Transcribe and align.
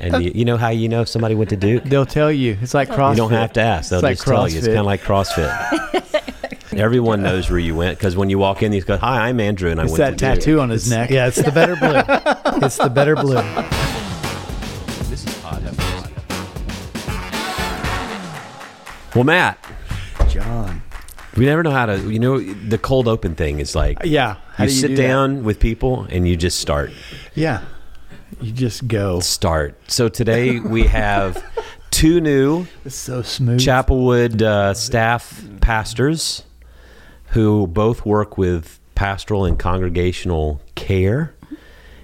and 0.00 0.24
you, 0.24 0.32
you 0.34 0.44
know 0.44 0.56
how 0.56 0.68
you 0.70 0.88
know 0.88 1.04
somebody 1.04 1.34
went 1.34 1.50
to 1.50 1.56
Duke? 1.56 1.84
They'll 1.84 2.06
tell 2.06 2.30
you. 2.32 2.56
It's 2.60 2.74
like 2.74 2.88
CrossFit. 2.88 3.10
You 3.12 3.16
don't 3.16 3.30
have 3.32 3.52
to 3.54 3.60
ask. 3.62 3.90
They'll 3.90 3.98
It's 3.98 4.02
like 4.04 4.16
just 4.16 4.26
tell 4.26 4.48
you. 4.48 4.58
It's 4.58 4.66
kind 4.66 4.78
of 4.78 4.86
like 4.86 5.02
CrossFit. 5.02 5.52
Everyone 6.78 7.22
knows 7.22 7.48
where 7.48 7.58
you 7.58 7.74
went 7.74 7.98
because 7.98 8.16
when 8.16 8.28
you 8.28 8.38
walk 8.38 8.62
in, 8.62 8.72
you 8.72 8.82
go, 8.82 8.96
"Hi, 8.98 9.28
I'm 9.28 9.40
Andrew," 9.40 9.70
and 9.70 9.80
I 9.80 9.84
It's 9.84 9.92
went 9.92 9.98
that 9.98 10.10
to 10.18 10.34
Duke." 10.34 10.34
tattoo 10.44 10.60
on 10.60 10.68
his 10.70 10.90
neck. 10.90 11.10
Yeah, 11.10 11.26
it's 11.28 11.40
the 11.40 11.50
better 11.52 11.74
blue. 11.76 12.02
it's 12.66 12.76
the 12.76 12.90
better 12.90 13.14
blue. 13.16 13.40
This 15.08 15.24
is 15.26 15.34
Pod 15.42 15.62
Well, 19.14 19.24
Matt, 19.24 19.58
John. 20.28 20.82
we 21.38 21.46
never 21.46 21.62
know 21.62 21.70
how 21.70 21.86
to. 21.86 21.96
You 22.12 22.18
know, 22.18 22.38
the 22.38 22.76
cold 22.76 23.08
open 23.08 23.34
thing 23.34 23.60
is 23.60 23.74
like 23.74 23.98
Yeah. 24.04 24.36
How 24.56 24.64
you 24.64 24.70
do 24.70 24.76
sit 24.76 24.88
do 24.88 24.96
that? 24.96 25.02
down 25.02 25.44
with 25.44 25.58
people 25.58 26.06
and 26.10 26.28
you 26.28 26.36
just 26.36 26.60
start. 26.60 26.90
Yeah. 27.34 27.62
You 28.40 28.52
just 28.52 28.86
go. 28.86 29.20
Start. 29.20 29.78
So 29.90 30.08
today 30.08 30.60
we 30.60 30.84
have 30.84 31.42
two 31.90 32.20
new 32.20 32.66
It's 32.84 32.94
so 32.94 33.22
smooth. 33.22 33.60
Chapelwood 33.60 34.42
uh, 34.42 34.74
staff 34.74 35.42
pastors 35.60 36.44
who 37.30 37.66
both 37.66 38.04
work 38.04 38.36
with 38.36 38.78
pastoral 38.94 39.44
and 39.44 39.58
congregational 39.58 40.60
care. 40.74 41.34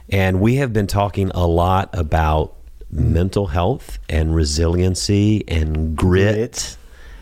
And 0.09 0.41
we 0.41 0.57
have 0.57 0.73
been 0.73 0.87
talking 0.87 1.31
a 1.35 1.47
lot 1.47 1.91
about 1.93 2.55
mental 2.91 3.47
health 3.49 3.99
and 4.09 4.35
resiliency 4.35 5.45
and 5.49 5.97
grit, 5.97 6.35
Grit. 6.35 6.77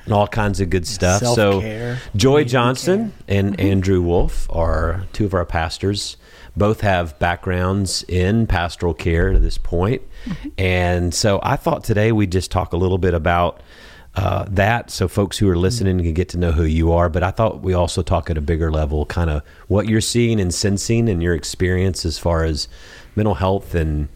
and 0.05 0.15
all 0.15 0.27
kinds 0.27 0.61
of 0.61 0.71
good 0.71 0.87
stuff. 0.87 1.21
Self-care. 1.21 1.97
So, 1.97 2.19
Joy 2.19 2.45
Johnson 2.45 3.13
and 3.29 3.59
Andrew 3.61 4.01
Wolf 4.03 4.49
are 4.51 5.05
two 5.13 5.25
of 5.25 5.35
our 5.35 5.45
pastors. 5.45 6.17
Both 6.61 6.83
have 6.83 7.19
backgrounds 7.19 8.05
in 8.07 8.47
pastoral 8.47 8.93
care 8.93 9.33
to 9.33 9.39
this 9.39 9.57
point. 9.57 10.03
And 10.59 11.15
so 11.15 11.41
I 11.43 11.57
thought 11.57 11.85
today 11.85 12.13
we'd 12.13 12.31
just 12.31 12.51
talk 12.51 12.75
a 12.75 12.77
little 12.77 12.99
bit 12.99 13.15
about 13.15 13.63
uh, 14.15 14.45
that 14.51 14.91
so 14.91 15.09
folks 15.09 15.39
who 15.39 15.49
are 15.49 15.57
listening 15.57 15.97
can 15.99 16.13
get 16.13 16.29
to 16.29 16.39
know 16.39 16.53
who 16.53 16.65
you 16.65 16.93
are. 16.93 17.09
But 17.09 17.23
I 17.23 17.31
thought 17.31 17.63
we 17.63 17.73
also 17.73 18.03
talk 18.03 18.29
at 18.29 18.37
a 18.37 18.43
bigger 18.43 18.71
level, 18.71 19.07
kind 19.07 19.31
of 19.31 19.43
what 19.69 19.89
you're 19.89 20.03
seeing 20.03 20.39
and 20.39 20.53
sensing 20.53 21.09
and 21.09 21.23
your 21.23 21.35
experience 21.35 22.05
as 22.05 22.19
far 22.19 22.45
as 22.45 22.69
mental 23.17 23.37
health 23.37 23.75
and 23.75 24.09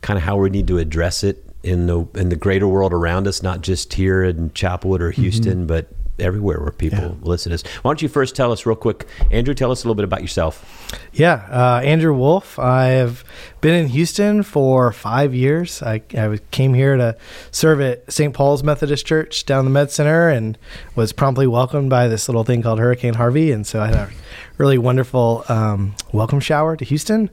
kind 0.00 0.16
of 0.16 0.22
how 0.22 0.36
we 0.36 0.50
need 0.50 0.68
to 0.68 0.78
address 0.78 1.24
it 1.24 1.44
in 1.64 1.88
the 1.88 2.06
in 2.14 2.28
the 2.28 2.36
greater 2.36 2.68
world 2.68 2.92
around 2.92 3.26
us, 3.26 3.42
not 3.42 3.62
just 3.62 3.94
here 3.94 4.22
in 4.22 4.50
Chapelwood 4.50 5.00
or 5.00 5.10
Houston, 5.10 5.66
but 5.66 5.88
everywhere 6.20 6.60
where 6.60 6.70
people 6.72 6.98
Yeah. 6.98 7.10
listen 7.22 7.50
to 7.50 7.54
us. 7.54 7.62
Why 7.82 7.90
don't 7.90 8.02
you 8.02 8.08
first 8.08 8.34
tell 8.36 8.52
us 8.52 8.64
real 8.66 8.76
quick, 8.76 9.06
Andrew? 9.30 9.54
Tell 9.54 9.70
us 9.70 9.82
a 9.82 9.86
little 9.86 9.94
bit 9.94 10.04
about 10.04 10.22
yourself. 10.22 10.64
Yeah, 11.12 11.42
uh, 11.50 11.80
Andrew 11.84 12.14
Wolf. 12.14 12.58
I've 12.58 13.24
been 13.60 13.74
in 13.74 13.88
Houston 13.88 14.42
for 14.42 14.92
five 14.92 15.34
years. 15.34 15.82
I, 15.82 16.00
I 16.16 16.38
came 16.50 16.74
here 16.74 16.96
to 16.96 17.16
serve 17.50 17.80
at 17.80 18.10
St. 18.12 18.32
Paul's 18.32 18.62
Methodist 18.62 19.04
Church 19.04 19.44
down 19.44 19.64
the 19.64 19.70
Med 19.70 19.90
Center 19.90 20.28
and 20.28 20.56
was 20.94 21.12
promptly 21.12 21.46
welcomed 21.46 21.90
by 21.90 22.08
this 22.08 22.28
little 22.28 22.44
thing 22.44 22.62
called 22.62 22.78
Hurricane 22.78 23.14
Harvey. 23.14 23.50
And 23.52 23.66
so 23.66 23.80
I 23.80 23.86
had 23.88 23.94
a 23.96 24.10
really 24.58 24.78
wonderful 24.78 25.44
um, 25.48 25.94
welcome 26.12 26.40
shower 26.40 26.76
to 26.76 26.84
Houston. 26.84 27.30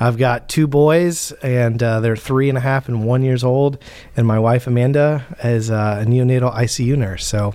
I've 0.00 0.18
got 0.18 0.48
two 0.48 0.66
boys, 0.66 1.32
and 1.42 1.82
uh, 1.82 2.00
they're 2.00 2.16
three 2.16 2.48
and 2.48 2.58
a 2.58 2.60
half 2.60 2.88
and 2.88 3.04
one 3.04 3.22
years 3.22 3.42
old. 3.44 3.78
And 4.16 4.26
my 4.26 4.38
wife 4.38 4.66
Amanda 4.66 5.24
is 5.42 5.70
uh, 5.70 6.02
a 6.02 6.04
neonatal 6.08 6.54
ICU 6.54 6.96
nurse. 6.96 7.24
So 7.24 7.54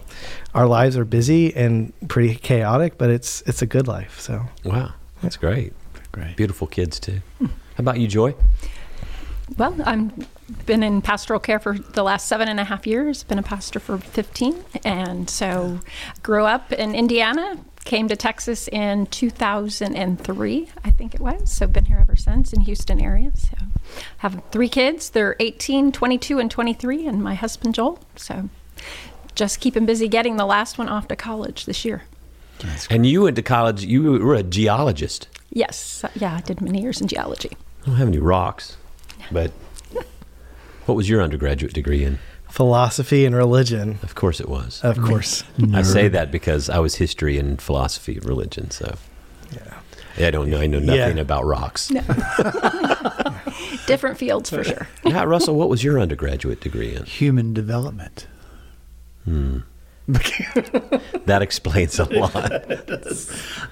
our 0.54 0.68
lives 0.68 0.98
are 0.98 1.06
busy 1.06 1.56
and 1.56 1.94
pretty 2.08 2.36
chaotic, 2.36 2.98
but 2.98 3.10
it's 3.10 3.42
it's 3.42 3.62
a 3.62 3.66
good 3.66 3.88
life. 3.88 4.20
So. 4.20 4.46
Wow, 4.64 4.94
that's 5.22 5.38
great. 5.38 5.74
Great. 6.12 6.36
Beautiful 6.36 6.68
kids 6.68 7.00
too. 7.00 7.22
Hmm. 7.40 7.46
How 7.46 7.80
about 7.80 8.00
you, 8.00 8.08
Joy? 8.08 8.36
Well, 9.58 9.76
I'm 9.86 10.14
been 10.66 10.84
in 10.84 11.02
pastoral 11.02 11.40
care 11.40 11.60
for 11.60 11.78
the 11.78 12.04
last 12.04 12.28
seven 12.28 12.48
and 12.48 12.60
a 12.60 12.64
half 12.64 12.86
years. 12.86 13.24
Been 13.24 13.40
a 13.40 13.44
pastor 13.44 13.80
for 13.80 13.98
15, 13.98 14.64
and 14.86 15.30
so 15.30 15.80
grew 16.22 16.46
up 16.46 16.72
in 16.72 16.96
Indiana. 16.96 17.58
Came 17.86 18.08
to 18.08 18.16
Texas 18.16 18.70
in 18.70 19.08
2003, 19.08 20.70
I 20.86 20.92
think 20.92 21.14
it 21.14 21.20
was. 21.20 21.52
So 21.52 21.68
been 21.68 21.86
here 21.86 21.98
ever 22.00 22.16
since 22.16 22.54
in 22.54 22.62
Houston 22.62 23.02
area. 23.02 23.32
So 23.36 23.58
have 24.20 24.42
three 24.52 24.70
kids. 24.70 25.10
They're 25.10 25.36
18, 25.42 25.92
22, 25.92 26.40
and 26.40 26.50
23, 26.50 27.08
and 27.08 27.22
my 27.22 27.36
husband 27.36 27.76
Joel. 27.76 28.00
So 28.16 28.50
just 29.36 29.60
keeping 29.60 29.86
busy 29.86 30.08
getting 30.08 30.38
the 30.38 30.46
last 30.46 30.78
one 30.78 30.90
off 30.90 31.08
to 31.10 31.16
college 31.16 31.66
this 31.66 31.84
year. 31.86 32.04
And 32.90 33.06
you 33.06 33.24
went 33.24 33.36
to 33.36 33.42
college. 33.42 33.84
You 33.84 34.04
were 34.04 34.36
a 34.36 34.44
geologist. 34.44 35.28
Yes, 35.52 36.04
yeah, 36.16 36.36
I 36.38 36.42
did 36.42 36.62
many 36.62 36.82
years 36.82 37.02
in 37.02 37.08
geology. 37.08 37.52
I 37.84 37.86
don't 37.88 37.96
have 37.96 38.08
any 38.08 38.20
rocks, 38.20 38.78
but 39.32 39.52
what 40.86 40.96
was 40.96 41.10
your 41.10 41.22
undergraduate 41.22 41.74
degree 41.74 42.04
in? 42.04 42.20
philosophy 42.50 43.26
and 43.26 43.36
religion, 43.36 43.98
Of 44.04 44.14
course, 44.14 44.40
it 44.40 44.48
was. 44.48 44.80
of 44.84 45.02
course. 45.02 45.44
I 45.74 45.82
say 45.82 46.08
that 46.10 46.30
because 46.32 46.70
I 46.70 46.78
was 46.78 46.94
history 46.96 47.40
and 47.40 47.60
philosophy 47.60 48.16
and 48.18 48.26
religion. 48.26 48.70
So 48.70 48.96
Yeah. 49.52 50.28
I 50.28 50.30
don't 50.30 50.52
know. 50.52 50.60
I 50.62 50.68
know 50.68 50.78
nothing 50.78 51.18
Yeah. 51.18 51.22
about 51.24 51.46
rocks. 51.46 51.88
Different 53.88 54.18
fields 54.20 54.50
for 54.52 54.64
sure. 54.64 54.88
Now, 55.04 55.26
Russell, 55.26 55.56
what 55.56 55.68
was 55.70 55.84
your 55.84 56.00
undergraduate 56.00 56.62
degree 56.62 56.96
in? 56.96 57.06
Human 57.06 57.54
development. 57.56 58.28
That 61.26 61.40
explains 61.42 61.98
a 62.00 62.04
lot. 62.20 62.52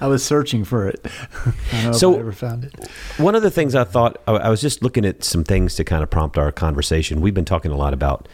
I 0.01 0.07
was 0.07 0.23
searching 0.23 0.63
for 0.63 0.87
it. 0.87 1.05
I 1.73 1.81
don't 1.81 1.83
know 1.85 1.91
So- 1.91 2.15
I 2.15 2.19
ever 2.19 2.31
found 2.31 2.63
it. 2.65 2.73
One 3.17 3.35
of 3.35 3.41
the 3.43 3.51
things 3.51 3.75
I 3.75 3.83
thought, 3.83 4.21
I 4.27 4.49
was 4.49 4.61
just 4.61 4.81
looking 4.81 5.05
at 5.05 5.23
some 5.23 5.43
things 5.43 5.75
to 5.75 5.83
kind 5.83 6.03
of 6.03 6.09
prompt 6.09 6.37
our 6.37 6.51
conversation. 6.51 7.21
We've 7.21 7.33
been 7.33 7.45
talking 7.45 7.71
a 7.71 7.77
lot 7.77 7.93
about 7.93 8.27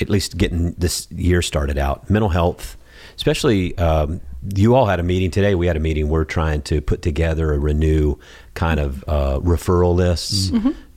at 0.00 0.08
least 0.10 0.36
getting 0.36 0.72
this 0.72 1.08
year 1.12 1.40
started 1.42 1.78
out, 1.78 2.10
mental 2.10 2.30
health, 2.30 2.76
especially. 3.16 3.76
Um, 3.78 4.20
you 4.54 4.74
all 4.74 4.84
had 4.84 5.00
a 5.00 5.02
meeting 5.02 5.30
today. 5.30 5.54
We 5.54 5.66
had 5.68 5.76
a 5.76 5.80
meeting. 5.80 6.10
We're 6.10 6.24
trying 6.26 6.60
to 6.62 6.82
put 6.82 7.00
together 7.00 7.54
a 7.54 7.58
renew 7.58 8.16
kind 8.52 8.78
of 8.78 9.02
uh, 9.08 9.38
referral 9.40 9.94
lists 9.94 10.52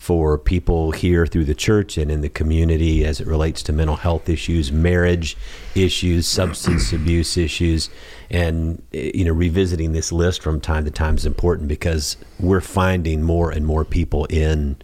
for 0.08 0.38
people 0.38 0.92
here 0.92 1.28
through 1.28 1.44
the 1.44 1.54
church 1.54 1.98
and 1.98 2.10
in 2.10 2.22
the 2.22 2.30
community 2.30 3.04
as 3.04 3.20
it 3.20 3.28
relates 3.28 3.62
to 3.62 3.74
mental 3.74 3.98
health 3.98 4.30
issues, 4.30 4.72
marriage 4.72 5.36
issues, 5.76 6.26
substance 6.26 6.94
abuse 6.94 7.36
issues, 7.36 7.90
and 8.30 8.82
eh, 8.94 9.12
you 9.14 9.26
know 9.26 9.34
revisiting 9.34 9.92
this 9.92 10.14
list 10.14 10.42
from 10.42 10.62
time 10.62 10.86
to 10.86 10.92
time 10.92 11.18
is 11.18 11.26
important 11.26 11.68
because 11.68 12.16
we're 12.40 12.62
finding 12.62 13.22
more 13.22 13.52
and 13.52 13.66
more 13.66 13.84
people 13.84 14.24
in 14.30 14.78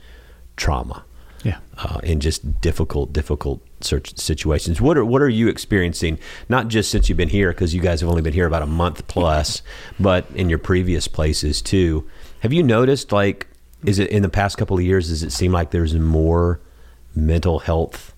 trauma 0.57 1.05
Yeah. 1.45 1.59
uh, 1.77 2.01
in 2.03 2.19
just 2.19 2.59
difficult, 2.59 3.13
difficult 3.13 3.61
situations. 3.81 4.81
What 4.81 4.97
are 4.97 5.05
what 5.05 5.21
are 5.21 5.29
you 5.29 5.47
experiencing? 5.47 6.19
Not 6.49 6.67
just 6.67 6.91
since 6.91 7.07
you've 7.07 7.17
been 7.17 7.29
here, 7.29 7.51
because 7.53 7.73
you 7.73 7.79
guys 7.81 8.01
have 8.01 8.09
only 8.09 8.21
been 8.21 8.33
here 8.33 8.45
about 8.45 8.61
a 8.61 8.67
month 8.83 9.07
plus, 9.07 9.61
but 9.97 10.25
in 10.35 10.49
your 10.49 10.59
previous 10.59 11.07
places 11.07 11.61
too. 11.61 12.09
Have 12.41 12.51
you 12.51 12.61
noticed, 12.61 13.13
like, 13.13 13.47
is 13.85 13.99
it 13.99 14.09
in 14.09 14.21
the 14.21 14.29
past 14.29 14.57
couple 14.57 14.77
of 14.77 14.83
years? 14.83 15.09
Does 15.09 15.23
it 15.23 15.31
seem 15.31 15.51
like 15.51 15.71
there's 15.71 15.93
more 15.95 16.59
mental 17.15 17.59
health, 17.59 18.13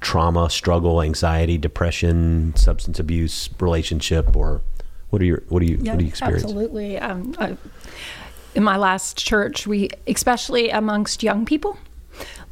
trauma, 0.00 0.50
struggle, 0.50 1.02
anxiety, 1.02 1.58
depression, 1.58 2.54
substance 2.56 2.98
abuse, 2.98 3.50
relationship, 3.60 4.34
or 4.36 4.62
what 5.10 5.22
are 5.22 5.24
your 5.24 5.42
what 5.48 5.60
do 5.60 5.66
you 5.66 5.78
what 5.78 5.98
do 5.98 6.04
you 6.04 6.08
experience? 6.08 6.44
Absolutely. 6.44 6.98
Um, 6.98 7.34
I, 7.38 7.56
in 8.54 8.64
my 8.64 8.76
last 8.76 9.16
church, 9.16 9.66
we, 9.66 9.88
especially 10.06 10.70
amongst 10.70 11.22
young 11.22 11.44
people, 11.44 11.78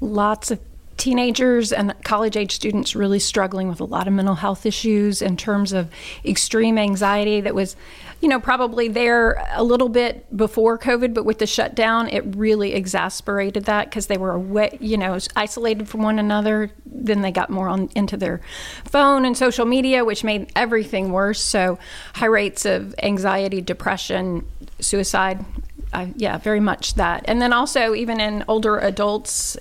lots 0.00 0.50
of 0.50 0.60
teenagers 0.96 1.72
and 1.72 1.94
college 2.04 2.36
age 2.36 2.54
students 2.54 2.94
really 2.94 3.18
struggling 3.18 3.68
with 3.68 3.80
a 3.80 3.84
lot 3.84 4.06
of 4.06 4.12
mental 4.12 4.34
health 4.34 4.66
issues 4.66 5.22
in 5.22 5.34
terms 5.34 5.72
of 5.72 5.90
extreme 6.26 6.76
anxiety 6.76 7.40
that 7.40 7.54
was 7.54 7.74
you 8.20 8.28
know 8.28 8.40
probably 8.40 8.88
there 8.88 9.44
a 9.52 9.64
little 9.64 9.88
bit 9.88 10.34
before 10.36 10.78
covid 10.78 11.14
but 11.14 11.24
with 11.24 11.38
the 11.38 11.46
shutdown 11.46 12.08
it 12.08 12.22
really 12.36 12.74
exasperated 12.74 13.64
that 13.64 13.88
because 13.88 14.06
they 14.06 14.16
were 14.16 14.32
away 14.32 14.76
you 14.80 14.96
know 14.96 15.18
isolated 15.36 15.88
from 15.88 16.02
one 16.02 16.18
another. 16.18 16.70
Then 16.84 17.22
they 17.22 17.32
got 17.32 17.50
more 17.50 17.68
on 17.68 17.88
into 17.94 18.16
their 18.16 18.40
phone 18.84 19.24
and 19.24 19.36
social 19.36 19.66
media 19.66 20.04
which 20.04 20.24
made 20.24 20.50
everything 20.56 21.12
worse. 21.12 21.40
So 21.40 21.78
high 22.14 22.26
rates 22.26 22.64
of 22.64 22.94
anxiety 23.02 23.60
depression 23.60 24.46
suicide 24.80 25.44
uh, 25.92 26.06
yeah 26.16 26.38
very 26.38 26.60
much 26.60 26.94
that. 26.94 27.24
And 27.26 27.40
then 27.40 27.52
also 27.52 27.94
even 27.94 28.20
in 28.20 28.44
older 28.48 28.78
adults 28.78 29.56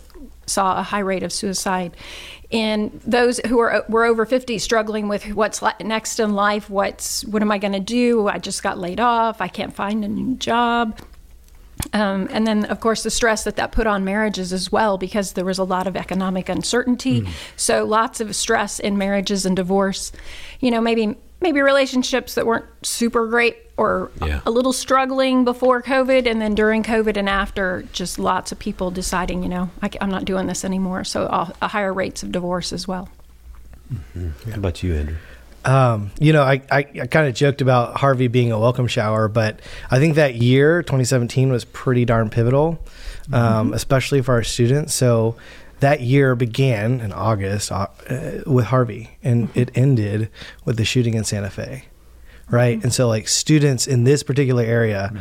saw 0.45 0.80
a 0.80 0.83
high 0.83 1.00
rate 1.00 1.24
of 1.24 1.31
suicide 1.31 1.95
in 2.50 3.00
those 3.06 3.40
who 3.48 3.60
are 3.60 3.86
were 3.90 4.06
over 4.06 4.25
50 4.25 4.57
struggling 4.57 5.07
with 5.07 5.36
what's 5.36 5.62
next 5.81 6.19
in 6.19 6.34
life 6.34 6.68
what's 6.69 7.24
what 7.25 7.44
am 7.44 7.51
i 7.51 7.60
going 7.60 7.74
to 7.74 7.80
do 7.80 8.28
i 8.28 8.40
just 8.40 8.63
got 8.63 8.80
laid 8.80 9.00
off 9.00 9.40
i 9.40 9.48
can't 9.48 9.75
find 9.75 10.04
a 10.04 10.07
new 10.07 10.36
job 10.36 11.00
um, 11.94 12.28
and 12.31 12.46
then, 12.46 12.66
of 12.66 12.81
course, 12.81 13.04
the 13.04 13.10
stress 13.10 13.46
that 13.46 13.56
that 13.56 13.72
put 13.72 13.88
on 13.88 14.04
marriages 14.04 14.51
as 14.51 14.72
well, 14.72 14.98
because 14.98 15.34
there 15.34 15.46
was 15.46 15.57
a 15.57 15.63
lot 15.63 15.88
of 15.88 15.96
economic 15.96 16.50
uncertainty. 16.50 17.22
So, 17.56 17.86
lots 17.86 18.19
of 18.19 18.36
stress 18.36 18.80
in 18.80 18.98
marriages 18.98 19.45
and 19.45 19.56
divorce. 19.56 20.12
You 20.60 20.72
know, 20.72 20.81
maybe 20.81 21.16
maybe 21.42 21.62
relationships 21.62 22.36
that 22.36 22.45
weren't 22.45 22.66
super 22.84 23.28
great 23.28 23.69
or 23.80 24.12
Yeah. 24.26 24.42
a 24.46 24.52
little 24.52 24.74
struggling 24.74 25.46
before 25.46 25.81
COVID, 25.81 26.30
and 26.30 26.42
then 26.42 26.54
during 26.54 26.84
COVID 26.84 27.16
and 27.16 27.30
after, 27.30 27.86
just 27.94 28.20
lots 28.20 28.52
of 28.52 28.60
people 28.60 28.92
deciding, 28.92 29.42
you 29.42 29.50
know, 29.50 29.70
I, 29.81 29.90
am 30.02 30.10
not 30.10 30.26
doing 30.26 30.48
this 30.48 30.66
anymore. 30.66 31.04
So 31.06 31.24
uh, 31.28 31.50
a 31.62 31.70
higher 31.70 31.94
rates 31.94 32.22
of 32.22 32.31
divorce 32.31 32.74
as 32.74 32.88
well. 32.88 33.08
How 34.16 34.56
about 34.56 34.84
you, 34.84 34.94
Andrew? 34.96 35.16
Um, 35.66 36.12
you 36.20 36.31
know, 36.34 36.44
I, 36.44 36.62
I, 36.72 36.86
I 37.02 37.08
kind 37.08 37.28
of 37.28 37.36
joked 37.36 37.62
about 37.62 37.98
Harvey 37.98 38.28
being 38.28 38.52
a 38.52 38.60
welcome 38.60 38.88
shower, 38.88 39.28
but 39.28 39.60
I 39.90 40.00
think 40.00 40.16
that 40.16 40.36
year, 40.36 40.84
2017, 40.84 41.52
was 41.52 41.66
pretty 41.66 42.06
darn 42.06 42.30
pivotal, 42.30 42.80
um, 43.34 43.74
especially 43.74 44.22
for 44.22 44.34
our 44.36 44.44
students. 44.44 44.94
So 44.94 45.36
that 45.80 46.02
year 46.02 46.36
began 46.36 47.02
in 47.02 47.12
August 47.12 47.72
uh, 47.72 47.88
uh, 48.10 48.31
with 48.46 48.66
Harvey, 48.66 49.18
and 49.24 49.50
it 49.56 49.72
ended 49.76 50.30
with 50.66 50.78
the 50.78 50.86
shooting 50.86 51.14
in 51.14 51.24
Santa 51.24 51.50
Fe, 51.50 51.86
right? 52.50 52.81
And 52.84 52.94
so, 52.94 53.07
like, 53.07 53.28
students 53.28 53.88
in 53.88 54.04
this 54.04 54.24
particular 54.24 54.63
area 54.63 55.13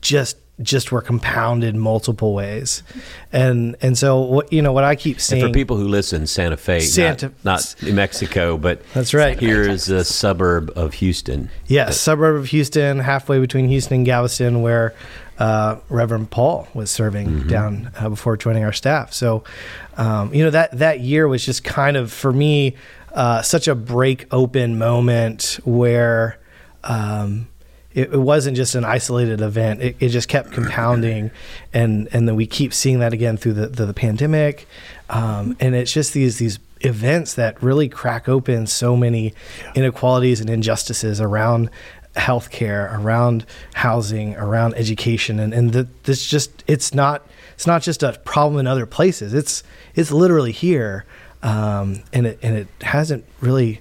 just 0.00 0.36
just 0.60 0.90
were 0.90 1.00
compounded 1.00 1.76
multiple 1.76 2.34
ways, 2.34 2.82
and 3.32 3.76
and 3.80 3.96
so 3.96 4.18
what 4.18 4.52
you 4.52 4.60
know 4.60 4.72
what 4.72 4.82
I 4.82 4.96
keep 4.96 5.20
seeing 5.20 5.42
And 5.42 5.52
for 5.52 5.54
people 5.56 5.76
who 5.76 5.86
listen, 5.86 6.26
Santa 6.26 6.56
Fe, 6.56 6.80
Santa- 6.80 7.32
not, 7.44 7.76
not 7.76 7.82
New 7.82 7.92
Mexico, 7.92 8.58
but 8.58 8.82
That's 8.92 9.14
right. 9.14 9.38
Here 9.38 9.62
is 9.62 9.88
a 9.88 10.04
suburb 10.04 10.72
of 10.74 10.94
Houston. 10.94 11.48
Yes, 11.66 12.00
suburb 12.00 12.36
of 12.36 12.46
Houston, 12.46 12.98
halfway 12.98 13.38
between 13.38 13.68
Houston 13.68 13.98
and 13.98 14.06
Galveston, 14.06 14.60
where 14.60 14.94
uh, 15.38 15.76
Reverend 15.88 16.30
Paul 16.30 16.66
was 16.74 16.90
serving 16.90 17.46
down 17.46 17.92
uh, 17.96 18.08
before 18.08 18.36
joining 18.36 18.64
our 18.64 18.72
staff. 18.72 19.12
So, 19.12 19.44
um, 19.96 20.34
you 20.34 20.42
know 20.42 20.50
that 20.50 20.76
that 20.78 20.98
year 21.00 21.28
was 21.28 21.44
just 21.46 21.62
kind 21.62 21.96
of 21.96 22.12
for 22.12 22.32
me 22.32 22.74
uh, 23.12 23.42
such 23.42 23.68
a 23.68 23.76
break 23.76 24.26
open 24.32 24.76
moment 24.76 25.60
where. 25.64 26.38
Um, 26.88 27.46
it, 27.92 28.12
it 28.12 28.18
wasn't 28.18 28.56
just 28.56 28.74
an 28.74 28.84
isolated 28.84 29.40
event. 29.40 29.80
It, 29.80 29.96
it 30.00 30.08
just 30.08 30.28
kept 30.28 30.52
compounding, 30.52 31.30
and 31.72 32.08
and 32.12 32.28
then 32.28 32.36
we 32.36 32.46
keep 32.46 32.74
seeing 32.74 32.98
that 32.98 33.12
again 33.12 33.36
through 33.36 33.54
the 33.54 33.68
the, 33.68 33.86
the 33.86 33.94
pandemic, 33.94 34.66
um, 35.08 35.56
and 35.60 35.74
it's 35.74 35.92
just 35.92 36.12
these 36.12 36.38
these 36.38 36.58
events 36.80 37.34
that 37.34 37.60
really 37.62 37.88
crack 37.88 38.28
open 38.28 38.66
so 38.66 38.96
many 38.96 39.34
inequalities 39.74 40.40
and 40.40 40.48
injustices 40.48 41.20
around 41.20 41.70
healthcare, 42.14 42.96
around 42.98 43.46
housing, 43.74 44.36
around 44.36 44.74
education, 44.74 45.40
and 45.40 45.54
and 45.54 45.72
the, 45.72 45.88
this 46.04 46.26
just 46.26 46.64
it's 46.66 46.94
not 46.94 47.26
it's 47.54 47.66
not 47.66 47.82
just 47.82 48.02
a 48.02 48.12
problem 48.24 48.60
in 48.60 48.66
other 48.66 48.86
places. 48.86 49.34
It's 49.34 49.62
it's 49.94 50.12
literally 50.12 50.52
here, 50.52 51.06
um, 51.42 52.02
and 52.12 52.26
it 52.26 52.38
and 52.42 52.56
it 52.56 52.68
hasn't 52.82 53.24
really 53.40 53.80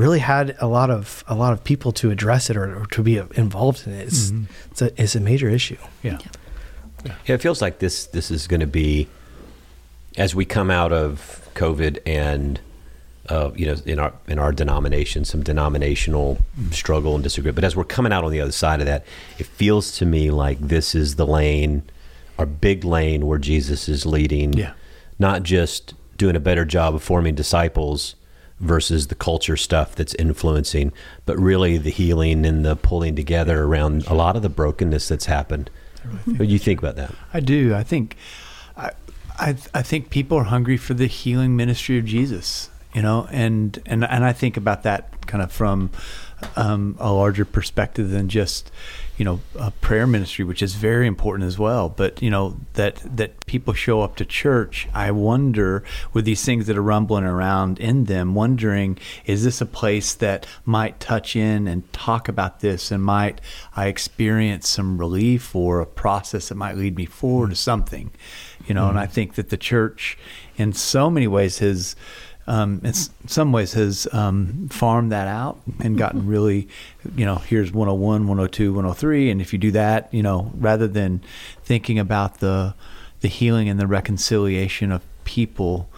really 0.00 0.18
had 0.18 0.56
a 0.60 0.66
lot 0.66 0.90
of 0.90 1.22
a 1.28 1.34
lot 1.34 1.52
of 1.52 1.62
people 1.62 1.92
to 1.92 2.10
address 2.10 2.48
it 2.48 2.56
or, 2.56 2.82
or 2.82 2.86
to 2.86 3.02
be 3.02 3.18
involved 3.34 3.86
in 3.86 3.92
it. 3.92 4.06
It's 4.06 4.32
it's, 4.70 4.82
a, 4.82 5.02
it's 5.02 5.14
a 5.14 5.20
major 5.20 5.48
issue. 5.48 5.76
Yeah. 6.02 6.18
Yeah, 7.04 7.34
it 7.34 7.38
feels 7.38 7.62
like 7.62 7.78
this 7.78 8.06
this 8.06 8.30
is 8.30 8.46
going 8.46 8.60
to 8.60 8.66
be 8.66 9.08
as 10.16 10.34
we 10.34 10.44
come 10.44 10.70
out 10.70 10.92
of 10.92 11.48
COVID 11.54 11.98
and 12.06 12.60
uh, 13.28 13.50
you 13.54 13.66
know 13.66 13.76
in 13.84 13.98
our 13.98 14.12
in 14.26 14.38
our 14.38 14.52
denomination 14.52 15.24
some 15.24 15.42
denominational 15.42 16.38
struggle 16.70 17.14
and 17.14 17.22
disagreement. 17.22 17.56
But 17.56 17.64
as 17.64 17.76
we're 17.76 17.84
coming 17.84 18.12
out 18.12 18.24
on 18.24 18.32
the 18.32 18.40
other 18.40 18.52
side 18.52 18.80
of 18.80 18.86
that, 18.86 19.04
it 19.38 19.46
feels 19.46 19.96
to 19.98 20.06
me 20.06 20.30
like 20.30 20.58
this 20.60 20.94
is 20.94 21.16
the 21.16 21.26
lane, 21.26 21.82
our 22.38 22.46
big 22.46 22.84
lane 22.84 23.26
where 23.26 23.38
Jesus 23.38 23.88
is 23.88 24.06
leading. 24.06 24.54
Yeah. 24.54 24.72
Not 25.18 25.42
just 25.42 25.92
doing 26.16 26.36
a 26.36 26.40
better 26.40 26.64
job 26.64 26.94
of 26.94 27.02
forming 27.02 27.34
disciples 27.34 28.14
versus 28.60 29.08
the 29.08 29.14
culture 29.14 29.56
stuff 29.56 29.94
that's 29.94 30.14
influencing, 30.14 30.92
but 31.26 31.38
really 31.38 31.78
the 31.78 31.90
healing 31.90 32.44
and 32.46 32.64
the 32.64 32.76
pulling 32.76 33.16
together 33.16 33.64
around 33.64 34.06
a 34.06 34.14
lot 34.14 34.36
of 34.36 34.42
the 34.42 34.48
brokenness 34.48 35.08
that's 35.08 35.26
happened. 35.26 35.70
What 36.24 36.38
do 36.38 36.44
you 36.44 36.58
think 36.58 36.78
about 36.78 36.96
that? 36.96 37.14
I 37.32 37.40
do. 37.40 37.74
I 37.74 37.82
think, 37.82 38.16
I, 38.76 38.92
I, 39.38 39.56
I 39.74 39.82
think 39.82 40.10
people 40.10 40.38
are 40.38 40.44
hungry 40.44 40.76
for 40.76 40.94
the 40.94 41.06
healing 41.06 41.56
ministry 41.56 41.98
of 41.98 42.04
Jesus. 42.04 42.70
You 42.92 43.02
know, 43.02 43.28
and 43.30 43.80
and 43.86 44.04
and 44.04 44.24
I 44.24 44.32
think 44.32 44.56
about 44.56 44.82
that 44.82 45.24
kind 45.28 45.44
of 45.44 45.52
from 45.52 45.90
um, 46.56 46.96
a 46.98 47.12
larger 47.12 47.44
perspective 47.44 48.10
than 48.10 48.28
just 48.28 48.72
you 49.16 49.24
know 49.24 49.40
a 49.58 49.70
prayer 49.70 50.06
ministry, 50.06 50.44
which 50.44 50.62
is 50.62 50.74
very 50.74 51.06
important 51.06 51.46
as 51.46 51.58
well. 51.58 51.88
But 51.88 52.22
you 52.22 52.30
know 52.30 52.56
that 52.74 53.02
that 53.16 53.46
people 53.46 53.74
show 53.74 54.02
up 54.02 54.16
to 54.16 54.24
church. 54.24 54.88
I 54.94 55.10
wonder 55.10 55.84
with 56.12 56.24
these 56.24 56.44
things 56.44 56.66
that 56.66 56.76
are 56.76 56.82
rumbling 56.82 57.24
around 57.24 57.78
in 57.78 58.04
them, 58.04 58.34
wondering 58.34 58.98
is 59.24 59.44
this 59.44 59.60
a 59.60 59.66
place 59.66 60.14
that 60.14 60.46
might 60.64 61.00
touch 61.00 61.36
in 61.36 61.66
and 61.66 61.90
talk 61.92 62.28
about 62.28 62.60
this, 62.60 62.90
and 62.90 63.02
might 63.02 63.40
I 63.76 63.86
experience 63.86 64.68
some 64.68 64.98
relief 64.98 65.54
or 65.54 65.80
a 65.80 65.86
process 65.86 66.48
that 66.48 66.54
might 66.54 66.76
lead 66.76 66.96
me 66.96 67.06
forward 67.06 67.50
to 67.50 67.54
mm. 67.54 67.58
something, 67.58 68.10
you 68.66 68.74
know? 68.74 68.88
And 68.88 68.96
mm. 68.96 69.02
I 69.02 69.06
think 69.06 69.34
that 69.34 69.50
the 69.50 69.56
church, 69.56 70.18
in 70.56 70.72
so 70.72 71.10
many 71.10 71.26
ways, 71.26 71.58
has 71.58 71.96
um, 72.46 72.80
in 72.84 72.92
some 72.94 73.52
ways 73.52 73.74
has 73.74 74.08
um, 74.12 74.68
farmed 74.70 75.12
that 75.12 75.28
out 75.28 75.60
and 75.78 75.96
gotten 75.96 76.26
really, 76.26 76.68
you 77.14 77.24
know, 77.24 77.36
here's 77.36 77.72
101, 77.72 78.26
102, 78.26 78.72
103. 78.72 79.30
And 79.30 79.40
if 79.40 79.52
you 79.52 79.58
do 79.58 79.70
that, 79.72 80.12
you 80.12 80.22
know, 80.22 80.50
rather 80.54 80.88
than 80.88 81.22
thinking 81.62 81.98
about 81.98 82.40
the, 82.40 82.74
the 83.20 83.28
healing 83.28 83.68
and 83.68 83.78
the 83.78 83.86
reconciliation 83.86 84.90
of 84.90 85.02
people 85.24 85.88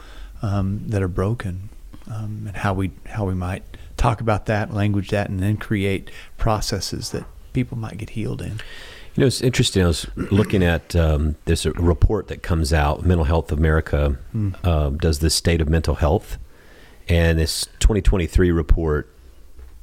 um, 0.42 0.82
that 0.88 1.02
are 1.02 1.08
broken 1.08 1.70
um, 2.10 2.44
and 2.48 2.56
how 2.56 2.74
we, 2.74 2.90
how 3.06 3.24
we 3.24 3.34
might 3.34 3.62
talk 3.96 4.20
about 4.20 4.46
that, 4.46 4.74
language 4.74 5.10
that, 5.10 5.30
and 5.30 5.40
then 5.40 5.56
create 5.56 6.10
processes 6.36 7.10
that 7.10 7.24
people 7.52 7.78
might 7.78 7.96
get 7.96 8.10
healed 8.10 8.42
in. 8.42 8.60
You 9.14 9.20
know, 9.22 9.26
it's 9.26 9.42
interesting. 9.42 9.82
I 9.82 9.88
was 9.88 10.06
looking 10.16 10.62
at 10.62 10.96
um, 10.96 11.36
a 11.46 11.70
report 11.72 12.28
that 12.28 12.42
comes 12.42 12.72
out. 12.72 13.04
Mental 13.04 13.24
Health 13.24 13.52
America 13.52 14.16
um, 14.64 14.96
does 14.98 15.18
the 15.18 15.28
state 15.28 15.60
of 15.60 15.68
mental 15.68 15.96
health, 15.96 16.38
and 17.08 17.38
this 17.38 17.66
2023 17.80 18.50
report. 18.50 19.08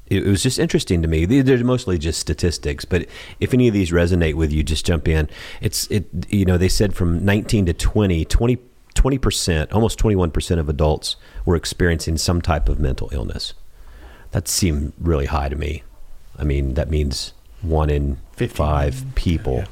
It, 0.07 0.25
it 0.25 0.29
was 0.29 0.41
just 0.41 0.57
interesting 0.57 1.03
to 1.03 1.07
me. 1.07 1.25
They- 1.25 1.41
They're 1.41 1.63
mostly 1.63 1.99
just 1.99 2.19
statistics, 2.19 2.85
but 2.85 3.05
if 3.39 3.53
any 3.53 3.67
of 3.67 3.73
these 3.75 3.91
resonate 3.91 4.33
with 4.33 4.51
you, 4.51 4.63
just 4.63 4.83
jump 4.85 5.07
in. 5.07 5.29
It's 5.61 5.85
it. 5.91 6.07
You 6.29 6.45
know, 6.45 6.57
they 6.57 6.69
said 6.69 6.95
from 6.95 7.23
19 7.23 7.67
to 7.67 7.73
20, 7.73 8.25
20 8.25 9.17
percent, 9.19 9.71
almost 9.71 9.99
21 9.99 10.31
percent 10.31 10.59
of 10.59 10.67
adults 10.69 11.15
were 11.45 11.55
experiencing 11.55 12.17
some 12.17 12.41
type 12.41 12.67
of 12.67 12.79
mental 12.79 13.09
illness. 13.13 13.53
That 14.31 14.47
seemed 14.47 14.93
really 14.99 15.27
high 15.27 15.49
to 15.49 15.55
me. 15.55 15.83
I 16.37 16.43
mean, 16.43 16.73
that 16.73 16.89
means 16.89 17.33
one 17.61 17.89
in 17.89 18.17
50 18.33 18.55
five 18.55 19.03
people 19.15 19.55
Yeah. 19.55 19.65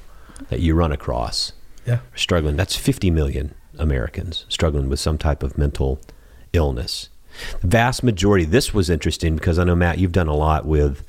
that 0.50 0.60
you 0.60 0.76
run 0.76 0.92
across 0.92 1.54
Yeah. 1.86 1.96
are 1.96 2.02
struggling. 2.18 2.56
That's 2.58 2.76
50 2.76 3.10
million 3.12 3.54
Americans 3.78 4.46
struggling 4.50 4.90
with 4.90 5.00
some 5.00 5.18
type 5.18 5.44
of 5.44 5.58
mental 5.58 6.00
illness. 6.54 7.10
The 7.62 7.68
vast 7.68 8.04
majority, 8.04 8.46
this 8.46 8.74
was 8.74 8.90
interesting 8.90 9.36
because 9.36 9.60
I 9.60 9.64
know, 9.64 9.76
Matt, 9.76 10.00
you've 10.00 10.12
done 10.12 10.28
a 10.28 10.36
lot 10.36 10.66
with 10.66 11.04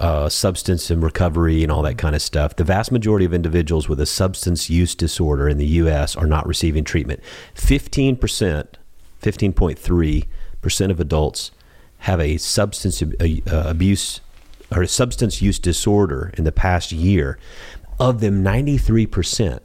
uh, 0.00 0.28
substance 0.28 0.90
and 0.90 1.00
recovery 1.04 1.62
and 1.62 1.70
all 1.70 1.82
that 1.82 1.96
kind 1.96 2.16
of 2.16 2.20
stuff. 2.22 2.56
The 2.56 2.64
vast 2.64 2.90
majority 2.90 3.24
of 3.24 3.32
individuals 3.32 3.88
with 3.88 4.00
a 4.00 4.06
substance 4.06 4.68
use 4.68 4.92
disorder 4.96 5.48
in 5.48 5.56
the 5.56 5.66
U.S. 5.66 6.16
are 6.16 6.26
not 6.26 6.44
receiving 6.48 6.82
treatment. 6.82 7.20
15%, 7.54 8.66
15.3% 9.22 10.90
of 10.90 11.00
adults 11.00 11.50
have 11.98 12.20
a 12.20 12.36
substance 12.36 13.02
ab- 13.02 13.14
uh, 13.20 13.62
abuse 13.66 14.20
or 14.76 14.86
substance 14.86 15.40
use 15.40 15.58
disorder 15.58 16.32
in 16.36 16.44
the 16.44 16.52
past 16.52 16.92
year. 16.92 17.38
Of 18.00 18.20
them, 18.20 18.42
93%, 18.42 19.06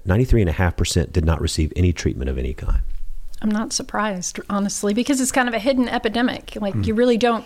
93.5% 0.05 1.11
did 1.11 1.25
not 1.25 1.41
receive 1.41 1.73
any 1.75 1.91
treatment 1.91 2.29
of 2.29 2.37
any 2.37 2.53
kind. 2.53 2.81
I'm 3.41 3.49
not 3.49 3.73
surprised, 3.73 4.39
honestly, 4.49 4.93
because 4.93 5.19
it's 5.21 5.31
kind 5.31 5.47
of 5.47 5.55
a 5.55 5.59
hidden 5.59 5.87
epidemic. 5.87 6.57
Like 6.59 6.75
you 6.85 6.93
really 6.93 7.17
don't 7.17 7.45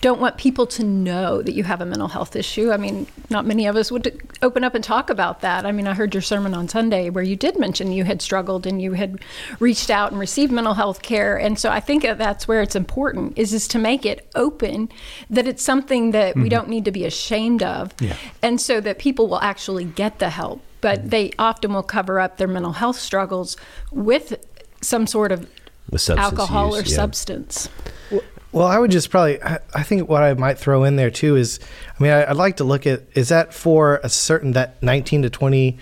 don't 0.00 0.20
want 0.20 0.36
people 0.38 0.66
to 0.66 0.84
know 0.84 1.42
that 1.42 1.52
you 1.52 1.64
have 1.64 1.80
a 1.80 1.86
mental 1.86 2.08
health 2.08 2.36
issue. 2.36 2.70
I 2.70 2.76
mean, 2.76 3.06
not 3.30 3.46
many 3.46 3.66
of 3.66 3.76
us 3.76 3.90
would 3.90 4.20
open 4.42 4.64
up 4.64 4.74
and 4.74 4.82
talk 4.82 5.10
about 5.10 5.40
that. 5.40 5.66
I 5.66 5.72
mean, 5.72 5.86
I 5.86 5.94
heard 5.94 6.14
your 6.14 6.22
sermon 6.22 6.54
on 6.54 6.68
Sunday 6.68 7.10
where 7.10 7.24
you 7.24 7.36
did 7.36 7.58
mention 7.58 7.92
you 7.92 8.04
had 8.04 8.22
struggled 8.22 8.66
and 8.66 8.80
you 8.80 8.92
had 8.92 9.20
reached 9.60 9.90
out 9.90 10.10
and 10.10 10.20
received 10.20 10.52
mental 10.52 10.74
health 10.74 11.02
care. 11.02 11.36
And 11.36 11.58
so 11.58 11.70
I 11.70 11.80
think 11.80 12.02
that 12.02 12.18
that's 12.18 12.48
where 12.48 12.62
it's 12.62 12.76
important 12.76 13.38
is 13.38 13.52
is 13.52 13.68
to 13.68 13.78
make 13.78 14.06
it 14.06 14.28
open 14.34 14.88
that 15.30 15.46
it's 15.46 15.62
something 15.62 16.12
that 16.12 16.34
we 16.34 16.42
mm-hmm. 16.42 16.48
don't 16.50 16.68
need 16.68 16.84
to 16.84 16.92
be 16.92 17.04
ashamed 17.04 17.62
of. 17.62 17.92
Yeah. 18.00 18.16
And 18.42 18.60
so 18.60 18.80
that 18.80 18.98
people 18.98 19.28
will 19.28 19.40
actually 19.40 19.84
get 19.84 20.18
the 20.18 20.30
help. 20.30 20.62
But 20.80 21.00
mm-hmm. 21.00 21.08
they 21.08 21.32
often 21.38 21.72
will 21.74 21.82
cover 21.82 22.20
up 22.20 22.36
their 22.36 22.46
mental 22.46 22.72
health 22.72 22.98
struggles 22.98 23.56
with 23.90 24.36
some 24.80 25.06
sort 25.08 25.32
of 25.32 25.48
alcohol 26.10 26.76
use, 26.76 26.86
or 26.86 26.90
yeah. 26.90 26.96
substance. 26.96 27.68
Well, 28.10 28.22
I 28.54 28.78
would 28.78 28.90
just 28.90 29.10
probably. 29.10 29.42
I, 29.42 29.82
think 29.82 30.08
what 30.08 30.22
I 30.22 30.32
might 30.34 30.58
throw 30.58 30.84
in 30.84 30.96
there 30.96 31.10
too 31.10 31.36
is, 31.36 31.60
I 31.98 32.02
mean, 32.02 32.12
I'd 32.12 32.36
like 32.36 32.56
to 32.56 32.64
look 32.64 32.86
at 32.86 33.02
is 33.14 33.28
that 33.28 33.52
for 33.52 34.00
a 34.02 34.08
certain 34.08 34.52
that 34.52 34.82
19 34.82 35.22
to 35.22 35.30
20 35.30 35.78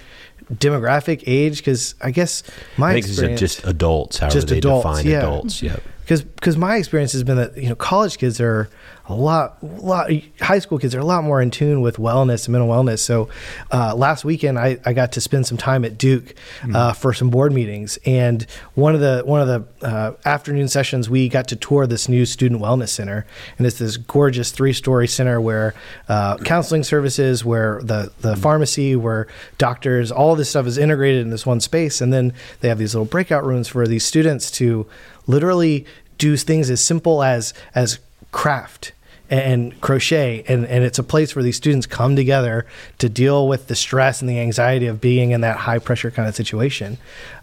demographic 0.54 1.22
age? 1.26 1.58
Because 1.58 1.94
I 2.00 2.10
guess 2.10 2.42
my 2.76 2.92
I 2.92 2.94
experience, 2.96 3.40
just 3.40 3.64
adults, 3.64 4.18
however 4.18 4.34
Just 4.34 4.48
they 4.48 4.58
adults, 4.58 4.84
define 4.84 5.06
yeah. 5.06 5.18
adults. 5.18 5.62
Yeah. 5.62 5.76
Because 6.06 6.22
because 6.22 6.56
my 6.56 6.76
experience 6.76 7.10
has 7.12 7.24
been 7.24 7.36
that 7.36 7.56
you 7.56 7.68
know 7.68 7.74
college 7.74 8.16
kids 8.18 8.40
are 8.40 8.70
a 9.08 9.14
lot, 9.14 9.62
lot 9.62 10.10
high 10.40 10.58
school 10.58 10.78
kids 10.78 10.94
are 10.94 11.00
a 11.00 11.04
lot 11.04 11.22
more 11.22 11.40
in 11.40 11.50
tune 11.50 11.80
with 11.80 11.96
wellness 11.96 12.46
and 12.46 12.52
mental 12.52 12.68
wellness. 12.68 13.00
So 13.00 13.28
uh, 13.72 13.94
last 13.94 14.24
weekend, 14.24 14.58
I, 14.58 14.78
I 14.84 14.92
got 14.92 15.12
to 15.12 15.20
spend 15.20 15.46
some 15.46 15.56
time 15.56 15.84
at 15.84 15.96
Duke 15.96 16.34
uh, 16.74 16.92
for 16.92 17.12
some 17.12 17.30
board 17.30 17.52
meetings, 17.52 17.98
and 18.04 18.46
one 18.74 18.94
of 18.94 19.00
the 19.00 19.22
one 19.24 19.40
of 19.40 19.48
the 19.48 19.86
uh, 19.86 20.12
afternoon 20.24 20.68
sessions, 20.68 21.10
we 21.10 21.28
got 21.28 21.48
to 21.48 21.56
tour 21.56 21.86
this 21.88 22.08
new 22.08 22.24
student 22.24 22.60
wellness 22.60 22.90
center, 22.90 23.26
and 23.58 23.66
it's 23.66 23.78
this 23.78 23.96
gorgeous 23.96 24.52
three 24.52 24.72
story 24.72 25.08
center 25.08 25.40
where 25.40 25.74
uh, 26.08 26.36
counseling 26.38 26.84
services, 26.84 27.44
where 27.44 27.80
the 27.82 28.12
the 28.20 28.36
pharmacy, 28.36 28.94
where 28.94 29.26
doctors, 29.58 30.12
all 30.12 30.36
this 30.36 30.50
stuff 30.50 30.66
is 30.66 30.78
integrated 30.78 31.22
in 31.22 31.30
this 31.30 31.44
one 31.44 31.60
space, 31.60 32.00
and 32.00 32.12
then 32.12 32.32
they 32.60 32.68
have 32.68 32.78
these 32.78 32.94
little 32.94 33.06
breakout 33.06 33.44
rooms 33.44 33.66
for 33.66 33.88
these 33.88 34.04
students 34.04 34.52
to 34.52 34.86
literally 35.26 35.86
do 36.18 36.36
things 36.36 36.70
as 36.70 36.80
simple 36.80 37.22
as 37.22 37.54
as 37.74 37.98
craft 38.32 38.92
and 39.28 39.78
crochet. 39.80 40.44
And, 40.46 40.64
and 40.66 40.84
it's 40.84 41.00
a 41.00 41.02
place 41.02 41.34
where 41.34 41.42
these 41.42 41.56
students 41.56 41.84
come 41.84 42.14
together 42.14 42.64
to 42.98 43.08
deal 43.08 43.48
with 43.48 43.66
the 43.66 43.74
stress 43.74 44.20
and 44.20 44.30
the 44.30 44.38
anxiety 44.38 44.86
of 44.86 45.00
being 45.00 45.32
in 45.32 45.40
that 45.40 45.56
high 45.56 45.80
pressure 45.80 46.12
kind 46.12 46.28
of 46.28 46.36
situation. 46.36 46.98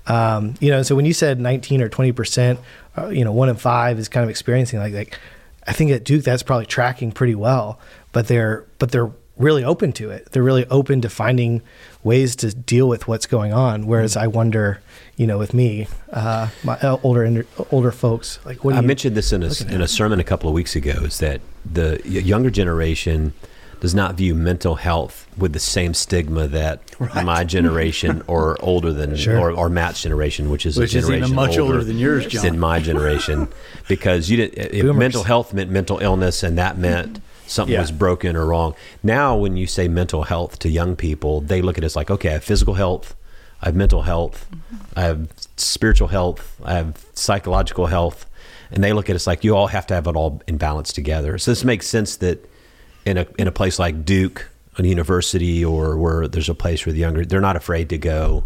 Um, 0.07 0.55
you 0.59 0.69
know 0.69 0.83
so 0.83 0.95
when 0.95 1.05
you 1.05 1.13
said 1.13 1.39
19 1.39 1.81
or 1.81 1.89
20 1.89 2.11
percent 2.11 2.59
uh, 2.97 3.07
you 3.07 3.23
know 3.23 3.31
one 3.31 3.49
in 3.49 3.55
five 3.55 3.99
is 3.99 4.09
kind 4.09 4.23
of 4.23 4.29
experiencing 4.29 4.79
like 4.79 4.93
like 4.93 5.17
i 5.65 5.71
think 5.71 5.91
at 5.91 6.03
duke 6.03 6.25
that's 6.25 6.43
probably 6.43 6.65
tracking 6.65 7.13
pretty 7.13 7.35
well 7.35 7.79
but 8.11 8.27
they're 8.27 8.65
but 8.79 8.91
they're 8.91 9.09
really 9.37 9.63
open 9.63 9.91
to 9.93 10.11
it. 10.11 10.31
They're 10.31 10.43
really 10.43 10.65
open 10.67 11.01
to 11.01 11.09
finding 11.09 11.61
ways 12.03 12.35
to 12.37 12.53
deal 12.53 12.87
with 12.87 13.07
what's 13.07 13.25
going 13.25 13.53
on. 13.53 13.87
Whereas 13.87 14.15
i 14.15 14.27
wonder 14.27 14.81
you 15.17 15.27
know 15.27 15.37
with 15.37 15.53
me 15.53 15.87
uh, 16.11 16.49
my 16.63 16.79
older 17.03 17.45
older 17.71 17.91
folks 17.91 18.39
like 18.45 18.63
what 18.63 18.71
do 18.71 18.77
I 18.77 18.81
you- 18.81 18.87
mentioned 18.87 19.15
this 19.15 19.31
in 19.31 19.43
a, 19.43 19.73
in 19.73 19.81
a 19.81 19.87
sermon 19.87 20.19
a 20.19 20.23
couple 20.23 20.49
of 20.49 20.53
weeks 20.55 20.75
ago 20.75 20.91
is 21.03 21.19
that 21.19 21.41
the 21.71 22.01
younger 22.05 22.49
generation 22.49 23.33
does 23.79 23.93
not 23.93 24.15
view 24.15 24.33
mental 24.33 24.75
health 24.75 25.27
with 25.37 25.51
the 25.51 25.59
same 25.59 25.93
stigma 25.93 26.47
that 26.47 26.79
my 27.25 27.43
generation 27.43 28.23
or 28.27 28.57
older 28.63 28.93
than 28.93 29.13
Sure. 29.17 29.37
or, 29.37 29.51
or 29.51 29.67
Matt's 29.69 30.01
generation, 30.01 30.49
which 30.49 30.65
is 30.65 30.77
Which 30.77 30.95
a 30.95 30.99
is 30.99 31.09
even 31.09 31.35
much 31.35 31.57
older 31.57 31.83
than 31.83 31.97
yours, 31.97 32.25
John. 32.25 32.43
than 32.45 32.59
my 32.59 32.79
generation, 32.89 33.49
because 33.89 34.29
you 34.29 34.37
didn't. 34.37 34.73
If 34.73 34.95
mental 34.95 35.23
health 35.23 35.53
meant 35.53 35.69
mental 35.69 35.99
illness, 35.99 36.43
and 36.43 36.57
that 36.57 36.77
meant 36.77 37.19
something 37.45 37.73
Yeah. 37.73 37.81
was 37.81 37.91
broken 37.91 38.37
or 38.37 38.45
wrong. 38.45 38.73
Now, 39.03 39.35
when 39.35 39.57
you 39.57 39.67
say 39.67 39.89
mental 39.89 40.23
health 40.23 40.59
to 40.59 40.69
young 40.69 40.95
people, 40.95 41.41
they 41.41 41.61
look 41.61 41.77
at 41.77 41.83
it 41.83 41.87
as 41.87 41.97
like, 41.97 42.09
okay, 42.09 42.29
I 42.29 42.33
have 42.33 42.43
physical 42.45 42.75
health, 42.75 43.15
I 43.63 43.67
have 43.67 43.75
mental 43.75 44.01
health, 44.01 44.45
I 44.93 45.03
have 45.03 45.29
spiritual 45.55 46.09
health, 46.09 46.59
I 46.65 46.73
have 46.73 47.05
psychological 47.13 47.85
health, 47.85 48.25
and 48.71 48.83
they 48.83 48.91
look 48.91 49.09
at 49.09 49.13
it 49.13 49.15
as 49.15 49.25
like 49.25 49.45
you 49.45 49.55
all 49.55 49.67
have 49.67 49.87
to 49.87 49.93
have 49.93 50.05
it 50.05 50.17
all 50.17 50.41
in 50.49 50.57
balance 50.57 50.91
together. 50.91 51.37
So 51.37 51.51
this 51.51 51.63
makes 51.63 51.87
sense 51.87 52.17
that 52.17 52.45
in 53.05 53.17
a 53.17 53.25
in 53.39 53.47
a 53.47 53.53
place 53.53 53.79
like 53.79 54.03
Duke, 54.03 54.49
a 54.77 54.85
university, 54.85 55.63
or 55.63 55.97
where 55.97 56.27
there's 56.27 56.49
a 56.49 56.53
place 56.55 56.85
where 56.85 56.91
the 56.91 56.99
younger 56.99 57.23
they're 57.23 57.39
not 57.39 57.55
afraid 57.55 57.87
to 57.91 57.97
go. 57.97 58.43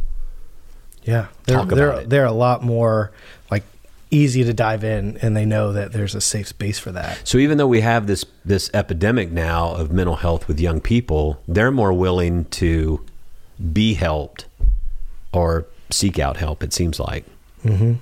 Yeah, 1.04 1.30
they're 1.46 1.66
they're 1.66 2.04
they're 2.06 2.26
a 2.26 2.32
lot 2.32 2.62
more 2.62 3.12
like 3.50 3.64
easy 4.12 4.44
to 4.44 4.54
dive 4.54 4.84
in, 4.84 5.18
and 5.24 5.36
they 5.36 5.46
know 5.46 5.74
that 5.74 5.94
there's 5.94 6.14
a 6.14 6.22
safe 6.22 6.48
space 6.48 6.78
for 6.78 6.92
that. 6.92 7.28
So 7.28 7.40
even 7.40 7.58
though 7.58 7.68
we 7.68 7.82
have 7.82 8.06
this 8.06 8.24
this 8.46 8.70
epidemic 8.72 9.32
now 9.32 9.74
of 9.74 9.92
mental 9.92 10.18
health 10.18 10.48
with 10.48 10.60
young 10.60 10.80
people, 10.80 11.42
they're 11.48 11.72
more 11.72 11.92
willing 11.92 12.46
to 12.46 13.04
be 13.74 13.96
helped 13.96 14.46
or 15.38 15.66
seek 15.90 16.20
out 16.20 16.38
help. 16.38 16.64
It 16.64 16.74
seems 16.74 17.00
like. 17.00 17.26
Mm-hmm. 17.64 17.94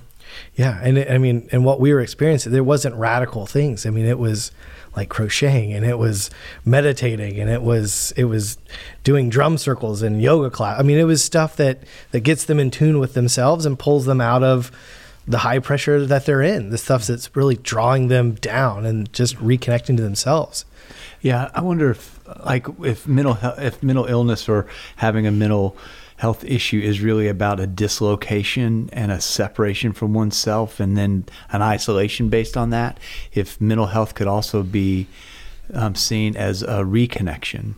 Yeah, 0.54 0.80
and 0.82 0.98
it, 0.98 1.10
I 1.10 1.18
mean, 1.18 1.48
and 1.52 1.64
what 1.64 1.80
we 1.80 1.92
were 1.92 2.00
experiencing, 2.00 2.52
there 2.52 2.64
wasn't 2.64 2.94
radical 2.96 3.46
things. 3.46 3.86
I 3.86 3.90
mean, 3.90 4.06
it 4.06 4.18
was 4.18 4.50
like 4.96 5.08
crocheting, 5.08 5.72
and 5.72 5.84
it 5.86 5.98
was 5.98 6.30
meditating, 6.64 7.38
and 7.38 7.48
it 7.50 7.62
was 7.62 8.12
it 8.16 8.24
was 8.24 8.58
doing 9.04 9.28
drum 9.30 9.56
circles 9.58 10.02
and 10.02 10.20
yoga 10.20 10.50
class. 10.50 10.78
I 10.78 10.82
mean, 10.82 10.98
it 10.98 11.04
was 11.04 11.22
stuff 11.22 11.56
that 11.56 11.80
that 12.10 12.20
gets 12.20 12.44
them 12.44 12.58
in 12.58 12.70
tune 12.70 12.98
with 12.98 13.14
themselves 13.14 13.64
and 13.66 13.78
pulls 13.78 14.04
them 14.06 14.20
out 14.20 14.42
of 14.42 14.70
the 15.28 15.38
high 15.38 15.58
pressure 15.58 16.04
that 16.06 16.26
they're 16.26 16.42
in. 16.42 16.70
The 16.70 16.78
stuff 16.78 17.06
that's 17.06 17.34
really 17.34 17.56
drawing 17.56 18.08
them 18.08 18.34
down 18.34 18.84
and 18.86 19.12
just 19.12 19.36
reconnecting 19.36 19.96
to 19.96 20.02
themselves. 20.02 20.64
Yeah, 21.20 21.50
I 21.54 21.60
wonder 21.62 21.90
if 21.90 22.18
like 22.44 22.66
if 22.82 23.06
mental 23.06 23.34
he- 23.34 23.64
if 23.64 23.82
mental 23.82 24.06
illness 24.06 24.48
or 24.48 24.66
having 24.96 25.26
a 25.26 25.30
mental 25.30 25.76
health 26.16 26.44
issue 26.44 26.80
is 26.80 27.00
really 27.00 27.28
about 27.28 27.60
a 27.60 27.66
dislocation 27.66 28.88
and 28.92 29.12
a 29.12 29.20
separation 29.20 29.92
from 29.92 30.14
oneself 30.14 30.80
and 30.80 30.96
then 30.96 31.24
an 31.52 31.62
isolation 31.62 32.28
based 32.28 32.56
on 32.56 32.70
that. 32.70 32.98
If 33.32 33.60
mental 33.60 33.86
health 33.86 34.14
could 34.14 34.26
also 34.26 34.62
be 34.62 35.06
um, 35.74 35.94
seen 35.94 36.36
as 36.36 36.62
a 36.62 36.82
reconnection, 36.82 37.74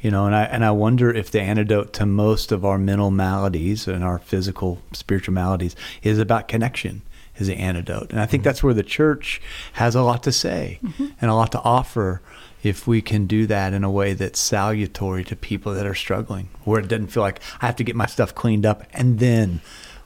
you 0.00 0.10
know, 0.10 0.24
and 0.26 0.34
I 0.34 0.44
and 0.44 0.64
I 0.64 0.70
wonder 0.70 1.12
if 1.12 1.30
the 1.30 1.42
antidote 1.42 1.92
to 1.94 2.06
most 2.06 2.52
of 2.52 2.64
our 2.64 2.78
mental 2.78 3.10
maladies 3.10 3.86
and 3.86 4.02
our 4.02 4.18
physical 4.18 4.80
spiritual 4.92 5.34
maladies 5.34 5.76
is 6.02 6.18
about 6.18 6.48
connection 6.48 7.02
is 7.36 7.46
the 7.46 7.56
antidote. 7.56 8.10
And 8.10 8.20
I 8.20 8.26
think 8.26 8.44
that's 8.44 8.62
where 8.62 8.74
the 8.74 8.82
church 8.82 9.40
has 9.74 9.94
a 9.94 10.02
lot 10.02 10.22
to 10.24 10.32
say 10.32 10.78
mm-hmm. 10.82 11.06
and 11.20 11.30
a 11.30 11.34
lot 11.34 11.52
to 11.52 11.60
offer 11.60 12.20
if 12.62 12.86
we 12.86 13.00
can 13.00 13.26
do 13.26 13.46
that 13.46 13.72
in 13.72 13.84
a 13.84 13.90
way 13.90 14.12
that's 14.12 14.38
salutary 14.38 15.24
to 15.24 15.36
people 15.36 15.72
that 15.72 15.86
are 15.86 15.94
struggling, 15.94 16.48
where 16.64 16.80
it 16.80 16.88
doesn't 16.88 17.08
feel 17.08 17.22
like 17.22 17.40
I 17.60 17.66
have 17.66 17.76
to 17.76 17.84
get 17.84 17.96
my 17.96 18.06
stuff 18.06 18.34
cleaned 18.34 18.66
up 18.66 18.84
and 18.92 19.18
then 19.18 19.60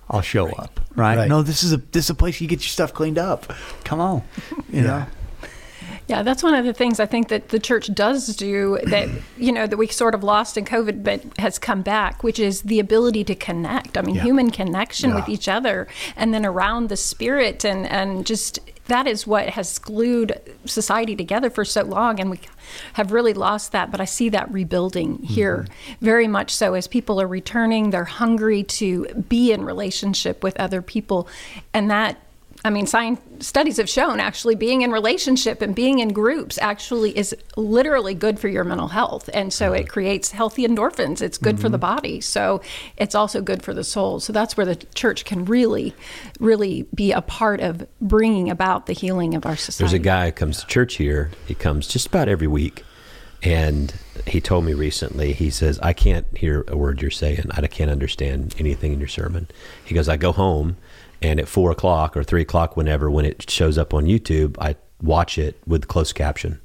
I'll 0.09 0.21
show 0.21 0.50
up. 0.50 0.81
Right? 0.95 1.16
Right. 1.16 1.28
No, 1.28 1.43
this 1.43 1.62
is 1.62 1.73
a 1.73 1.78
this 1.78 2.04
is 2.04 2.11
a 2.11 2.14
place 2.14 2.40
you 2.40 2.47
get 2.47 2.61
your 2.61 2.69
stuff 2.69 2.95
cleaned 2.95 3.19
up. 3.19 3.52
Come 3.85 4.00
on. 4.00 4.23
You 4.71 4.83
know? 4.83 5.07
Yeah, 6.06 6.23
that's 6.23 6.42
one 6.42 6.54
of 6.54 6.66
the 6.66 6.75
things 6.75 7.00
I 7.00 7.06
think 7.06 7.28
that 7.28 7.49
the 7.49 7.58
church 7.58 7.92
does 7.94 8.37
do 8.37 8.78
that, 8.87 9.08
you 9.37 9.52
know, 9.52 9.66
that 9.66 9.76
we 9.76 9.87
sort 9.87 10.14
of 10.14 10.23
lost 10.23 10.56
in 10.56 10.64
COVID 10.64 11.02
but 11.02 11.23
has 11.38 11.58
come 11.58 11.82
back, 11.82 12.23
which 12.23 12.38
is 12.38 12.62
the 12.62 12.78
ability 12.78 13.25
to 13.25 13.34
connect. 13.34 13.96
I 13.96 14.02
mean, 14.02 14.16
Yeah. 14.16 14.23
human 14.23 14.50
connection 14.50 15.14
with 15.14 15.28
each 15.28 15.49
other 15.49 15.88
and 16.16 16.34
then 16.34 16.44
around 16.44 16.88
the 16.88 16.96
spirit 16.96 17.64
and, 17.64 17.87
and 17.87 18.26
just 18.26 18.58
that 18.87 19.06
is 19.06 19.26
what 19.26 19.50
has 19.50 19.78
glued 19.78 20.38
society 20.66 21.16
together 21.16 21.49
for 21.49 21.64
so 21.64 21.82
long 21.82 22.20
and 22.20 22.30
we 22.30 22.38
have 22.94 23.12
really 23.12 23.32
lost 23.32 23.73
that 23.73 23.90
but 23.90 24.00
i 24.00 24.04
see 24.04 24.28
that 24.28 24.50
rebuilding 24.52 25.14
mm-hmm. 25.14 25.25
here 25.25 25.66
very 26.00 26.28
much 26.28 26.54
so 26.54 26.75
as 26.75 26.87
people 26.87 27.20
are 27.20 27.26
returning 27.26 27.90
they're 27.90 28.04
hungry 28.04 28.62
to 28.62 29.06
be 29.28 29.52
in 29.52 29.64
relationship 29.64 30.42
with 30.42 30.58
other 30.61 30.82
people 30.82 31.26
and 31.73 31.90
that 31.90 32.18
I 32.66 32.71
mean, 32.71 32.87
science 32.87 33.21
studies 33.40 33.76
have 33.76 33.90
shown 33.90 34.21
actually 34.21 34.54
being 34.54 34.80
in 34.80 34.90
relationship 34.90 35.61
and 35.61 35.75
being 35.75 35.99
in 35.99 36.14
groups 36.14 36.56
actually 36.56 37.16
is 37.16 37.37
literally 37.59 38.14
good 38.14 38.40
for 38.40 38.49
your 38.49 38.64
mental 38.64 38.88
health, 38.88 39.28
and 39.35 39.52
so 39.52 39.75
it 39.75 39.88
creates 39.88 40.30
healthy 40.30 40.66
endorphins. 40.66 41.21
It's 41.21 41.37
good 41.37 41.61
for 41.61 41.68
the 41.68 41.76
mm-hmm. 41.76 41.97
body, 41.97 42.21
so 42.23 42.62
it's 42.97 43.14
also 43.14 43.42
good 43.42 43.62
for 43.62 43.75
the 43.75 43.85
soul. 43.85 44.18
So 44.18 44.33
that's 44.33 44.56
where 44.56 44.64
the 44.64 44.76
church 44.76 45.26
can 45.26 45.44
really, 45.44 45.94
really 46.40 46.87
be 46.94 47.12
a 47.12 47.21
part 47.21 47.61
of 47.61 47.87
bringing 48.00 48.49
about 48.49 48.87
the 48.87 48.94
healing 48.94 49.35
of 49.35 49.44
our 49.44 49.56
society. 49.56 49.85
There's 49.85 50.00
a 50.00 50.04
guy 50.04 50.26
who 50.26 50.33
comes 50.33 50.61
to 50.61 50.66
church 50.66 50.94
here. 50.94 51.30
He 51.47 51.54
comes 51.54 51.87
just 51.87 52.06
about 52.06 52.28
every 52.28 52.49
week. 52.49 52.83
And 53.42 53.92
he 54.26 54.40
told 54.40 54.64
me 54.64 54.73
recently, 54.73 55.35
he 55.35 55.50
says, 55.50 55.78
I 55.80 55.92
can't 55.92 56.25
hear 56.35 56.64
a 56.66 56.78
word 56.78 57.02
you're 57.02 57.11
saying. 57.11 57.44
I 57.50 57.66
can't 57.66 57.90
understand 57.90 58.54
anything 58.59 58.94
in 58.94 58.99
your 58.99 59.09
sermon. 59.09 59.49
He 59.85 59.94
goes, 59.94 60.09
I 60.09 60.16
go 60.16 60.33
home 60.33 60.78
and 61.25 61.40
at 61.40 61.49
four 61.49 61.71
o'clock 61.71 62.16
or 62.16 62.23
three 62.23 62.43
o'clock, 62.43 62.76
whenever, 62.76 63.11
when 63.11 63.25
it 63.25 63.49
shows 63.50 63.78
up 63.78 63.95
on 63.95 64.04
YouTube, 64.04 64.57
I 64.61 64.76
watch 65.02 65.38
it 65.38 65.59
with 65.66 65.88
closed 65.88 66.14
caption. 66.14 66.61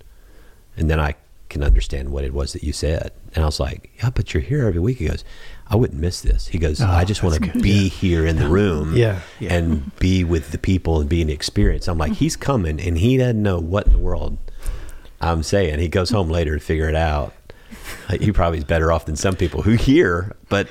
And 0.75 0.89
then 0.89 0.99
I 0.99 1.15
can 1.49 1.63
understand 1.63 2.09
what 2.09 2.23
it 2.23 2.33
was 2.33 2.53
that 2.53 2.63
you 2.63 2.73
said. 2.73 3.11
And 3.33 3.43
I 3.43 3.47
was 3.47 3.59
like, 3.59 3.89
Yeah, 3.97 4.09
but 4.11 4.33
you're 4.33 4.43
here 4.43 4.67
every 4.67 4.79
week. 4.81 4.97
He 4.97 5.07
goes, 5.07 5.23
I 5.67 5.75
wouldn't 5.75 5.99
miss 6.01 6.21
this. 6.21 6.47
He 6.47 6.57
goes, 6.57 6.81
ah, 6.81 6.97
I 6.97 7.05
just 7.05 7.21
want 7.23 7.35
to 7.43 7.59
be 7.59 7.89
here 7.89 8.25
in 8.25 8.37
the 8.37 8.47
room 8.49 8.95
Yeah. 8.97 9.19
Yeah. 9.39 9.53
and 9.53 9.95
be 9.99 10.23
with 10.23 10.51
the 10.51 10.57
people 10.57 10.99
and 10.99 11.07
be 11.09 11.21
in 11.21 11.27
the 11.27 11.33
experience. 11.33 11.87
I'm 11.87 11.97
like, 11.97 12.13
he's 12.13 12.35
coming 12.35 12.79
and 12.81 12.97
he 12.97 13.17
doesn't 13.17 13.41
know 13.41 13.59
what 13.59 13.85
in 13.87 13.93
the 13.93 13.99
world 13.99 14.37
I'm 15.21 15.43
saying. 15.43 15.79
He 15.79 15.87
goes 15.87 16.09
home 16.09 16.29
later 16.29 16.55
to 16.57 16.63
figure 16.63 16.89
it 16.89 16.95
out. 16.95 17.33
Like, 18.09 18.21
he 18.21 18.31
probably 18.31 18.57
is 18.59 18.63
better 18.63 18.91
off 18.91 19.05
than 19.05 19.15
some 19.15 19.35
people 19.35 19.61
who 19.61 19.73
hear, 19.73 20.35
but 20.49 20.67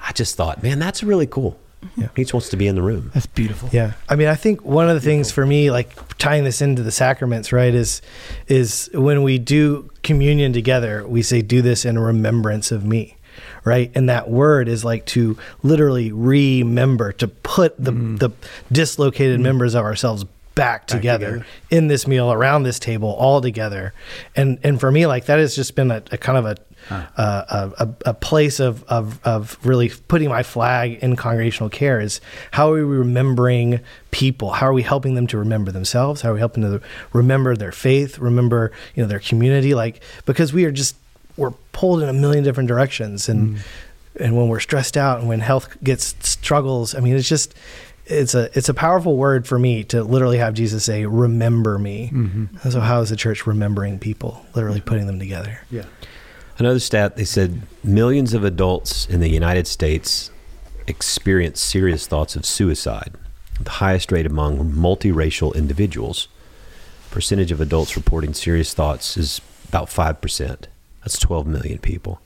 I 0.00 0.12
just 0.12 0.34
thought, 0.36 0.62
man, 0.62 0.78
that's 0.78 1.02
really 1.02 1.26
cool. 1.26 1.58
Yeah. 1.96 2.08
He 2.16 2.22
just 2.22 2.34
wants 2.34 2.48
to 2.50 2.56
be 2.56 2.66
in 2.66 2.74
the 2.74 2.82
room. 2.82 3.10
That's 3.14 3.26
beautiful. 3.26 3.68
Yeah, 3.72 3.92
I 4.08 4.16
mean, 4.16 4.28
I 4.28 4.34
think 4.34 4.64
one 4.64 4.88
of 4.88 4.94
the 4.94 5.00
things 5.00 5.30
for 5.30 5.46
me, 5.46 5.70
like 5.70 6.18
tying 6.18 6.44
this 6.44 6.60
into 6.60 6.82
the 6.82 6.90
sacraments, 6.90 7.52
right, 7.52 7.74
is 7.74 8.02
is 8.48 8.90
when 8.94 9.22
we 9.22 9.38
do 9.38 9.90
communion 10.02 10.52
together, 10.52 11.06
we 11.06 11.22
say, 11.22 11.40
"Do 11.40 11.62
this 11.62 11.84
in 11.84 11.98
remembrance 11.98 12.72
of 12.72 12.84
me." 12.84 13.16
Right, 13.64 13.92
and 13.94 14.08
that 14.08 14.28
word 14.28 14.68
is 14.68 14.84
like 14.84 15.06
to 15.06 15.38
literally 15.62 16.10
remember, 16.10 17.12
to 17.12 17.28
put 17.28 17.76
the 17.82 17.92
mm. 17.92 18.18
the 18.18 18.30
dislocated 18.72 19.38
mm. 19.38 19.44
members 19.44 19.74
of 19.74 19.84
ourselves 19.84 20.24
back 20.58 20.86
together, 20.88 21.26
together. 21.26 21.46
in 21.70 21.86
this 21.86 22.06
meal 22.06 22.32
around 22.32 22.64
this 22.64 22.80
table 22.80 23.10
all 23.10 23.40
together. 23.40 23.94
And 24.34 24.58
and 24.64 24.80
for 24.80 24.90
me 24.90 25.06
like 25.06 25.26
that 25.26 25.38
has 25.38 25.54
just 25.54 25.76
been 25.76 25.90
a, 25.92 26.02
a 26.10 26.18
kind 26.18 26.36
of 26.36 26.46
a, 26.46 26.56
uh, 26.92 27.70
a, 27.78 27.84
a 27.84 27.94
a 28.06 28.14
place 28.14 28.58
of, 28.58 28.82
of 28.84 29.24
of 29.24 29.56
really 29.64 29.90
putting 30.08 30.28
my 30.28 30.42
flag 30.42 30.98
in 31.00 31.14
congregational 31.14 31.70
care 31.70 32.00
is 32.00 32.20
how 32.50 32.72
are 32.72 32.74
we 32.74 32.96
remembering 32.96 33.80
people? 34.10 34.50
How 34.50 34.66
are 34.66 34.72
we 34.72 34.82
helping 34.82 35.14
them 35.14 35.28
to 35.28 35.38
remember 35.38 35.70
themselves? 35.70 36.22
How 36.22 36.30
are 36.30 36.34
we 36.34 36.40
helping 36.40 36.64
them 36.64 36.80
to 36.80 36.86
remember 37.12 37.54
their 37.54 37.72
faith 37.72 38.18
remember 38.18 38.72
you 38.96 39.02
know 39.02 39.08
their 39.08 39.20
community? 39.20 39.74
Like 39.74 40.02
because 40.26 40.52
we 40.52 40.64
are 40.64 40.72
just 40.72 40.96
we're 41.36 41.52
pulled 41.72 42.02
in 42.02 42.08
a 42.08 42.12
million 42.12 42.42
different 42.42 42.68
directions. 42.68 43.28
And 43.28 43.58
mm. 43.58 43.60
and 44.18 44.36
when 44.36 44.48
we're 44.48 44.58
stressed 44.58 44.96
out 44.96 45.20
and 45.20 45.28
when 45.28 45.38
health 45.38 45.80
gets 45.84 46.16
struggles 46.26 46.92
i 46.96 46.98
mean 46.98 47.14
it's 47.14 47.28
just 47.28 47.54
it's 48.10 48.34
a 48.34 48.50
it's 48.56 48.68
a 48.68 48.74
powerful 48.74 49.16
word 49.16 49.46
for 49.46 49.58
me 49.58 49.84
to 49.84 50.02
literally 50.02 50.38
have 50.38 50.54
jesus 50.54 50.84
say 50.84 51.04
remember 51.06 51.78
me 51.78 52.10
mm-hmm. 52.12 52.46
and 52.62 52.72
so 52.72 52.80
how 52.80 53.00
is 53.00 53.10
the 53.10 53.16
church 53.16 53.46
remembering 53.46 53.98
people 53.98 54.44
literally 54.54 54.80
putting 54.80 55.06
them 55.06 55.18
together 55.18 55.60
Yeah. 55.70 55.84
Another 56.58 56.80
stat 56.80 57.16
they 57.16 57.24
said 57.24 57.62
millions 57.84 58.34
of 58.34 58.42
adults 58.42 59.06
in 59.06 59.20
the 59.20 59.28
United 59.28 59.68
States 59.68 60.32
experience 60.88 61.60
serious 61.60 62.06
thoughts 62.06 62.34
of 62.34 62.44
suicide, 62.44 63.14
the 63.60 63.70
highest 63.70 64.10
rate 64.10 64.26
among 64.26 64.72
multiracial 64.72 65.54
individuals. 65.54 66.26
Percentage 67.10 67.52
of 67.52 67.60
adults 67.60 67.96
reporting 67.96 68.34
serious 68.34 68.74
thoughts 68.74 69.16
is 69.16 69.40
about 69.68 69.88
5%. 69.88 70.64
That's 71.02 71.18
12 71.18 71.46
million 71.46 71.78
people. 71.78 72.20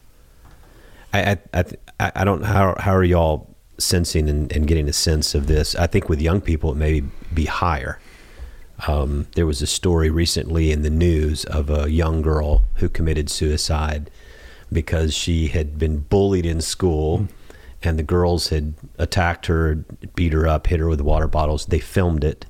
I, 1.12 1.38
I, 1.52 1.64
I, 2.00 2.12
I 2.16 2.24
don't 2.24 2.42
how 2.42 2.74
how 2.78 2.94
are 2.94 3.04
y'all 3.04 3.51
sensing 3.82 4.28
and, 4.28 4.52
and 4.52 4.66
getting 4.66 4.88
a 4.88 4.92
sense 4.92 5.34
of 5.34 5.46
this? 5.46 5.74
I 5.74 5.86
think 5.86 6.08
with 6.08 6.20
young 6.20 6.40
people 6.40 6.72
it 6.72 6.76
may 6.76 7.02
be 7.32 7.46
higher. 7.46 7.98
Um, 8.86 9.26
there 9.34 9.46
was 9.46 9.62
a 9.62 9.66
story 9.66 10.10
recently 10.10 10.72
in 10.72 10.82
the 10.82 10.90
news 10.90 11.44
of 11.44 11.70
a 11.70 11.90
young 11.90 12.22
girl 12.22 12.64
who 12.76 12.88
committed 12.88 13.30
suicide 13.30 14.10
because 14.72 15.14
she 15.14 15.48
had 15.48 15.78
been 15.78 15.98
bullied 15.98 16.46
in 16.46 16.60
school 16.60 17.28
and 17.82 17.98
the 17.98 18.02
girls 18.02 18.48
had 18.48 18.74
attacked 18.98 19.46
her, 19.46 19.84
beat 20.14 20.32
her 20.32 20.46
up, 20.46 20.66
hit 20.68 20.80
her 20.80 20.88
with 20.88 21.00
water 21.00 21.28
bottles. 21.28 21.66
They 21.66 21.78
filmed 21.78 22.24
it 22.24 22.46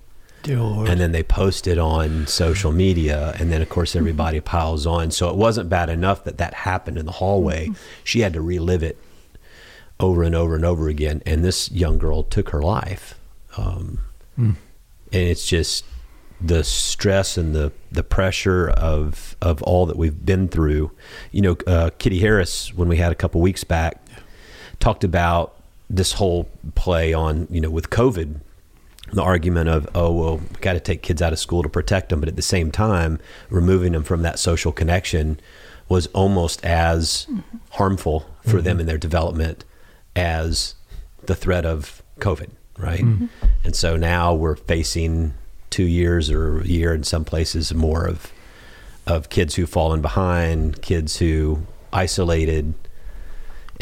and 0.89 1.01
then 1.01 1.13
they 1.13 1.23
post 1.23 1.67
it 1.67 1.79
on 1.79 2.27
social 2.27 2.73
media 2.73 3.35
and 3.39 3.53
then 3.53 3.63
of 3.63 3.69
course 3.69 3.95
everybody 3.95 4.41
piles 4.41 4.87
on 4.87 5.11
so 5.11 5.29
it 5.31 5.37
wasn't 5.37 5.69
bad 5.69 5.89
enough 5.89 6.25
that 6.25 6.39
that 6.39 6.53
happened 6.55 6.99
in 6.99 7.07
the 7.07 7.13
hallway 7.13 7.71
she 8.05 8.21
had 8.21 8.33
to 8.33 8.41
relive 8.41 8.83
it 8.83 8.99
over 10.03 10.23
and 10.23 10.35
over 10.35 10.55
and 10.55 10.65
over 10.65 10.89
again 10.89 11.23
and 11.25 11.43
this 11.43 11.71
young 11.71 11.97
girl 11.97 12.25
took 12.25 12.51
her 12.51 12.61
life. 12.61 13.15
Um, 13.57 14.01
and 14.47 15.23
it's 15.29 15.47
just 15.47 15.85
the 16.41 16.65
stress 16.65 17.39
and 17.39 17.55
the 17.55 17.73
the 17.93 18.03
pressure 18.03 18.69
of 18.71 19.37
of 19.41 19.63
all 19.63 19.87
that 19.87 19.97
we've 19.97 20.27
been 20.27 20.49
through. 20.49 20.91
You 21.31 21.43
know 21.43 21.57
uh, 21.67 21.91
kitty 21.99 22.19
harris 22.19 22.75
when 22.75 22.89
we 22.89 22.97
had 22.97 23.13
a 23.13 23.15
couple 23.15 23.41
weeks 23.41 23.65
back 23.65 24.05
talked 24.81 25.05
about 25.05 25.55
this 25.89 26.15
whole 26.15 26.49
play 26.75 27.13
on 27.13 27.47
you 27.51 27.61
know 27.61 27.71
with 27.71 27.91
covid 27.91 28.41
the 29.13 29.23
argument 29.23 29.69
of 29.69 29.87
oh 29.95 30.11
well 30.11 30.37
we 30.39 30.57
got 30.61 30.73
to 30.73 30.81
take 30.81 31.03
kids 31.03 31.21
out 31.23 31.33
of 31.33 31.39
school 31.39 31.63
to 31.63 31.69
protect 31.69 32.09
them 32.09 32.19
but 32.19 32.29
at 32.29 32.35
the 32.35 32.43
same 32.43 32.73
time 32.73 33.21
removing 33.51 33.93
them 33.93 34.03
from 34.03 34.23
that 34.23 34.39
social 34.39 34.73
connection 34.73 35.39
was 35.89 36.07
almost 36.09 36.65
as 36.65 37.27
harmful 37.73 38.27
for 38.43 38.63
them 38.63 38.81
in 38.81 38.87
their 38.87 38.99
development 38.99 39.65
as 40.17 40.75
the 41.25 41.35
threat 41.35 41.65
of 41.65 42.03
covid 42.19 42.51
right 42.79 43.05
and 43.65 43.77
so 43.77 43.97
now 43.97 44.35
we're 44.35 44.57
facing 44.57 45.35
two 45.71 45.85
years 45.85 46.31
or 46.31 46.61
a 46.61 46.67
year 46.67 46.95
in 46.95 47.03
some 47.03 47.25
places 47.25 47.73
more 47.73 48.07
of 48.07 48.33
of 49.07 49.29
kids 49.29 49.55
who've 49.55 49.69
fallen 49.69 50.01
behind 50.01 50.81
kids 50.83 51.17
who 51.19 51.67
isolated 51.93 52.75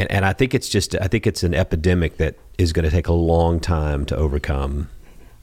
and, 0.00 0.10
and 0.10 0.24
I 0.24 0.32
think 0.32 0.54
it's 0.54 0.68
just 0.68 0.96
I 0.98 1.08
think 1.08 1.26
it's 1.26 1.42
an 1.42 1.54
epidemic 1.54 2.16
that 2.16 2.36
is 2.56 2.72
going 2.72 2.84
to 2.84 2.90
take 2.90 3.06
a 3.06 3.12
long 3.12 3.60
time 3.60 4.06
to 4.06 4.16
overcome, 4.16 4.88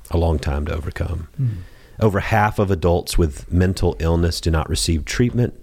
a 0.09 0.17
long 0.17 0.39
time 0.39 0.65
to 0.65 0.73
overcome. 0.73 1.27
Over 1.99 2.19
half 2.19 2.57
of 2.57 2.71
adults 2.71 3.17
with 3.17 3.51
mental 3.51 3.95
illness 3.99 4.41
do 4.41 4.49
not 4.49 4.67
receive 4.67 5.05
treatment. 5.05 5.53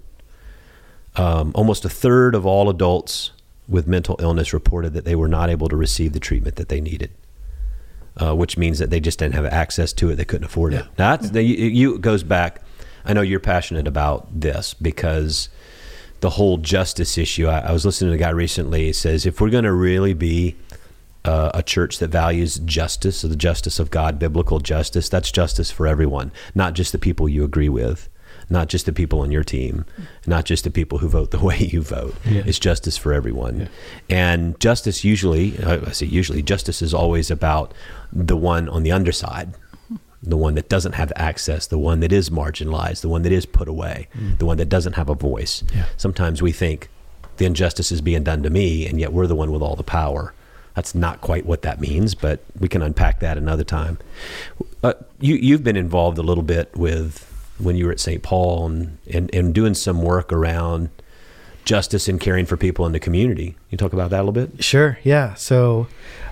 Um, 1.17 1.51
almost 1.55 1.83
a 1.83 1.89
third 1.89 2.35
of 2.35 2.45
all 2.45 2.69
adults 2.69 3.31
with 3.67 3.87
mental 3.87 4.15
illness 4.19 4.53
reported 4.53 4.93
that 4.93 5.05
they 5.05 5.15
were 5.15 5.27
not 5.27 5.49
able 5.49 5.67
to 5.69 5.75
receive 5.75 6.13
the 6.13 6.19
treatment 6.19 6.55
that 6.55 6.69
they 6.69 6.79
needed, 6.79 7.11
uh, 8.17 8.35
which 8.35 8.57
means 8.57 8.79
that 8.79 8.89
they 8.89 8.99
just 8.99 9.19
didn't 9.19 9.35
have 9.35 9.45
access 9.45 9.93
to 9.93 10.09
it. 10.09 10.15
They 10.15 10.25
couldn't 10.25 10.45
afford 10.45 10.73
it. 10.73 10.85
Now, 10.97 11.15
that's, 11.15 11.33
you, 11.33 11.41
you 11.41 11.95
it 11.95 12.01
goes 12.01 12.23
back. 12.23 12.61
I 13.03 13.13
know 13.13 13.21
you're 13.21 13.39
passionate 13.39 13.87
about 13.87 14.27
this 14.39 14.73
because 14.73 15.49
the 16.21 16.31
whole 16.31 16.57
justice 16.57 17.17
issue. 17.17 17.47
I, 17.47 17.59
I 17.59 17.71
was 17.71 17.85
listening 17.85 18.11
to 18.11 18.15
a 18.15 18.19
guy 18.19 18.29
recently. 18.29 18.85
He 18.85 18.93
says 18.93 19.25
if 19.25 19.39
we're 19.39 19.49
going 19.49 19.63
to 19.63 19.73
really 19.73 20.13
be 20.13 20.55
uh, 21.23 21.51
a 21.53 21.63
church 21.63 21.99
that 21.99 22.07
values 22.07 22.59
justice, 22.59 23.21
the 23.21 23.35
justice 23.35 23.79
of 23.79 23.91
God, 23.91 24.17
biblical 24.19 24.59
justice, 24.59 25.09
that's 25.09 25.31
justice 25.31 25.71
for 25.71 25.87
everyone, 25.87 26.31
not 26.53 26.73
just 26.73 26.91
the 26.91 26.99
people 26.99 27.27
you 27.27 27.43
agree 27.43 27.69
with, 27.69 28.09
not 28.49 28.69
just 28.69 28.85
the 28.85 28.93
people 28.93 29.21
on 29.21 29.31
your 29.31 29.43
team, 29.43 29.85
not 30.27 30.45
just 30.45 30.63
the 30.63 30.71
people 30.71 30.99
who 30.99 31.07
vote 31.07 31.31
the 31.31 31.39
way 31.43 31.57
you 31.57 31.81
vote. 31.81 32.15
It's 32.25 32.59
justice 32.59 32.97
for 32.97 33.13
everyone. 33.13 33.69
And 34.09 34.59
justice 34.59 35.03
usually, 35.03 35.57
I 35.63 35.91
say 35.91 36.05
usually, 36.05 36.41
justice 36.41 36.81
is 36.81 36.93
always 36.93 37.31
about 37.31 37.73
the 38.11 38.37
one 38.37 38.69
on 38.69 38.83
the 38.83 38.91
underside 38.91 39.53
the 40.25 40.37
one 40.37 40.55
that 40.55 40.67
doesn't 40.69 40.93
have 40.93 41.13
access, 41.15 41.67
the 41.67 41.77
one 41.77 41.99
that 41.99 42.11
is 42.11 42.29
marginalized, 42.31 43.01
the 43.01 43.09
one 43.09 43.21
that 43.21 43.31
is 43.31 43.45
put 43.45 43.67
away, 43.67 44.07
the 44.39 44.45
one 44.45 44.57
that 44.57 44.69
doesn't 44.69 44.93
have 44.93 45.07
a 45.07 45.13
voice. 45.13 45.63
Yeah. 45.73 45.85
Sometimes 45.97 46.41
we 46.41 46.51
think 46.51 46.89
the 47.37 47.45
injustice 47.45 47.91
is 47.91 48.01
being 48.01 48.23
done 48.23 48.43
to 48.43 48.49
me, 48.49 48.87
and 48.87 48.99
yet 48.99 49.13
we're 49.13 49.27
the 49.27 49.35
one 49.35 49.51
with 49.51 49.61
all 49.61 49.75
the 49.75 49.83
power. 49.83 50.33
That's 50.73 50.95
not 50.95 51.21
quite 51.21 51.45
what 51.45 51.61
that 51.61 51.79
means, 51.79 52.15
but 52.15 52.43
we 52.59 52.67
can 52.67 52.81
unpack 52.81 53.19
that 53.19 53.37
another 53.37 53.63
time. 53.63 53.97
Uh, 54.83 54.93
you, 55.19 55.35
you've 55.35 55.63
been 55.63 55.77
involved 55.77 56.17
a 56.17 56.23
little 56.23 56.43
bit 56.43 56.75
with 56.75 57.31
when 57.57 57.75
you 57.75 57.85
were 57.85 57.91
at 57.91 57.99
St. 57.99 58.21
Paul 58.21 58.65
and, 58.65 58.97
and, 59.11 59.33
and 59.33 59.53
doing 59.53 59.73
some 59.73 60.01
work 60.01 60.33
around 60.33 60.89
justice 61.65 62.07
and 62.07 62.21
caring 62.21 62.45
for 62.45 62.57
people 62.57 62.85
in 62.85 62.91
the 62.91 62.99
community. 62.99 63.55
You 63.71 63.77
talk 63.77 63.91
about 63.91 64.11
that 64.11 64.17
a 64.17 64.23
little 64.23 64.31
bit? 64.31 64.63
Sure. 64.63 64.99
Yeah. 65.03 65.33
So, 65.33 65.87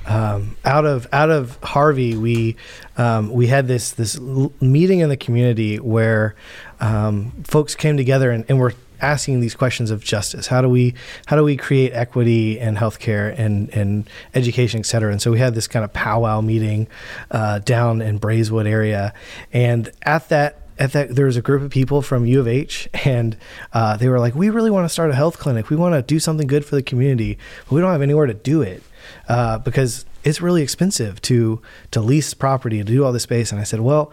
um, 0.05 0.55
out 0.63 0.85
of 0.85 1.07
out 1.11 1.31
of 1.31 1.57
Harvey, 1.63 2.15
we 2.15 2.55
um, 2.97 3.31
we 3.31 3.47
had 3.47 3.67
this 3.67 3.91
this 3.91 4.19
meeting 4.19 4.99
in 4.99 5.09
the 5.09 5.17
community 5.17 5.79
where 5.79 6.35
um, 6.79 7.31
folks 7.43 7.75
came 7.75 7.97
together 7.97 8.31
and, 8.31 8.45
and 8.47 8.59
were 8.59 8.73
asking 9.01 9.41
these 9.41 9.55
questions 9.55 9.91
of 9.91 10.03
justice. 10.03 10.47
How 10.47 10.61
do 10.61 10.69
we 10.69 10.93
how 11.25 11.35
do 11.35 11.43
we 11.43 11.57
create 11.57 11.93
equity 11.93 12.59
in 12.59 12.75
healthcare 12.75 13.37
and 13.37 13.69
and 13.69 14.09
education, 14.35 14.79
et 14.79 14.85
cetera? 14.85 15.11
And 15.11 15.21
so 15.21 15.31
we 15.31 15.39
had 15.39 15.55
this 15.55 15.67
kind 15.67 15.83
of 15.83 15.91
powwow 15.93 16.41
meeting 16.41 16.87
uh, 17.31 17.59
down 17.59 18.01
in 18.01 18.17
Braeswood 18.17 18.67
area, 18.67 19.13
and 19.51 19.91
at 20.03 20.29
that 20.29 20.62
at 20.79 20.91
that 20.93 21.15
there 21.15 21.25
was 21.25 21.37
a 21.37 21.41
group 21.41 21.61
of 21.61 21.71
people 21.71 22.01
from 22.01 22.25
U 22.25 22.39
of 22.39 22.47
H, 22.47 22.89
and 23.05 23.37
uh, 23.73 23.97
they 23.97 24.07
were 24.07 24.19
like, 24.19 24.35
"We 24.35 24.49
really 24.49 24.71
want 24.71 24.85
to 24.85 24.89
start 24.89 25.11
a 25.11 25.15
health 25.15 25.39
clinic. 25.39 25.69
We 25.69 25.75
want 25.75 25.93
to 25.93 26.01
do 26.01 26.19
something 26.19 26.47
good 26.47 26.65
for 26.65 26.75
the 26.75 26.83
community, 26.83 27.37
but 27.65 27.75
we 27.75 27.81
don't 27.81 27.91
have 27.91 28.01
anywhere 28.01 28.25
to 28.25 28.33
do 28.33 28.61
it 28.61 28.83
uh, 29.27 29.59
because 29.59 30.05
it's 30.23 30.41
really 30.41 30.61
expensive 30.61 31.21
to 31.23 31.61
to 31.91 32.01
lease 32.01 32.33
property 32.33 32.77
to 32.77 32.83
do 32.83 33.03
all 33.03 33.11
this 33.11 33.23
space." 33.23 33.51
And 33.51 33.61
I 33.61 33.63
said, 33.63 33.81
"Well, 33.81 34.11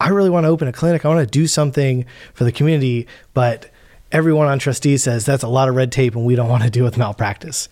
I 0.00 0.08
really 0.08 0.30
want 0.30 0.44
to 0.44 0.48
open 0.48 0.68
a 0.68 0.72
clinic. 0.72 1.04
I 1.04 1.08
want 1.08 1.20
to 1.20 1.30
do 1.30 1.46
something 1.46 2.04
for 2.34 2.44
the 2.44 2.52
community, 2.52 3.06
but 3.32 3.70
everyone 4.12 4.48
on 4.48 4.58
trustees 4.58 5.02
says 5.02 5.24
that's 5.24 5.42
a 5.42 5.48
lot 5.48 5.68
of 5.68 5.74
red 5.74 5.90
tape, 5.90 6.14
and 6.14 6.24
we 6.24 6.36
don't 6.36 6.48
want 6.48 6.62
to 6.62 6.70
deal 6.70 6.84
with 6.84 6.98
malpractice." 6.98 7.68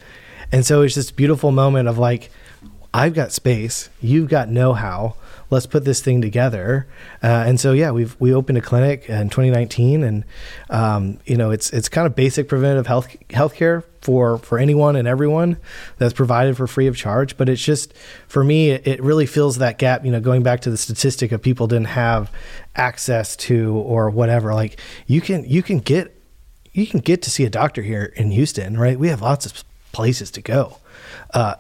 And 0.53 0.67
so 0.67 0.83
it's 0.83 0.95
this 0.95 1.11
beautiful 1.11 1.51
moment 1.51 1.89
of 1.89 1.97
like, 1.97 2.31
I've 2.93 3.15
got 3.15 3.33
space, 3.33 3.89
you've 4.03 4.29
got 4.29 4.51
know-how. 4.51 5.17
Let's 5.53 5.67
put 5.67 5.85
this 5.85 6.01
thing 6.01 6.23
together. 6.23 6.87
Uh, 7.23 7.45
and 7.47 7.61
so 7.61 7.73
yeah, 7.73 7.91
we've 7.91 8.17
we 8.19 8.33
opened 8.33 8.57
a 8.57 8.63
clinic 8.63 9.11
in 9.11 9.29
2019, 9.29 10.03
and 10.03 10.25
um, 10.71 11.19
you 11.27 11.37
know 11.37 11.51
it's 11.51 11.71
it's 11.75 11.91
kind 11.91 12.07
of 12.07 12.17
basic 12.17 12.49
preventative 12.49 12.87
health 12.87 13.15
healthcare 13.29 13.85
for 14.01 14.39
for 14.39 14.59
anyone 14.59 14.97
and 14.97 15.07
everyone 15.07 15.59
that's 15.99 16.15
provided 16.15 16.57
for 16.57 16.67
free 16.67 16.87
of 16.87 16.97
charge. 16.97 17.37
But 17.37 17.51
it's 17.51 17.63
just 17.63 17.93
for 18.29 18.43
me, 18.43 18.71
it, 18.71 18.87
it 18.87 19.03
really 19.03 19.27
fills 19.27 19.59
that 19.59 19.77
gap. 19.77 20.07
You 20.07 20.11
know, 20.11 20.21
going 20.21 20.43
back 20.43 20.61
to 20.63 20.71
the 20.71 20.79
statistic 20.79 21.33
of 21.33 21.43
people 21.43 21.67
didn't 21.67 21.89
have 21.89 22.33
access 22.75 23.37
to 23.37 23.75
or 23.75 24.09
whatever. 24.09 24.55
Like 24.55 24.81
you 25.07 25.21
can 25.21 25.45
you 25.45 25.63
can 25.63 25.81
get 25.81 26.19
you 26.73 26.87
can 26.87 27.01
get 27.01 27.21
to 27.23 27.31
see 27.31 27.45
a 27.45 27.51
doctor 27.51 27.83
here 27.83 28.05
in 28.17 28.31
Houston, 28.31 28.79
right? 28.79 28.99
We 28.99 29.09
have 29.09 29.21
lots 29.21 29.45
of 29.45 29.65
places 29.93 30.31
to 30.31 30.41
go. 30.41 30.79
Uh, 31.35 31.57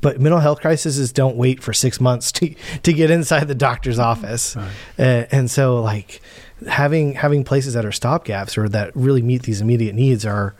but 0.00 0.20
mental 0.20 0.40
health 0.40 0.60
crises 0.60 1.12
don't 1.12 1.36
wait 1.36 1.62
for 1.62 1.72
six 1.72 2.00
months 2.00 2.30
to 2.38 2.54
to 2.82 2.92
get 2.92 3.10
inside 3.10 3.48
the 3.48 3.54
doctor's 3.54 3.98
office, 3.98 4.56
uh, 4.56 4.62
and 4.98 5.50
so 5.50 5.80
like 5.82 6.20
having 6.68 7.14
having 7.14 7.44
places 7.44 7.74
that 7.74 7.84
are 7.84 7.90
stopgaps 7.90 8.58
or 8.58 8.68
that 8.68 8.94
really 8.96 9.22
meet 9.22 9.42
these 9.44 9.60
immediate 9.60 9.94
needs 9.94 10.24
are 10.26 10.54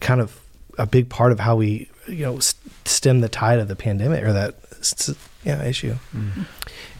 kind 0.00 0.20
of 0.20 0.40
a 0.78 0.86
big 0.86 1.08
part 1.08 1.32
of 1.32 1.40
how 1.40 1.56
we 1.56 1.90
you 2.06 2.24
know 2.24 2.36
s- 2.36 2.54
stem 2.84 3.20
the 3.20 3.28
tide 3.28 3.58
of 3.58 3.66
the 3.68 3.74
pandemic 3.76 4.22
or 4.22 4.32
that 4.32 4.54
s- 4.80 5.14
yeah 5.44 5.62
issue. 5.64 5.94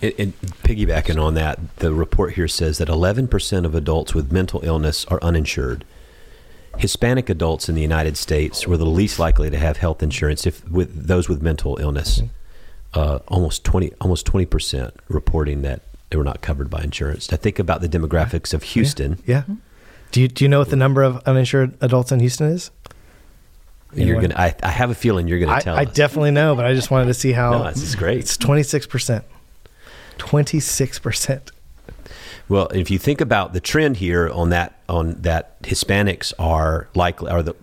And, 0.01 0.15
and 0.19 0.33
piggybacking 0.63 1.21
on 1.21 1.35
that, 1.35 1.59
the 1.77 1.93
report 1.93 2.35
here 2.35 2.47
says 2.49 2.79
that 2.79 2.87
11% 2.89 3.65
of 3.65 3.75
adults 3.75 4.15
with 4.15 4.31
mental 4.31 4.61
illness 4.65 5.05
are 5.07 5.19
uninsured. 5.23 5.85
Hispanic 6.77 7.29
adults 7.29 7.69
in 7.69 7.75
the 7.75 7.83
United 7.83 8.17
States 8.17 8.67
were 8.67 8.77
the 8.77 8.87
least 8.87 9.19
likely 9.19 9.51
to 9.51 9.59
have 9.59 9.79
health 9.79 10.03
insurance 10.03 10.47
if 10.47 10.69
with 10.69 11.07
those 11.07 11.29
with 11.29 11.43
mental 11.43 11.79
illness. 11.79 12.23
Uh, 12.95 13.19
almost 13.29 13.65
20 13.65 13.93
almost 14.01 14.27
20% 14.27 14.93
reporting 15.09 15.63
that 15.63 15.83
they 16.11 16.17
were 16.17 16.25
not 16.25 16.41
covered 16.41 16.71
by 16.71 16.83
insurance. 16.83 17.31
Now 17.31 17.37
think 17.37 17.59
about 17.59 17.81
the 17.81 17.89
demographics 17.89 18.55
of 18.55 18.63
Houston. 18.63 19.19
Yeah. 19.27 19.43
Do 20.11 20.23
you 20.23 20.29
do 20.29 20.45
you 20.45 20.49
know 20.49 20.59
what 20.59 20.71
the 20.71 20.77
number 20.77 21.03
of 21.03 21.19
uninsured 21.27 21.77
adults 21.81 22.13
in 22.13 22.21
Houston 22.21 22.49
is? 22.49 22.71
You're 23.95 24.21
gonna 24.21 24.35
I, 24.37 24.55
I 24.63 24.71
have 24.71 24.91
a 24.91 24.95
feeling 24.95 25.29
you're 25.29 25.39
gonna 25.39 25.53
I, 25.53 25.61
tell 25.61 25.77
I 25.77 25.85
us. 25.85 25.95
definitely 25.95 26.31
know, 26.31 26.55
but 26.55 26.65
I 26.65 26.75
just 26.75 26.91
wanted 26.91 27.07
to 27.07 27.15
see 27.15 27.33
how. 27.33 27.51
No, 27.51 27.65
this 27.65 27.83
is 27.83 27.95
great. 27.95 28.19
It's 28.19 28.37
twenty 28.37 28.63
six 28.63 28.87
percent. 28.87 29.25
Twenty 30.19 30.61
six 30.61 30.99
percent. 30.99 31.51
Well, 32.49 32.69
if 32.69 32.91
you 32.91 32.99
think 32.99 33.21
about 33.21 33.53
the 33.53 33.61
trend 33.61 33.99
here 33.99 34.29
on 34.31 34.51
that 34.51 34.75
on 34.89 35.21
that 35.23 35.61
Hispanics 35.63 36.33
are 36.39 36.89
likely 36.95 37.31
are 37.31 37.43
the 37.43 37.55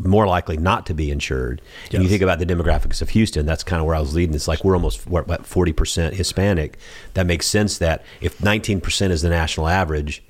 more 0.00 0.26
likely 0.26 0.56
not 0.56 0.84
to 0.86 0.94
be 0.94 1.10
insured. 1.12 1.62
And 1.92 2.02
you 2.02 2.08
think 2.08 2.22
about 2.22 2.40
the 2.40 2.46
demographics 2.46 3.00
of 3.00 3.10
Houston, 3.10 3.46
that's 3.46 3.62
kind 3.62 3.78
of 3.80 3.86
where 3.86 3.94
I 3.94 4.00
was 4.00 4.14
leading. 4.14 4.34
It's 4.34 4.48
like 4.48 4.64
we're 4.64 4.74
almost 4.74 5.06
what 5.06 5.24
about 5.24 5.44
40% 5.44 6.12
Hispanic. 6.14 6.76
That 7.14 7.24
makes 7.26 7.46
sense 7.46 7.78
that 7.78 8.02
if 8.20 8.38
19% 8.38 9.10
is 9.10 9.22
the 9.22 9.28
national 9.30 9.68
average, 9.68 10.24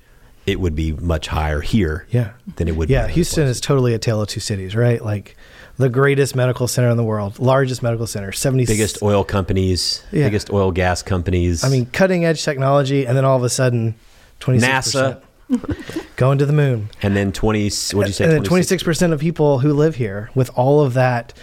it 0.45 0.59
would 0.59 0.75
be 0.75 0.91
much 0.93 1.27
higher 1.27 1.61
here 1.61 2.05
Yeah. 2.11 2.31
than 2.57 2.67
it 2.67 2.75
would 2.75 2.87
be. 2.87 2.93
Yeah, 2.93 3.07
Houston 3.07 3.43
places. 3.45 3.57
is 3.57 3.61
totally 3.61 3.93
a 3.95 3.99
tale 3.99 4.21
of 4.21 4.27
two 4.27 4.39
cities, 4.39 4.75
right? 4.75 5.03
Like 5.03 5.35
the 5.81 5.89
greatest 5.89 6.35
medical 6.35 6.67
center 6.67 6.89
in 6.89 6.97
the 6.97 7.03
world, 7.03 7.39
largest 7.39 7.83
medical 7.83 8.07
center, 8.07 8.31
seventy 8.31 8.65
biggest 8.65 9.01
oil 9.03 9.23
companies, 9.23 10.03
Yeah. 10.11 10.25
biggest 10.27 10.51
oil 10.51 10.71
gas 10.71 11.03
companies. 11.03 11.63
I 11.63 11.69
mean, 11.69 11.85
cutting 11.87 12.23
edge 12.25 12.43
technology, 12.43 13.05
and 13.05 13.17
then 13.17 13.25
all 13.25 13.35
of 13.37 13.43
a 13.43 13.49
sudden, 13.49 13.95
twenty 14.39 14.59
six 14.59 14.71
NASA. 14.95 15.21
going 16.15 16.37
to 16.37 16.45
the 16.45 16.53
moon. 16.53 16.89
and 17.01 17.13
then 17.13 17.33
20 17.33 17.63
what'd 17.93 18.07
you 18.07 18.13
say 18.13 18.23
and 18.23 18.31
then 18.33 18.43
twenty 18.43 18.63
six 18.63 18.83
percent 18.83 19.11
of 19.11 19.19
people 19.19 19.59
who 19.59 19.73
live 19.73 19.95
here, 19.95 20.29
with 20.33 20.49
all 20.55 20.79
of 20.81 20.93
that 20.93 21.33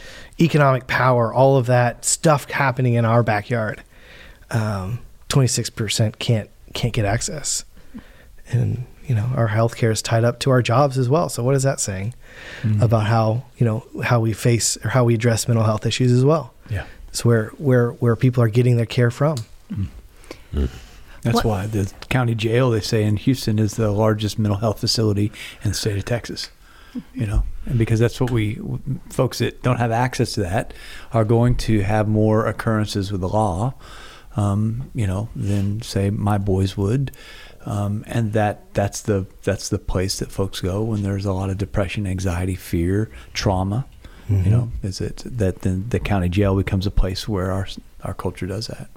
economic 0.40 0.86
power, 0.86 1.32
all 1.34 1.56
of 1.58 1.66
that 1.66 2.04
stuff 2.06 2.50
happening 2.50 2.94
in 2.94 3.04
our 3.04 3.22
backyard, 3.22 3.82
um, 4.50 5.00
twenty 5.28 5.48
six 5.48 5.68
percent 5.68 6.18
can't 6.18 6.48
can't 6.74 6.94
get 6.94 7.04
access, 7.04 7.64
and 8.50 8.86
you 9.08 9.14
know 9.14 9.28
our 9.34 9.48
healthcare 9.48 9.90
is 9.90 10.02
tied 10.02 10.22
up 10.22 10.38
to 10.40 10.50
our 10.50 10.62
jobs 10.62 10.98
as 10.98 11.08
well. 11.08 11.28
So 11.28 11.42
what 11.42 11.54
is 11.54 11.62
that 11.64 11.80
saying 11.80 12.14
mm-hmm. 12.62 12.82
about 12.82 13.06
how 13.06 13.44
you 13.56 13.66
know 13.66 13.84
how 14.04 14.20
we 14.20 14.32
face 14.32 14.76
or 14.84 14.90
how 14.90 15.04
we 15.04 15.14
address 15.14 15.48
mental 15.48 15.64
health 15.64 15.86
issues 15.86 16.12
as 16.12 16.24
well? 16.24 16.54
Yeah. 16.70 16.86
It's 17.08 17.24
where 17.24 17.48
where 17.58 17.90
where 17.92 18.14
people 18.14 18.42
are 18.44 18.48
getting 18.48 18.76
their 18.76 18.86
care 18.86 19.10
from. 19.10 19.38
Mm-hmm. 19.72 19.84
Mm-hmm. 20.54 20.76
That's 21.22 21.36
What- 21.36 21.44
why 21.44 21.66
the 21.66 21.92
county 22.08 22.34
jail, 22.34 22.70
they 22.70 22.80
say 22.80 23.02
in 23.02 23.16
Houston, 23.16 23.58
is 23.58 23.74
the 23.74 23.90
largest 23.90 24.38
mental 24.38 24.60
health 24.60 24.80
facility 24.80 25.32
in 25.64 25.70
the 25.70 25.74
state 25.74 25.96
of 25.96 26.04
Texas. 26.04 26.50
You 27.14 27.26
know, 27.26 27.44
and 27.66 27.78
because 27.78 28.00
that's 28.00 28.20
what 28.20 28.30
we 28.30 28.58
folks 29.10 29.38
that 29.38 29.62
don't 29.62 29.76
have 29.76 29.92
access 29.92 30.32
to 30.32 30.40
that 30.40 30.72
are 31.12 31.24
going 31.24 31.54
to 31.56 31.80
have 31.80 32.08
more 32.08 32.46
occurrences 32.46 33.12
with 33.12 33.20
the 33.20 33.28
law, 33.28 33.74
um, 34.36 34.90
you 34.94 35.06
know, 35.06 35.28
than 35.36 35.82
say 35.82 36.10
my 36.10 36.38
boys 36.38 36.76
would. 36.76 37.12
Um, 37.66 38.04
and 38.06 38.32
that 38.32 38.72
that's 38.74 39.02
the 39.02 39.26
that's 39.42 39.68
the 39.68 39.78
place 39.78 40.18
that 40.20 40.30
folks 40.30 40.60
go 40.60 40.82
when 40.82 41.02
there's 41.02 41.26
a 41.26 41.32
lot 41.32 41.50
of 41.50 41.58
depression, 41.58 42.06
anxiety, 42.06 42.54
fear, 42.54 43.10
trauma. 43.34 43.86
You 44.30 44.50
know, 44.50 44.72
is 44.82 45.00
it 45.00 45.22
that 45.24 45.62
then 45.62 45.88
the 45.88 45.98
county 45.98 46.28
jail 46.28 46.54
becomes 46.54 46.86
a 46.86 46.90
place 46.90 47.26
where 47.26 47.50
our 47.50 47.66
our 48.02 48.12
culture 48.12 48.46
does 48.46 48.66
that. 48.66 48.90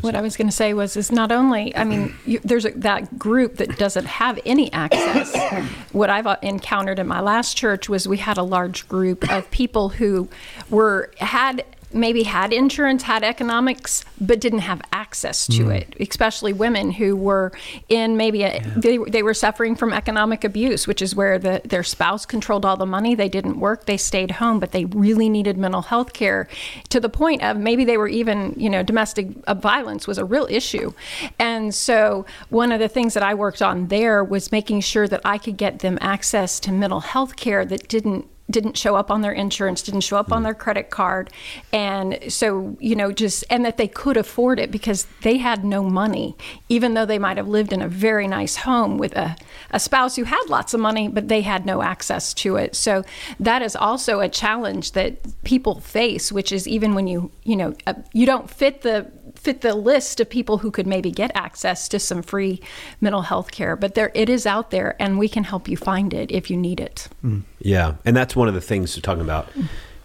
What 0.00 0.14
I 0.14 0.20
was 0.20 0.36
going 0.36 0.48
to 0.48 0.54
say 0.54 0.74
was, 0.74 0.96
is 0.96 1.12
not 1.12 1.30
only, 1.30 1.74
I 1.76 1.84
mean, 1.84 2.14
you, 2.26 2.40
there's 2.40 2.66
a, 2.66 2.70
that 2.72 3.18
group 3.18 3.56
that 3.56 3.78
doesn't 3.78 4.04
have 4.04 4.38
any 4.44 4.70
access. 4.72 5.34
what 5.92 6.10
I've 6.10 6.26
uh, 6.26 6.36
encountered 6.42 6.98
in 6.98 7.06
my 7.06 7.20
last 7.20 7.56
church 7.56 7.88
was 7.88 8.06
we 8.06 8.18
had 8.18 8.36
a 8.36 8.42
large 8.42 8.88
group 8.88 9.30
of 9.30 9.50
people 9.50 9.90
who 9.90 10.28
were 10.68 11.12
had 11.18 11.64
maybe 11.92 12.22
had 12.22 12.52
insurance, 12.52 13.02
had 13.02 13.22
economics, 13.24 14.04
but 14.20 14.40
didn't 14.40 14.60
have 14.60 14.80
access 14.92 15.46
to 15.48 15.70
it. 15.70 15.96
Especially 15.98 16.52
women 16.52 16.92
who 16.92 17.16
were 17.16 17.52
in 17.88 18.16
maybe 18.16 18.42
a, 18.42 18.60
they 18.76 18.98
they 18.98 19.22
were 19.22 19.34
suffering 19.34 19.74
from 19.74 19.92
economic 19.92 20.44
abuse, 20.44 20.86
which 20.86 21.02
is 21.02 21.14
where 21.14 21.38
the 21.38 21.60
their 21.64 21.82
spouse 21.82 22.26
controlled 22.26 22.64
all 22.64 22.76
the 22.76 22.86
money. 22.86 23.14
They 23.14 23.28
didn't 23.28 23.58
work, 23.58 23.86
they 23.86 23.96
stayed 23.96 24.32
home, 24.32 24.60
but 24.60 24.72
they 24.72 24.84
really 24.84 25.28
needed 25.28 25.56
mental 25.56 25.82
health 25.82 26.12
care 26.12 26.48
to 26.90 27.00
the 27.00 27.08
point 27.08 27.42
of 27.42 27.56
maybe 27.56 27.84
they 27.84 27.96
were 27.96 28.08
even 28.08 28.54
you 28.56 28.70
know 28.70 28.82
domestic 28.82 29.28
uh, 29.46 29.54
violence 29.54 30.06
was 30.06 30.18
a 30.18 30.24
real 30.24 30.46
issue, 30.50 30.92
and 31.38 31.74
so 31.74 32.24
one 32.48 32.72
of 32.72 32.78
the 32.80 32.88
things 32.88 33.14
that 33.14 33.22
I 33.22 33.34
worked 33.34 33.62
on 33.62 33.88
there 33.88 34.22
was 34.22 34.52
making 34.52 34.80
sure 34.82 35.08
that 35.08 35.20
I 35.24 35.38
could 35.38 35.56
get 35.56 35.80
them 35.80 35.98
access 36.00 36.60
to 36.60 36.72
mental 36.72 37.00
health 37.00 37.36
care 37.36 37.64
that 37.64 37.88
didn't 37.88 38.26
didn't 38.50 38.76
show 38.76 38.96
up 38.96 39.10
on 39.10 39.22
their 39.22 39.32
insurance, 39.32 39.82
didn't 39.82 40.02
show 40.02 40.16
up 40.16 40.32
on 40.32 40.42
their 40.42 40.54
credit 40.54 40.90
card. 40.90 41.30
And 41.72 42.18
so, 42.32 42.76
you 42.80 42.96
know, 42.96 43.12
just, 43.12 43.44
and 43.50 43.64
that 43.64 43.76
they 43.76 43.88
could 43.88 44.16
afford 44.16 44.58
it 44.58 44.70
because 44.70 45.06
they 45.22 45.38
had 45.38 45.64
no 45.64 45.82
money, 45.82 46.36
even 46.68 46.94
though 46.94 47.06
they 47.06 47.18
might 47.18 47.36
have 47.36 47.48
lived 47.48 47.72
in 47.72 47.82
a 47.82 47.88
very 47.88 48.26
nice 48.28 48.56
home 48.56 48.98
with 48.98 49.16
a, 49.16 49.36
a 49.70 49.80
spouse 49.80 50.16
who 50.16 50.24
had 50.24 50.42
lots 50.48 50.74
of 50.74 50.80
money, 50.80 51.08
but 51.08 51.28
they 51.28 51.42
had 51.42 51.64
no 51.64 51.82
access 51.82 52.34
to 52.34 52.56
it. 52.56 52.74
So 52.74 53.04
that 53.38 53.62
is 53.62 53.76
also 53.76 54.20
a 54.20 54.28
challenge 54.28 54.92
that 54.92 55.18
people 55.44 55.80
face, 55.80 56.32
which 56.32 56.52
is 56.52 56.66
even 56.66 56.94
when 56.94 57.06
you, 57.06 57.30
you 57.44 57.56
know, 57.56 57.74
uh, 57.86 57.94
you 58.12 58.26
don't 58.26 58.50
fit 58.50 58.82
the, 58.82 59.10
fit 59.40 59.60
the 59.62 59.74
list 59.74 60.20
of 60.20 60.28
people 60.28 60.58
who 60.58 60.70
could 60.70 60.86
maybe 60.86 61.10
get 61.10 61.30
access 61.34 61.88
to 61.88 61.98
some 61.98 62.22
free 62.22 62.60
mental 63.00 63.22
health 63.22 63.50
care 63.50 63.76
but 63.76 63.94
there 63.94 64.10
it 64.14 64.28
is 64.28 64.46
out 64.46 64.70
there 64.70 64.94
and 65.00 65.18
we 65.18 65.28
can 65.28 65.44
help 65.44 65.68
you 65.68 65.76
find 65.76 66.12
it 66.14 66.30
if 66.30 66.50
you 66.50 66.56
need 66.56 66.80
it 66.80 67.08
mm. 67.24 67.42
Yeah, 67.60 67.96
and 68.04 68.16
that's 68.16 68.34
one 68.34 68.48
of 68.48 68.54
the 68.54 68.60
things 68.60 68.96
we're 68.96 69.02
talking 69.02 69.22
about. 69.22 69.48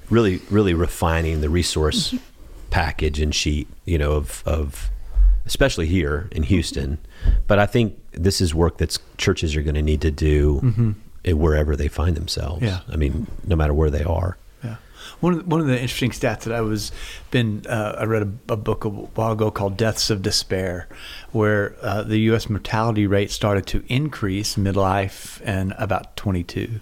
Really, 0.09 0.41
really 0.49 0.73
refining 0.73 1.41
the 1.41 1.49
resource 1.49 2.09
mm-hmm. 2.11 2.23
package 2.69 3.19
and 3.19 3.33
sheet. 3.33 3.67
You 3.85 3.97
know, 3.97 4.13
of 4.13 4.43
of 4.45 4.89
especially 5.45 5.87
here 5.87 6.27
in 6.31 6.43
mm-hmm. 6.43 6.49
Houston. 6.49 6.97
But 7.47 7.59
I 7.59 7.65
think 7.65 7.97
this 8.11 8.41
is 8.41 8.53
work 8.53 8.77
that 8.79 8.97
churches 9.17 9.55
are 9.55 9.61
going 9.61 9.75
to 9.75 9.81
need 9.81 10.01
to 10.01 10.11
do 10.11 10.95
eh, 11.23 11.31
wherever 11.31 11.75
they 11.75 11.87
find 11.87 12.15
themselves. 12.15 12.63
Yeah. 12.63 12.81
I 12.89 12.97
mean, 12.97 13.27
no 13.45 13.55
matter 13.55 13.73
where 13.73 13.89
they 13.89 14.03
are. 14.03 14.37
One 15.25 15.33
of 15.33 15.39
the, 15.39 15.45
one 15.45 15.59
of 15.59 15.65
the 15.65 15.73
interesting 15.73 16.11
stats 16.11 16.41
that 16.41 16.53
I 16.53 16.61
was 16.61 16.91
been 17.31 17.65
uh, 17.67 17.95
I 17.97 18.03
read 18.03 18.21
a, 18.21 18.53
a 18.53 18.55
book 18.55 18.85
a 18.85 18.89
while 18.89 19.31
ago 19.31 19.49
called 19.49 19.75
Deaths 19.75 20.11
of 20.11 20.21
Despair, 20.21 20.87
where 21.31 21.75
uh, 21.81 22.03
the 22.03 22.19
U.S. 22.29 22.47
mortality 22.47 23.07
rate 23.07 23.31
started 23.31 23.65
to 23.65 23.83
increase 23.87 24.53
midlife 24.55 25.41
and 25.43 25.73
about 25.79 26.15
22, 26.15 26.79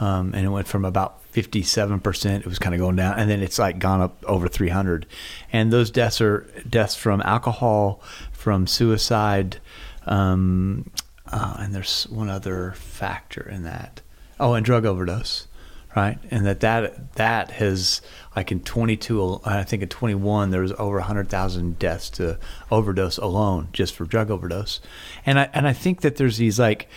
um, 0.00 0.32
and 0.32 0.46
it 0.46 0.48
went 0.48 0.66
from 0.66 0.86
about 0.86 1.22
57 1.24 2.00
percent. 2.00 2.46
It 2.46 2.48
was 2.48 2.58
kind 2.58 2.74
of 2.74 2.78
going 2.78 2.96
down, 2.96 3.18
and 3.18 3.28
then 3.28 3.42
it's 3.42 3.58
like 3.58 3.78
gone 3.80 4.00
up 4.00 4.16
over 4.26 4.48
300, 4.48 5.04
and 5.52 5.70
those 5.70 5.90
deaths 5.90 6.22
are 6.22 6.50
deaths 6.66 6.94
from 6.94 7.20
alcohol, 7.20 8.00
from 8.32 8.66
suicide, 8.66 9.58
um, 10.06 10.90
uh, 11.30 11.56
and 11.58 11.74
there's 11.74 12.04
one 12.04 12.30
other 12.30 12.72
factor 12.78 13.46
in 13.46 13.64
that. 13.64 14.00
Oh, 14.40 14.54
and 14.54 14.64
drug 14.64 14.86
overdose 14.86 15.48
right? 15.94 16.18
And 16.30 16.46
that 16.46 16.60
that 16.60 17.14
that 17.14 17.50
has 17.52 18.00
like 18.34 18.50
in 18.50 18.60
22, 18.60 19.40
I 19.44 19.62
think 19.62 19.82
in 19.82 19.88
21 19.88 20.50
there 20.50 20.62
was 20.62 20.72
over 20.72 20.96
100,000 20.96 21.78
deaths 21.78 22.10
to 22.10 22.38
overdose 22.70 23.18
alone 23.18 23.68
just 23.72 23.94
for 23.94 24.04
drug 24.04 24.30
overdose, 24.30 24.80
and 25.24 25.38
I 25.38 25.50
and 25.52 25.66
I 25.66 25.72
think 25.72 26.00
that 26.02 26.16
there's 26.16 26.36
these 26.36 26.58
like 26.58 26.88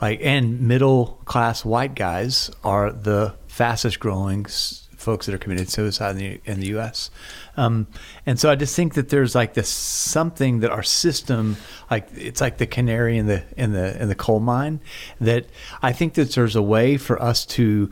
like 0.00 0.20
and 0.22 0.60
middle 0.60 1.20
class 1.24 1.64
white 1.64 1.94
guys 1.94 2.50
are 2.64 2.92
the 2.92 3.34
fastest 3.48 4.00
growing 4.00 4.46
folks 4.98 5.26
that 5.26 5.34
are 5.34 5.38
committing 5.38 5.66
suicide 5.66 6.10
in 6.10 6.18
the 6.18 6.40
in 6.44 6.60
the 6.60 6.66
U.S. 6.68 7.10
Um, 7.56 7.86
and 8.26 8.38
so 8.38 8.50
I 8.50 8.56
just 8.56 8.74
think 8.74 8.94
that 8.94 9.08
there's 9.08 9.34
like 9.34 9.54
this 9.54 9.68
something 9.68 10.60
that 10.60 10.70
our 10.70 10.82
system 10.82 11.56
like 11.90 12.08
it's 12.14 12.40
like 12.40 12.58
the 12.58 12.66
canary 12.66 13.16
in 13.16 13.26
the 13.26 13.42
in 13.56 13.72
the 13.72 14.00
in 14.00 14.08
the 14.08 14.14
coal 14.14 14.40
mine 14.40 14.80
that 15.20 15.46
I 15.82 15.92
think 15.92 16.14
that 16.14 16.32
there's 16.32 16.56
a 16.56 16.62
way 16.62 16.96
for 16.96 17.20
us 17.22 17.46
to 17.46 17.90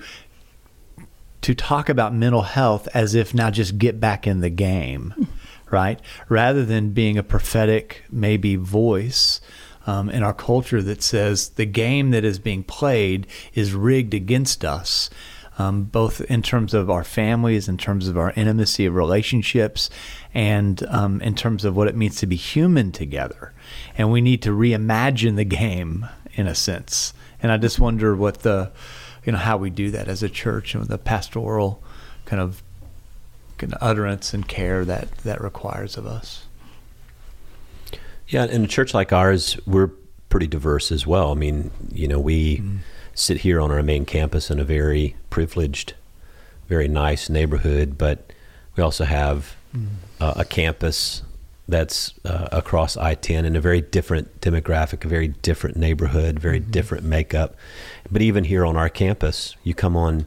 to 1.47 1.55
talk 1.55 1.89
about 1.89 2.13
mental 2.13 2.43
health 2.43 2.89
as 2.93 3.15
if 3.15 3.33
now 3.33 3.53
just 3.53 3.79
get 3.79 4.01
back 4.01 4.27
in 4.27 4.41
the 4.41 4.51
game, 4.51 5.29
right? 5.71 6.01
Rather 6.29 6.65
than 6.65 6.91
being 6.91 7.17
a 7.17 7.23
prophetic 7.23 8.03
maybe 8.11 8.57
voice 8.57 9.41
um, 9.87 10.11
in 10.11 10.25
our 10.25 10.35
culture 10.35 10.83
that 10.83 11.05
says 11.05 11.51
the 11.51 11.65
game 11.65 12.11
that 12.11 12.25
is 12.25 12.41
being 12.41 12.65
played 12.65 13.29
is 13.55 13.75
rigged 13.75 14.13
against 14.13 14.65
us. 14.65 15.09
Um, 15.57 15.85
both 15.85 16.21
in 16.23 16.43
terms 16.43 16.75
of 16.75 16.91
our 16.91 17.05
families, 17.05 17.69
in 17.69 17.79
terms 17.79 18.09
of 18.09 18.19
our 18.19 18.33
intimacy 18.33 18.85
of 18.85 18.97
relationships, 18.97 19.89
and 20.35 20.83
um, 20.89 21.23
in 21.23 21.37
terms 21.37 21.65
of 21.65 21.77
what 21.77 21.87
it 21.87 21.95
means 21.95 22.17
to 22.17 22.27
be 22.27 22.37
human 22.37 22.91
together. 22.91 23.55
And 23.97 24.11
we 24.11 24.21
need 24.21 24.43
to 24.43 24.51
reimagine 24.51 25.37
the 25.37 25.45
game 25.45 26.07
in 26.35 26.49
a 26.49 26.57
sense. 26.57 27.15
And 27.41 27.53
I 27.53 27.57
just 27.57 27.79
wonder 27.79 28.17
what 28.17 28.41
the, 28.41 28.73
you 29.27 29.33
know, 29.33 29.39
how 29.39 29.57
we 29.57 29.69
do 29.69 29.91
that 29.91 30.09
as 30.09 30.23
a 30.23 30.29
church 30.29 30.75
and 30.75 30.87
the 30.87 30.97
pastoral 30.97 31.83
kind 32.25 32.41
of 32.41 32.63
kind 33.59 33.73
of 33.75 33.79
utterance 33.83 34.33
and 34.33 34.47
care 34.47 34.85
that 34.85 35.11
that 35.19 35.41
requires 35.41 35.97
of 35.97 36.07
us. 36.07 36.47
Yeah, 38.29 38.47
in 38.47 38.65
a 38.65 38.69
church 38.69 38.95
like 38.95 39.13
ours, 39.13 39.59
we're 39.67 39.91
pretty 40.29 40.47
diverse 40.47 40.91
as 40.93 41.07
well. 41.07 41.33
I 41.33 41.35
mean, 41.35 41.71
you 41.93 42.09
know, 42.09 42.21
we 42.21 42.59
mm. 42.59 42.79
sit 43.15 43.39
here 43.39 43.61
on 43.61 43.71
our 43.71 43.83
main 43.83 44.05
campus 44.05 44.51
in 44.51 44.59
a 44.59 44.65
very 44.65 45.17
privileged, 45.31 45.95
very 46.69 46.89
nice 46.89 47.29
neighborhood, 47.29 47.97
but 47.99 48.33
we 48.77 48.83
also 48.83 49.05
have 49.05 49.57
mm. 49.75 49.87
uh, 50.21 50.35
a 50.37 50.45
campus 50.45 51.23
that's 51.69 52.15
uh, 52.25 52.49
across 52.53 52.97
I 52.97 53.15
10 53.15 53.45
in 53.45 53.57
a 53.57 53.61
very 53.61 53.81
different 53.81 54.41
demographic, 54.41 55.05
a 55.05 55.09
very 55.09 55.29
different 55.29 55.77
neighborhood, 55.77 56.39
very 56.39 56.61
mm-hmm. 56.61 56.71
different 56.71 57.05
makeup. 57.05 57.57
But 58.11 58.23
even 58.23 58.45
here 58.45 58.65
on 58.65 58.77
our 58.77 58.89
campus, 58.89 59.57
you 59.65 59.75
come 59.75 59.97
on 59.97 60.27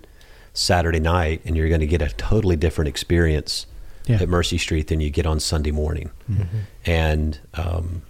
Saturday 0.53 0.99
night 0.99 1.41
and 1.45 1.55
you're 1.55 1.69
going 1.69 1.79
to 1.79 1.87
get 1.87 2.01
a 2.01 2.09
totally 2.09 2.57
different 2.57 2.89
experience 2.89 3.65
yeah. 4.05 4.17
at 4.21 4.27
Mercy 4.27 4.57
Street 4.57 4.87
than 4.87 4.99
you 4.99 5.09
get 5.09 5.25
on 5.25 5.39
Sunday 5.39 5.71
morning. 5.71 6.09
Mm-hmm. 6.29 6.57
And 6.85 7.39
um, 7.53 8.01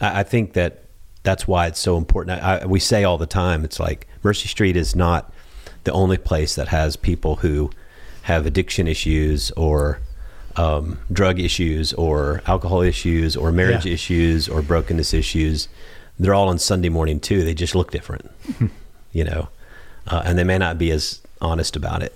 I, 0.00 0.20
I, 0.20 0.22
think 0.22 0.52
that 0.54 0.84
that's 1.22 1.48
why 1.48 1.66
it's 1.66 1.78
so 1.78 1.96
important. 1.96 2.42
I, 2.42 2.58
I, 2.58 2.66
we 2.66 2.80
say 2.80 3.04
all 3.04 3.16
the 3.16 3.26
time, 3.26 3.64
it's 3.64 3.80
like 3.80 4.06
Mercy 4.22 4.48
Street 4.48 4.76
is 4.76 4.94
not 4.94 5.32
the 5.84 5.92
only 5.92 6.18
place 6.18 6.56
that 6.56 6.68
has 6.68 6.96
people 6.96 7.36
who 7.36 7.70
have 8.22 8.44
addiction 8.44 8.86
issues 8.86 9.50
or 9.52 10.00
um, 10.56 10.98
drug 11.12 11.38
issues 11.38 11.92
or 11.94 12.42
alcohol 12.46 12.82
issues 12.82 13.36
or 13.36 13.52
marriage 13.52 13.86
yeah. 13.86 13.94
issues 13.94 14.48
or 14.48 14.62
brokenness 14.62 15.14
issues. 15.14 15.68
They're 16.18 16.34
all 16.34 16.48
on 16.48 16.58
Sunday 16.58 16.88
morning 16.88 17.20
too. 17.20 17.44
They 17.44 17.54
just 17.54 17.74
look 17.74 17.90
different, 17.90 18.30
you 19.12 19.24
know, 19.24 19.48
uh, 20.06 20.22
and 20.24 20.38
they 20.38 20.44
may 20.44 20.58
not 20.58 20.78
be 20.78 20.90
as 20.90 21.22
honest 21.40 21.76
about 21.76 22.02
it. 22.02 22.14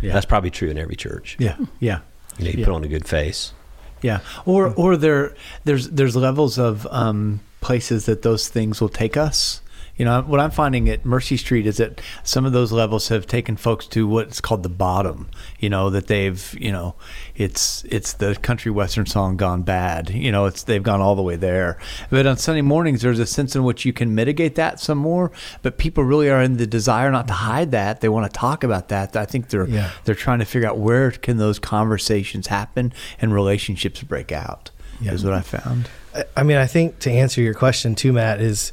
Yeah. 0.00 0.12
That's 0.12 0.26
probably 0.26 0.50
true 0.50 0.70
in 0.70 0.78
every 0.78 0.96
church. 0.96 1.36
Yeah, 1.38 1.56
yeah. 1.80 2.00
You, 2.38 2.44
know, 2.44 2.50
you 2.50 2.58
yeah. 2.58 2.64
put 2.64 2.74
on 2.74 2.84
a 2.84 2.88
good 2.88 3.06
face. 3.06 3.52
Yeah, 4.00 4.20
or 4.46 4.74
or 4.74 4.96
there 4.96 5.34
there's 5.64 5.88
there's 5.90 6.16
levels 6.16 6.58
of 6.58 6.86
um, 6.90 7.40
places 7.60 8.06
that 8.06 8.22
those 8.22 8.48
things 8.48 8.80
will 8.80 8.88
take 8.88 9.16
us 9.16 9.60
you 9.96 10.04
know 10.04 10.22
what 10.22 10.40
i'm 10.40 10.50
finding 10.50 10.88
at 10.88 11.04
mercy 11.04 11.36
street 11.36 11.66
is 11.66 11.76
that 11.76 12.00
some 12.22 12.44
of 12.44 12.52
those 12.52 12.72
levels 12.72 13.08
have 13.08 13.26
taken 13.26 13.56
folks 13.56 13.86
to 13.86 14.06
what's 14.06 14.40
called 14.40 14.62
the 14.62 14.68
bottom. 14.68 15.28
You 15.58 15.70
know 15.70 15.90
that 15.90 16.06
they've 16.06 16.56
you 16.58 16.72
know 16.72 16.94
it's 17.34 17.84
it's 17.84 18.14
the 18.14 18.34
country 18.36 18.70
western 18.70 19.06
song 19.06 19.36
gone 19.36 19.62
bad. 19.62 20.10
You 20.10 20.32
know 20.32 20.46
it's 20.46 20.64
they've 20.64 20.82
gone 20.82 21.00
all 21.00 21.14
the 21.14 21.22
way 21.22 21.36
there. 21.36 21.78
But 22.10 22.26
on 22.26 22.36
sunday 22.36 22.62
mornings 22.62 23.02
there's 23.02 23.18
a 23.18 23.26
sense 23.26 23.56
in 23.56 23.64
which 23.64 23.84
you 23.84 23.92
can 23.92 24.14
mitigate 24.14 24.54
that 24.56 24.80
some 24.80 24.98
more 24.98 25.30
but 25.62 25.78
people 25.78 26.04
really 26.04 26.30
are 26.30 26.42
in 26.42 26.56
the 26.56 26.66
desire 26.66 27.10
not 27.10 27.28
to 27.28 27.34
hide 27.34 27.70
that. 27.72 28.00
They 28.00 28.08
want 28.08 28.32
to 28.32 28.38
talk 28.38 28.64
about 28.64 28.88
that. 28.88 29.16
I 29.16 29.24
think 29.24 29.48
they're 29.48 29.68
yeah. 29.68 29.90
they're 30.04 30.14
trying 30.14 30.40
to 30.40 30.44
figure 30.44 30.68
out 30.68 30.78
where 30.78 31.10
can 31.10 31.36
those 31.36 31.58
conversations 31.58 32.48
happen 32.48 32.92
and 33.20 33.34
relationships 33.34 34.02
break 34.02 34.32
out 34.32 34.70
yeah. 35.00 35.12
is 35.12 35.24
what 35.24 35.34
i 35.34 35.40
found. 35.40 35.88
I 36.36 36.42
mean 36.42 36.56
i 36.56 36.66
think 36.66 36.98
to 37.00 37.10
answer 37.10 37.40
your 37.40 37.54
question 37.54 37.94
too 37.94 38.12
matt 38.12 38.40
is 38.40 38.72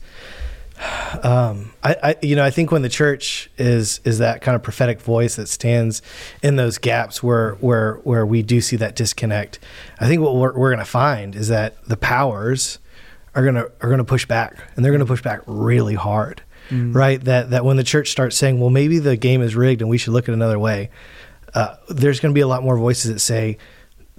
um, 1.23 1.71
I, 1.83 1.95
I, 2.03 2.15
you 2.21 2.35
know, 2.35 2.43
I 2.43 2.51
think 2.51 2.71
when 2.71 2.81
the 2.81 2.89
church 2.89 3.49
is 3.57 3.99
is 4.05 4.19
that 4.19 4.41
kind 4.41 4.55
of 4.55 4.63
prophetic 4.63 5.01
voice 5.01 5.35
that 5.35 5.47
stands 5.47 6.01
in 6.41 6.55
those 6.55 6.77
gaps 6.77 7.21
where 7.21 7.55
where 7.55 7.95
where 8.03 8.25
we 8.25 8.41
do 8.41 8.61
see 8.61 8.75
that 8.77 8.95
disconnect, 8.95 9.59
I 9.99 10.07
think 10.07 10.21
what 10.21 10.35
we're, 10.35 10.57
we're 10.57 10.69
going 10.69 10.79
to 10.79 10.85
find 10.85 11.35
is 11.35 11.49
that 11.49 11.83
the 11.85 11.97
powers 11.97 12.79
are 13.35 13.43
gonna 13.43 13.65
are 13.81 13.89
gonna 13.89 14.05
push 14.05 14.25
back, 14.25 14.57
and 14.75 14.85
they're 14.85 14.91
going 14.91 14.99
to 14.99 15.05
push 15.05 15.21
back 15.21 15.41
really 15.45 15.95
hard, 15.95 16.43
mm. 16.69 16.95
right? 16.95 17.21
That 17.23 17.49
that 17.49 17.65
when 17.65 17.77
the 17.77 17.83
church 17.83 18.11
starts 18.11 18.37
saying, 18.37 18.59
well, 18.59 18.69
maybe 18.69 18.99
the 18.99 19.17
game 19.17 19.41
is 19.41 19.55
rigged 19.55 19.81
and 19.81 19.89
we 19.89 19.97
should 19.97 20.13
look 20.13 20.29
at 20.29 20.33
another 20.33 20.59
way, 20.59 20.91
uh, 21.53 21.75
there's 21.89 22.19
going 22.19 22.33
to 22.33 22.37
be 22.37 22.41
a 22.41 22.47
lot 22.47 22.63
more 22.63 22.77
voices 22.77 23.11
that 23.11 23.19
say 23.19 23.57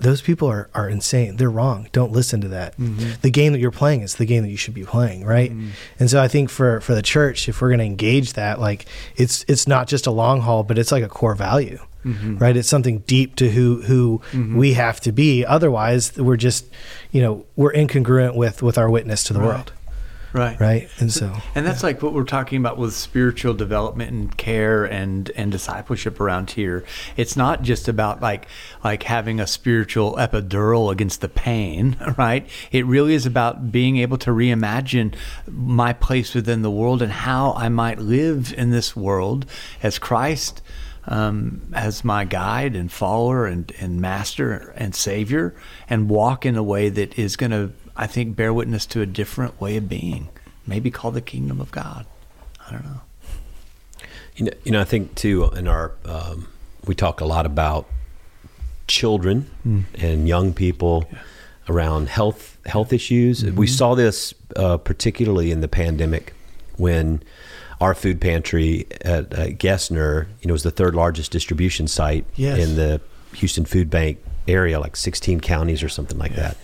those 0.03 0.23
people 0.23 0.49
are, 0.49 0.71
are 0.75 0.89
insane. 0.89 1.37
They're 1.37 1.51
wrong. 1.51 1.89
Don't 1.93 2.13
listen 2.13 2.41
to 2.41 2.49
that. 2.49 2.77
Mm-hmm. 2.77 3.21
The 3.23 3.31
game 3.31 3.53
that 3.53 3.59
you're 3.59 3.71
playing 3.71 4.03
is 4.03 4.17
the 4.17 4.27
game 4.27 4.43
that 4.43 4.51
you 4.51 4.57
should 4.57 4.75
be 4.75 4.85
playing, 4.85 5.25
right? 5.25 5.51
Mm-hmm. 5.51 5.71
And 5.99 6.11
so 6.11 6.23
I 6.23 6.29
think 6.29 6.51
for 6.51 6.81
for 6.81 6.95
the 6.95 7.03
church, 7.03 7.49
if 7.49 7.61
we're 7.61 7.69
going 7.69 7.79
to 7.79 7.85
engage 7.85 8.35
that, 8.35 8.61
like 8.61 8.87
it's 9.17 9.45
it's 9.49 9.67
not 9.67 9.89
just 9.89 10.07
a 10.07 10.11
long 10.11 10.41
haul, 10.41 10.63
but 10.63 10.79
it's 10.79 10.93
like 10.93 11.05
a 11.05 11.09
core 11.09 11.35
value, 11.35 11.79
mm-hmm. 12.05 12.39
right? 12.39 12.57
It's 12.57 12.69
something 12.69 13.01
deep 13.01 13.37
to 13.37 13.51
who 13.51 13.83
who 13.83 14.21
mm-hmm. 14.31 14.57
we 14.57 14.75
have 14.75 15.01
to 15.01 15.13
be. 15.13 15.45
Otherwise, 15.45 16.17
we're 16.17 16.37
just, 16.37 16.67
you 17.11 17.21
know, 17.21 17.45
we're 17.57 17.73
incongruent 17.73 18.35
with 18.35 18.63
with 18.63 18.79
our 18.79 18.91
witness 18.91 19.25
to 19.25 19.33
the 19.33 19.41
right. 19.41 19.49
world 19.49 19.73
right. 20.33 20.59
Right? 20.61 20.89
And 20.99 21.13
so 21.13 21.35
and 21.55 21.67
that's 21.67 21.83
yeah. 21.83 21.89
like 21.89 22.03
what 22.03 22.13
we're 22.13 22.25
talking 22.25 22.59
about 22.59 22.79
with 22.79 22.95
spiritual 22.95 23.55
development 23.55 24.11
and 24.11 24.37
care 24.37 24.85
and 24.85 25.31
and 25.37 25.53
discipleship 25.53 26.21
around 26.21 26.51
here. 26.51 26.85
It's 27.17 27.37
not 27.37 27.63
just 27.63 27.89
about 27.89 28.21
like 28.21 28.47
like 28.85 29.03
having 29.05 29.41
a 29.41 29.47
spiritual 29.47 30.17
epidural 30.17 30.93
against 30.93 31.21
the 31.21 31.29
pain 31.29 31.97
right? 32.19 32.49
It 32.73 32.87
really 32.87 33.15
is 33.15 33.27
about 33.27 33.71
being 33.71 33.99
able 33.99 34.19
to 34.19 34.31
reimagine 34.31 35.15
my 35.47 35.93
place 35.93 36.35
within 36.35 36.63
the 36.63 36.71
world 36.71 37.03
and 37.03 37.13
how 37.13 37.53
i 37.53 37.69
might 37.69 37.99
live 37.99 38.53
in 38.57 38.71
this 38.71 38.97
world 38.97 39.47
as 39.83 39.99
christ 39.99 40.63
um, 41.07 41.63
as 41.73 42.05
my 42.05 42.25
guide 42.25 42.77
and 42.77 42.93
follower 42.93 43.47
and, 43.47 43.73
and 43.81 44.01
master 44.01 44.73
and 44.77 44.95
savior 44.95 45.55
and 45.89 46.11
walk 46.11 46.45
in 46.45 46.57
a 46.57 46.63
way 46.63 46.89
that 46.91 47.19
is 47.19 47.37
going 47.37 47.51
to 47.51 47.73
I 47.97 48.07
think, 48.07 48.37
bear 48.37 48.53
witness 48.53 48.87
to 48.87 49.03
a 49.03 49.07
different 49.07 49.61
way 49.61 49.77
of 49.77 49.89
being, 49.89 50.29
maybe 50.67 50.91
called 50.91 51.15
the 51.15 51.21
kingdom 51.21 51.61
of 51.61 51.71
God. 51.71 52.07
I 52.67 52.73
don't 52.73 52.85
know. 52.85 53.01
You 54.37 54.45
know, 54.47 54.53
you 54.65 54.73
know 54.73 54.81
I 54.81 54.85
think 54.85 55.15
too 55.15 55.45
in 55.57 55.69
our 55.69 55.93
um, 56.05 56.49
we 56.87 56.95
talk 56.95 57.21
a 57.21 57.25
lot 57.25 57.47
about 57.47 57.87
children 58.87 59.51
mm. 59.67 59.85
and 59.95 60.27
young 60.27 60.53
people 60.53 61.07
yeah. 61.13 61.19
around 61.69 62.09
health 62.09 62.59
health 62.67 62.93
issues. 62.93 63.43
Mm-hmm. 63.43 63.57
We 63.57 63.67
saw 63.67 63.95
this 63.95 64.35
uh, 64.57 64.79
particularly 64.79 65.51
in 65.51 65.61
the 65.61 65.69
pandemic 65.69 66.33
when 66.77 67.23
our 67.81 67.95
food 67.95 68.21
pantry 68.21 68.87
at 69.03 69.33
uh, 69.33 69.47
Gessner, 69.49 70.27
you 70.41 70.49
know, 70.49 70.53
was 70.53 70.63
the 70.63 70.71
third 70.71 70.95
largest 70.95 71.31
distribution 71.33 71.89
site 71.89 72.25
yes. 72.37 72.59
in 72.59 72.77
the 72.77 73.01
Houston 73.35 73.65
Food 73.65 73.89
Bank 73.89 74.19
area, 74.47 74.79
like 74.79 74.97
16 74.97 75.41
counties 75.41 75.83
or 75.83 75.89
something 75.89 76.19
like 76.19 76.33
yeah. 76.33 76.41
that 76.41 76.57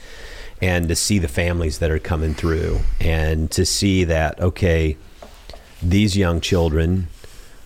and 0.62 0.88
to 0.88 0.96
see 0.96 1.18
the 1.18 1.28
families 1.28 1.78
that 1.78 1.90
are 1.90 1.98
coming 1.98 2.34
through 2.34 2.80
and 3.00 3.50
to 3.50 3.64
see 3.66 4.04
that 4.04 4.40
okay 4.40 4.96
these 5.82 6.16
young 6.16 6.40
children 6.40 7.08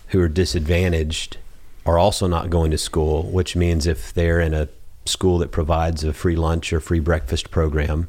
who 0.07 0.19
are 0.19 0.27
disadvantaged 0.27 1.37
are 1.85 1.97
also 1.97 2.27
not 2.27 2.49
going 2.49 2.71
to 2.71 2.77
school 2.77 3.23
which 3.31 3.55
means 3.55 3.87
if 3.87 4.13
they're 4.13 4.39
in 4.39 4.53
a 4.53 4.67
school 5.05 5.37
that 5.37 5.51
provides 5.51 6.03
a 6.03 6.13
free 6.13 6.35
lunch 6.35 6.71
or 6.71 6.79
free 6.79 6.99
breakfast 6.99 7.49
program 7.49 8.07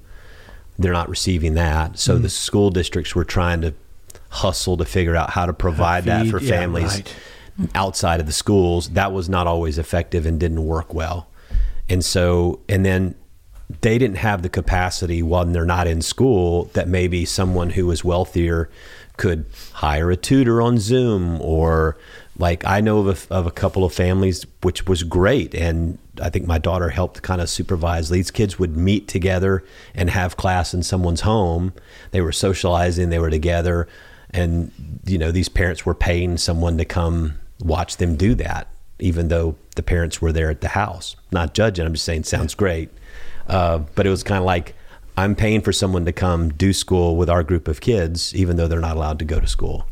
they're 0.79 0.93
not 0.93 1.09
receiving 1.09 1.55
that 1.55 1.99
so 1.99 2.19
mm. 2.19 2.23
the 2.23 2.29
school 2.29 2.71
districts 2.71 3.15
were 3.15 3.25
trying 3.25 3.61
to 3.61 3.73
hustle 4.31 4.77
to 4.77 4.85
figure 4.85 5.15
out 5.15 5.31
how 5.31 5.47
to 5.47 5.53
provide 5.53 6.05
that 6.05 6.27
for 6.27 6.41
families 6.41 6.99
yeah, 6.99 7.05
right. 7.59 7.71
outside 7.75 8.19
of 8.19 8.27
the 8.27 8.33
schools 8.33 8.91
that 8.91 9.13
was 9.13 9.29
not 9.29 9.47
always 9.47 9.79
effective 9.79 10.27
and 10.27 10.41
didn't 10.41 10.65
work 10.65 10.93
well 10.93 11.29
and 11.89 12.05
so 12.05 12.59
and 12.69 12.85
then 12.85 13.15
they 13.81 13.99
didn't 13.99 14.17
have 14.17 14.43
the 14.43 14.49
capacity 14.49 15.23
when 15.23 15.53
they're 15.53 15.65
not 15.65 15.87
in 15.87 16.03
school 16.03 16.65
that 16.75 16.89
maybe 16.89 17.25
someone 17.25 17.71
who 17.71 17.87
was 17.87 18.05
wealthier 18.05 18.69
could 19.17 19.45
hire 19.75 20.11
a 20.11 20.17
tutor 20.17 20.61
on 20.61 20.79
Zoom 20.79 21.41
or 21.41 21.97
like 22.39 22.65
I 22.65 22.81
know 22.81 23.07
of 23.07 23.31
a, 23.31 23.35
of 23.35 23.47
a 23.47 23.51
couple 23.51 23.85
of 23.85 23.93
families 23.93 24.47
which 24.63 24.87
was 24.87 25.03
great 25.03 25.55
and 25.55 25.99
I 26.21 26.29
think 26.29 26.47
my 26.47 26.59
daughter 26.59 26.91
helped 26.91 27.23
kind 27.23 27.41
of 27.41 27.49
supervise. 27.49 28.11
These 28.11 28.31
kids 28.31 28.59
would 28.59 28.77
meet 28.77 29.09
together 29.09 29.65
and 29.95 30.11
have 30.11 30.37
class 30.37 30.75
in 30.75 30.83
someone's 30.83 31.23
home. 31.23 31.73
They 32.11 32.21
were 32.21 32.33
socializing 32.33 33.11
they 33.11 33.19
were 33.19 33.31
together 33.31 33.89
and 34.31 34.73
you 35.05 35.19
know 35.19 35.31
these 35.31 35.49
parents 35.49 35.85
were 35.85 35.95
paying 35.95 36.37
someone 36.37 36.79
to 36.79 36.85
come 36.85 37.39
watch 37.61 37.99
them 37.99 38.17
do 38.17 38.35
that 38.37 38.69
even 38.99 39.29
though 39.29 39.57
the 39.77 39.83
parents 39.83 40.23
were 40.23 40.33
there 40.33 40.51
at 40.51 40.61
the 40.61 40.69
house. 40.69 41.17
Not 41.31 41.55
judging 41.55 41.87
I'm 41.87 41.93
just 41.93 42.05
saying 42.05 42.25
sounds 42.25 42.55
great 42.55 42.91
uh, 43.47 43.79
but 43.95 44.07
it 44.07 44.11
was 44.11 44.23
kind 44.23 44.39
of 44.39 44.45
like 44.45 44.75
I'm 45.17 45.35
paying 45.35 45.61
for 45.61 45.73
someone 45.73 46.05
to 46.07 46.13
come 46.13 46.51
do 46.51 46.73
school 46.73 47.17
with 47.17 47.29
our 47.29 47.43
group 47.43 47.69
of 47.69 47.81
kids, 47.81 48.35
even 48.35 48.57
though 48.57 48.67
they're 48.67 48.81
not 48.81 48.97
allowed 48.97 49.19
to 49.19 49.25
go 49.25 49.41
to 49.41 49.47
school. 49.47 49.87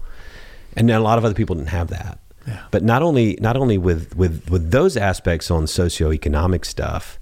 And 0.76 0.90
a 0.90 1.00
lot 1.00 1.18
of 1.18 1.24
other 1.24 1.34
people 1.34 1.56
didn't 1.56 1.68
have 1.68 1.88
that. 1.88 2.18
Yeah. 2.46 2.64
But 2.70 2.82
not 2.82 3.02
only 3.02 3.36
not 3.40 3.56
only 3.56 3.76
with, 3.76 4.16
with 4.16 4.48
with 4.48 4.70
those 4.70 4.96
aspects 4.96 5.50
on 5.50 5.64
socioeconomic 5.64 6.64
stuff, 6.64 7.18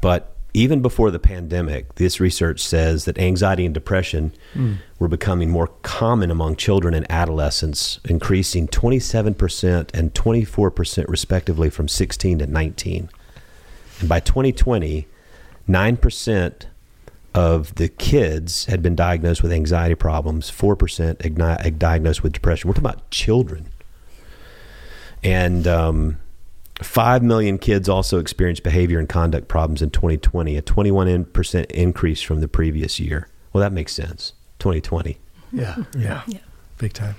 but 0.00 0.32
even 0.54 0.82
before 0.82 1.10
the 1.10 1.18
pandemic, 1.18 1.94
this 1.94 2.20
research 2.20 2.60
says 2.60 3.06
that 3.06 3.18
anxiety 3.18 3.64
and 3.64 3.72
depression 3.72 4.32
mm. 4.54 4.76
were 4.98 5.08
becoming 5.08 5.50
more 5.50 5.68
common 5.82 6.30
among 6.30 6.56
children 6.56 6.92
and 6.92 7.10
adolescents, 7.10 7.98
increasing 8.04 8.68
27% 8.68 9.90
and 9.94 10.12
24% 10.12 11.08
respectively 11.08 11.70
from 11.70 11.88
16 11.88 12.40
to 12.40 12.46
19. 12.46 13.08
And 14.00 14.08
by 14.08 14.20
2020, 14.20 15.06
9% 15.68 16.66
of 17.34 17.74
the 17.76 17.88
kids 17.88 18.66
had 18.66 18.82
been 18.82 18.94
diagnosed 18.94 19.42
with 19.42 19.52
anxiety 19.52 19.94
problems, 19.94 20.50
4% 20.50 21.78
diagnosed 21.78 22.22
with 22.22 22.32
depression. 22.32 22.68
We're 22.68 22.74
talking 22.74 22.90
about 22.90 23.10
children. 23.10 23.68
And 25.22 25.66
um, 25.66 26.18
Five 26.82 27.22
million 27.22 27.58
kids 27.58 27.88
also 27.88 28.18
experienced 28.18 28.62
behavior 28.62 28.98
and 28.98 29.08
conduct 29.08 29.48
problems 29.48 29.82
in 29.82 29.90
2020, 29.90 30.56
a 30.56 30.62
21% 30.62 31.70
increase 31.70 32.22
from 32.22 32.40
the 32.40 32.48
previous 32.48 32.98
year. 32.98 33.28
Well, 33.52 33.60
that 33.60 33.72
makes 33.72 33.92
sense. 33.92 34.32
2020. 34.58 35.18
Yeah. 35.52 35.76
Yeah. 35.96 36.22
Yeah. 36.26 36.38
Big 36.78 36.92
time. 36.92 37.14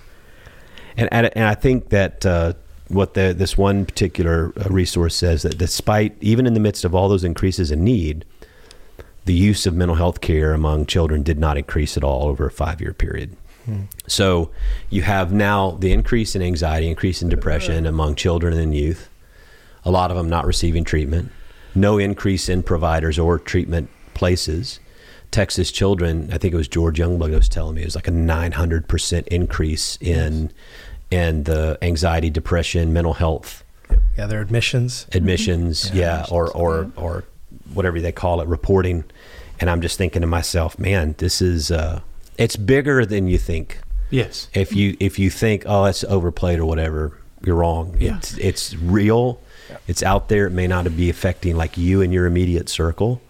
And, 0.98 1.08
and, 1.12 1.28
and 1.36 1.46
I 1.46 1.56
think 1.56 1.90
that 1.90 2.26
uh, 2.26 2.54
what 2.94 3.14
the, 3.14 3.34
this 3.36 3.58
one 3.58 3.86
particular 3.86 4.54
uh, 4.58 4.70
resource 4.70 5.16
says 5.16 5.44
that 5.44 5.58
despite, 5.58 6.16
even 6.22 6.46
in 6.46 6.54
the 6.54 6.60
midst 6.60 6.86
of 6.86 6.94
all 6.94 7.10
those 7.10 7.24
increases 7.24 7.72
in 7.72 7.84
need, 7.84 8.26
the 9.26 9.34
use 9.34 9.66
of 9.66 9.74
mental 9.74 9.96
health 9.96 10.22
care 10.22 10.54
among 10.54 10.86
children 10.86 11.24
did 11.24 11.40
not 11.40 11.58
increase 11.58 11.96
at 11.98 12.04
all 12.04 12.28
over 12.28 12.46
a 12.46 12.52
five 12.52 12.82
year 12.82 12.94
period. 12.94 13.36
So 14.08 14.52
you 14.90 15.04
have 15.04 15.32
now 15.32 15.72
the 15.72 15.94
increase 15.94 16.36
in 16.36 16.42
anxiety, 16.42 16.90
increase 16.90 17.22
in 17.22 17.30
depression 17.30 17.86
among 17.86 18.16
children 18.16 18.58
and 18.58 18.76
youth, 18.76 19.10
a 19.86 19.92
lot 19.92 20.12
of 20.12 20.18
them 20.18 20.30
not 20.30 20.46
receiving 20.46 20.84
treatment, 20.84 21.32
no 21.74 21.98
increase 21.98 22.50
in 22.50 22.64
providers 22.64 23.18
or 23.18 23.40
treatment 23.40 23.90
places. 24.14 24.82
Texas 25.32 25.72
children, 25.72 26.30
I 26.32 26.38
think 26.38 26.54
it 26.54 26.58
was 26.58 26.68
George 26.68 27.00
Youngblood 27.00 27.32
was 27.32 27.50
telling 27.50 27.76
me, 27.76 27.84
it 27.84 27.86
was 27.86 27.96
like 27.96 28.08
a 28.08 28.12
900% 28.12 29.28
increase 29.28 29.98
in 30.02 30.52
in 31.12 31.44
the 31.44 31.78
anxiety, 31.82 32.30
depression, 32.30 32.92
mental 32.94 33.14
health 33.14 33.64
Yeah, 34.18 34.26
their 34.28 34.42
admissions. 34.42 35.06
admissions, 35.14 35.92
Yeah, 35.94 36.20
yeah, 36.20 36.26
or 36.32 36.52
or 36.52 36.92
or 36.96 37.24
whatever 37.74 38.00
they 38.02 38.12
call 38.12 38.42
it, 38.42 38.48
reporting. 38.48 39.04
And 39.60 39.70
I'm 39.70 39.82
just 39.82 39.98
thinking 39.98 40.22
to 40.22 40.28
myself, 40.28 40.78
man, 40.80 41.16
this 41.20 41.42
is 41.42 41.72
uh, 41.72 42.02
it's 42.38 42.56
bigger 42.56 43.06
than 43.06 43.28
you 43.28 43.38
think. 43.38 43.80
Yes. 44.10 44.48
If 44.54 44.74
you 44.76 44.98
if 45.00 45.18
you 45.20 45.30
think, 45.30 45.64
oh, 45.66 45.86
that's 45.86 46.04
overplayed 46.04 46.60
or 46.60 46.66
whatever, 46.66 47.18
you're 47.46 47.56
wrong. 47.56 47.96
Yeah. 48.00 48.18
It's 48.18 48.38
it's 48.38 48.76
real. 48.76 49.40
It's 49.88 50.04
out 50.04 50.30
there. 50.30 50.48
It 50.48 50.52
may 50.52 50.68
not 50.68 50.84
be 50.96 51.10
affecting 51.10 51.56
like 51.56 51.78
you 51.78 52.02
and 52.02 52.14
your 52.14 52.26
immediate 52.26 52.70
circle, 52.70 53.22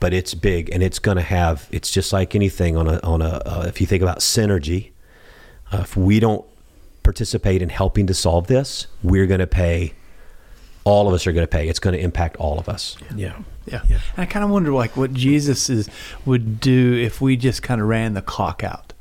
but 0.00 0.12
it's 0.12 0.34
big 0.34 0.68
and 0.70 0.82
it's 0.82 0.98
going 0.98 1.16
to 1.16 1.22
have. 1.22 1.66
It's 1.70 1.90
just 1.90 2.12
like 2.12 2.34
anything 2.34 2.76
on 2.76 2.86
a 2.88 2.98
on 3.02 3.22
a. 3.22 3.42
Uh, 3.46 3.64
if 3.66 3.80
you 3.80 3.86
think 3.86 4.02
about 4.02 4.18
synergy, 4.18 4.90
uh, 5.72 5.78
if 5.82 5.96
we 5.96 6.20
don't 6.20 6.44
participate 7.06 7.62
in 7.62 7.68
helping 7.68 8.08
to 8.08 8.12
solve 8.12 8.48
this, 8.48 8.88
we're 9.00 9.26
going 9.26 9.38
to 9.38 9.46
pay. 9.46 9.94
All 10.82 11.06
of 11.06 11.14
us 11.14 11.24
are 11.26 11.32
going 11.32 11.44
to 11.44 11.48
pay. 11.48 11.68
It's 11.68 11.78
going 11.78 11.94
to 11.94 12.00
impact 12.00 12.36
all 12.36 12.58
of 12.58 12.68
us. 12.68 12.96
Yeah. 13.14 13.38
Yeah. 13.64 13.82
Yeah. 13.88 14.00
And 14.16 14.22
I 14.22 14.26
kind 14.26 14.44
of 14.44 14.50
wonder 14.50 14.72
like 14.72 14.96
what 14.96 15.14
Jesus 15.14 15.70
is 15.70 15.88
would 16.24 16.58
do 16.58 16.94
if 16.94 17.20
we 17.20 17.36
just 17.36 17.62
kind 17.62 17.80
of 17.80 17.86
ran 17.86 18.14
the 18.14 18.22
clock 18.22 18.64
out 18.64 18.92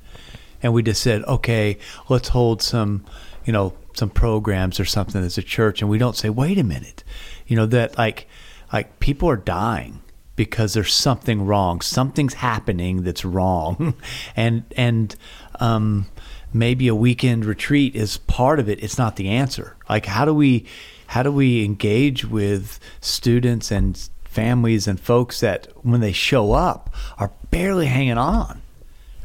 and 0.61 0.71
we 0.71 0.83
just 0.83 1.01
said, 1.01 1.23
okay, 1.23 1.79
let's 2.07 2.29
hold 2.29 2.61
some, 2.61 3.03
you 3.43 3.51
know, 3.51 3.73
some 3.95 4.11
programs 4.11 4.79
or 4.79 4.85
something 4.85 5.23
as 5.23 5.39
a 5.39 5.43
church 5.43 5.81
and 5.81 5.89
we 5.89 5.97
don't 5.97 6.15
say, 6.15 6.29
wait 6.29 6.59
a 6.59 6.63
minute, 6.63 7.03
you 7.47 7.55
know, 7.55 7.65
that 7.65 7.97
like, 7.97 8.27
like 8.71 8.99
people 8.99 9.27
are 9.27 9.35
dying 9.35 10.03
because 10.35 10.75
there's 10.75 10.93
something 10.93 11.43
wrong. 11.43 11.81
Something's 11.81 12.35
happening 12.35 13.01
that's 13.01 13.25
wrong. 13.25 13.95
and, 14.35 14.63
and, 14.77 15.15
um, 15.59 16.05
maybe 16.53 16.87
a 16.87 16.95
weekend 16.95 17.45
retreat 17.45 17.95
is 17.95 18.17
part 18.17 18.59
of 18.59 18.69
it. 18.69 18.83
It's 18.83 18.97
not 18.97 19.15
the 19.15 19.29
answer. 19.29 19.75
Like, 19.89 20.05
how 20.05 20.25
do 20.25 20.33
we, 20.33 20.65
how 21.07 21.23
do 21.23 21.31
we 21.31 21.63
engage 21.65 22.25
with 22.25 22.79
students 23.01 23.71
and 23.71 23.97
families 24.23 24.87
and 24.87 24.99
folks 24.99 25.39
that 25.39 25.67
when 25.83 26.01
they 26.01 26.11
show 26.11 26.53
up 26.53 26.93
are 27.17 27.31
barely 27.51 27.85
hanging 27.87 28.17
on, 28.17 28.61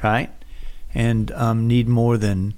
right? 0.03 0.31
And 0.95 1.31
um, 1.33 1.67
need 1.69 1.89
more 1.89 2.17
than 2.17 2.55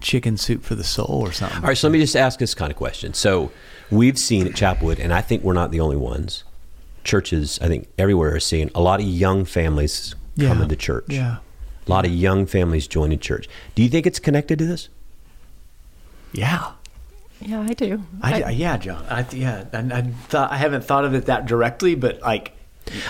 chicken 0.00 0.36
soup 0.36 0.64
for 0.64 0.74
the 0.74 0.84
soul 0.84 1.20
or 1.22 1.32
something. 1.32 1.58
All 1.62 1.68
right, 1.68 1.76
so 1.78 1.86
let 1.88 1.92
me 1.92 2.00
just 2.00 2.16
ask 2.16 2.38
this 2.38 2.54
kind 2.54 2.70
of 2.72 2.76
question. 2.76 3.14
So 3.14 3.52
we've 3.90 4.18
seen 4.18 4.46
at 4.46 4.52
Chapelwood, 4.54 4.98
and 4.98 5.12
I 5.12 5.20
think 5.20 5.42
we're 5.44 5.52
not 5.52 5.70
the 5.70 5.80
only 5.80 5.96
ones. 5.96 6.42
Churches, 7.04 7.58
I 7.62 7.68
think 7.68 7.88
everywhere 7.98 8.34
are 8.34 8.40
seeing 8.40 8.70
a 8.74 8.80
lot 8.80 9.00
of 9.00 9.06
young 9.06 9.44
families 9.44 10.14
Yeah. 10.34 10.48
coming 10.48 10.68
to 10.68 10.76
church. 10.76 11.06
Yeah. 11.08 11.36
A 11.86 11.90
lot 11.90 12.04
of 12.04 12.12
young 12.12 12.46
families 12.46 12.86
joining 12.86 13.18
church. 13.18 13.48
Do 13.74 13.82
you 13.82 13.88
think 13.88 14.06
it's 14.06 14.18
connected 14.18 14.58
to 14.60 14.66
this? 14.66 14.88
Yeah. 16.32 16.72
Yeah, 17.40 17.60
I 17.60 17.74
do. 17.74 18.02
I, 18.22 18.50
yeah, 18.50 18.76
John. 18.76 19.04
I, 19.08 19.26
yeah, 19.32 19.64
and 19.72 19.92
I 19.92 20.02
thought 20.02 20.52
I 20.52 20.56
haven't 20.56 20.84
thought 20.84 21.04
of 21.04 21.14
it 21.14 21.26
that 21.26 21.46
directly, 21.46 21.96
but 21.96 22.20
like, 22.22 22.52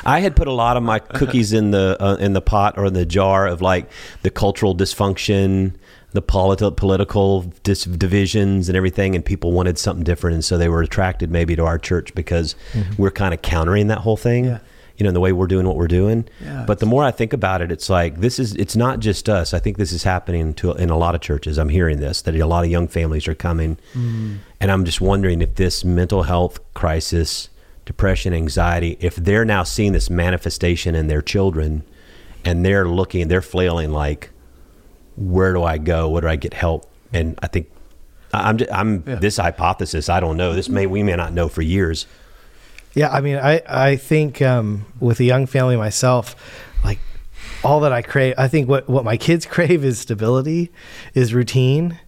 I 0.04 0.20
had 0.20 0.36
put 0.36 0.48
a 0.48 0.52
lot 0.52 0.76
of 0.78 0.82
my 0.82 0.98
cookies 1.00 1.52
in 1.52 1.70
the 1.70 1.96
uh, 2.00 2.16
in 2.16 2.32
the 2.32 2.40
pot 2.40 2.78
or 2.78 2.86
in 2.86 2.94
the 2.94 3.04
jar 3.04 3.46
of 3.46 3.60
like 3.60 3.90
the 4.22 4.30
cultural 4.30 4.74
dysfunction, 4.74 5.74
the 6.12 6.22
politi- 6.22 6.74
political 6.76 7.42
dis- 7.62 7.84
divisions, 7.84 8.70
and 8.70 8.76
everything, 8.76 9.14
and 9.14 9.22
people 9.22 9.52
wanted 9.52 9.78
something 9.78 10.04
different, 10.04 10.34
and 10.34 10.44
so 10.44 10.56
they 10.56 10.68
were 10.68 10.80
attracted 10.82 11.30
maybe 11.30 11.54
to 11.56 11.64
our 11.66 11.78
church 11.78 12.14
because 12.14 12.54
we're 12.96 13.10
kind 13.10 13.34
of 13.34 13.42
countering 13.42 13.88
that 13.88 13.98
whole 13.98 14.16
thing. 14.16 14.46
Yeah. 14.46 14.58
You 15.02 15.04
know, 15.04 15.08
in 15.08 15.14
the 15.14 15.20
way 15.20 15.32
we're 15.32 15.48
doing 15.48 15.66
what 15.66 15.74
we're 15.74 15.88
doing. 15.88 16.28
Yeah, 16.40 16.62
but 16.64 16.78
the 16.78 16.86
more 16.86 17.02
I 17.02 17.10
think 17.10 17.32
about 17.32 17.60
it, 17.60 17.72
it's 17.72 17.90
like 17.90 18.20
this 18.20 18.38
is 18.38 18.54
it's 18.54 18.76
not 18.76 19.00
just 19.00 19.28
us. 19.28 19.52
I 19.52 19.58
think 19.58 19.76
this 19.76 19.90
is 19.90 20.04
happening 20.04 20.54
to 20.54 20.74
in 20.74 20.90
a 20.90 20.96
lot 20.96 21.16
of 21.16 21.20
churches. 21.20 21.58
I'm 21.58 21.70
hearing 21.70 21.98
this 21.98 22.22
that 22.22 22.36
a 22.36 22.46
lot 22.46 22.62
of 22.62 22.70
young 22.70 22.86
families 22.86 23.26
are 23.26 23.34
coming, 23.34 23.78
mm. 23.94 24.38
and 24.60 24.70
I'm 24.70 24.84
just 24.84 25.00
wondering 25.00 25.42
if 25.42 25.56
this 25.56 25.84
mental 25.84 26.22
health 26.22 26.60
crisis, 26.74 27.48
depression, 27.84 28.32
anxiety, 28.32 28.96
if 29.00 29.16
they're 29.16 29.44
now 29.44 29.64
seeing 29.64 29.92
this 29.92 30.08
manifestation 30.08 30.94
in 30.94 31.08
their 31.08 31.20
children, 31.20 31.82
and 32.44 32.64
they're 32.64 32.86
looking, 32.86 33.26
they're 33.26 33.42
flailing 33.42 33.90
like, 33.90 34.30
where 35.16 35.52
do 35.52 35.64
I 35.64 35.78
go? 35.78 36.08
Where 36.10 36.20
do 36.22 36.28
I 36.28 36.36
get 36.36 36.54
help? 36.54 36.88
And 37.12 37.36
I 37.42 37.48
think 37.48 37.68
I'm 38.32 38.58
just, 38.58 38.72
I'm 38.72 39.02
Yeah. 39.04 39.16
this 39.16 39.36
hypothesis. 39.38 40.08
I 40.08 40.20
don't 40.20 40.36
know. 40.36 40.54
This 40.54 40.68
may 40.68 40.86
we 40.86 41.02
may 41.02 41.16
not 41.16 41.32
know 41.32 41.48
for 41.48 41.62
years. 41.62 42.06
Yeah, 42.94 43.10
I 43.10 43.20
mean, 43.20 43.36
I 43.36 43.62
I 43.68 43.96
think 43.96 44.42
um, 44.42 44.86
with 45.00 45.18
a 45.20 45.24
young 45.24 45.46
family 45.46 45.76
myself, 45.76 46.36
like 46.84 46.98
all 47.64 47.80
that 47.80 47.92
I 47.92 48.02
crave, 48.02 48.34
I 48.36 48.48
think 48.48 48.68
what 48.68 48.88
what 48.88 49.04
my 49.04 49.16
kids 49.16 49.46
crave 49.54 49.84
is 49.84 49.98
stability, 49.98 50.70
is 51.14 51.32
routine, 51.32 51.98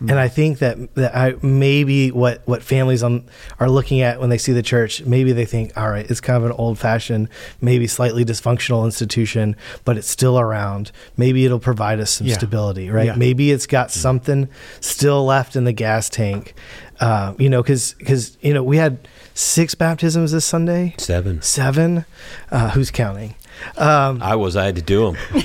and 0.00 0.12
I 0.18 0.26
think 0.26 0.58
that 0.58 0.94
that 0.96 1.14
I 1.16 1.34
maybe 1.42 2.10
what 2.10 2.42
what 2.44 2.60
families 2.64 3.04
on 3.04 3.24
are 3.60 3.70
looking 3.70 4.00
at 4.00 4.18
when 4.18 4.30
they 4.30 4.38
see 4.38 4.52
the 4.52 4.62
church, 4.64 5.04
maybe 5.04 5.30
they 5.30 5.44
think, 5.44 5.76
all 5.76 5.88
right, 5.90 6.10
it's 6.10 6.20
kind 6.20 6.36
of 6.36 6.44
an 6.44 6.56
old 6.58 6.76
fashioned, 6.76 7.28
maybe 7.60 7.86
slightly 7.86 8.24
dysfunctional 8.24 8.84
institution, 8.84 9.54
but 9.84 9.96
it's 9.96 10.10
still 10.10 10.40
around. 10.40 10.90
Maybe 11.16 11.44
it'll 11.44 11.60
provide 11.60 12.00
us 12.00 12.10
some 12.10 12.26
Yeah. 12.26 12.34
stability, 12.34 12.90
right? 12.90 13.06
Yeah. 13.06 13.14
Maybe 13.14 13.52
it's 13.52 13.68
got 13.68 13.92
something 13.92 14.48
still 14.80 15.24
left 15.24 15.54
in 15.54 15.62
the 15.64 15.72
gas 15.72 16.08
tank, 16.08 16.54
uh, 16.98 17.34
you 17.38 17.48
know, 17.48 17.62
because 17.62 17.94
because 17.98 18.36
you 18.40 18.52
know 18.52 18.64
we 18.64 18.78
had 18.78 19.06
six 19.34 19.74
baptisms 19.74 20.32
this 20.32 20.44
Sunday, 20.44 20.94
Seven. 20.98 21.40
seven. 21.42 22.04
Uh, 22.50 22.70
who's 22.70 22.90
counting? 22.90 23.34
Um, 23.76 24.22
I 24.22 24.36
was. 24.36 24.56
I 24.56 24.64
had 24.64 24.76
to 24.76 24.82
do 24.82 25.12
them. 25.12 25.16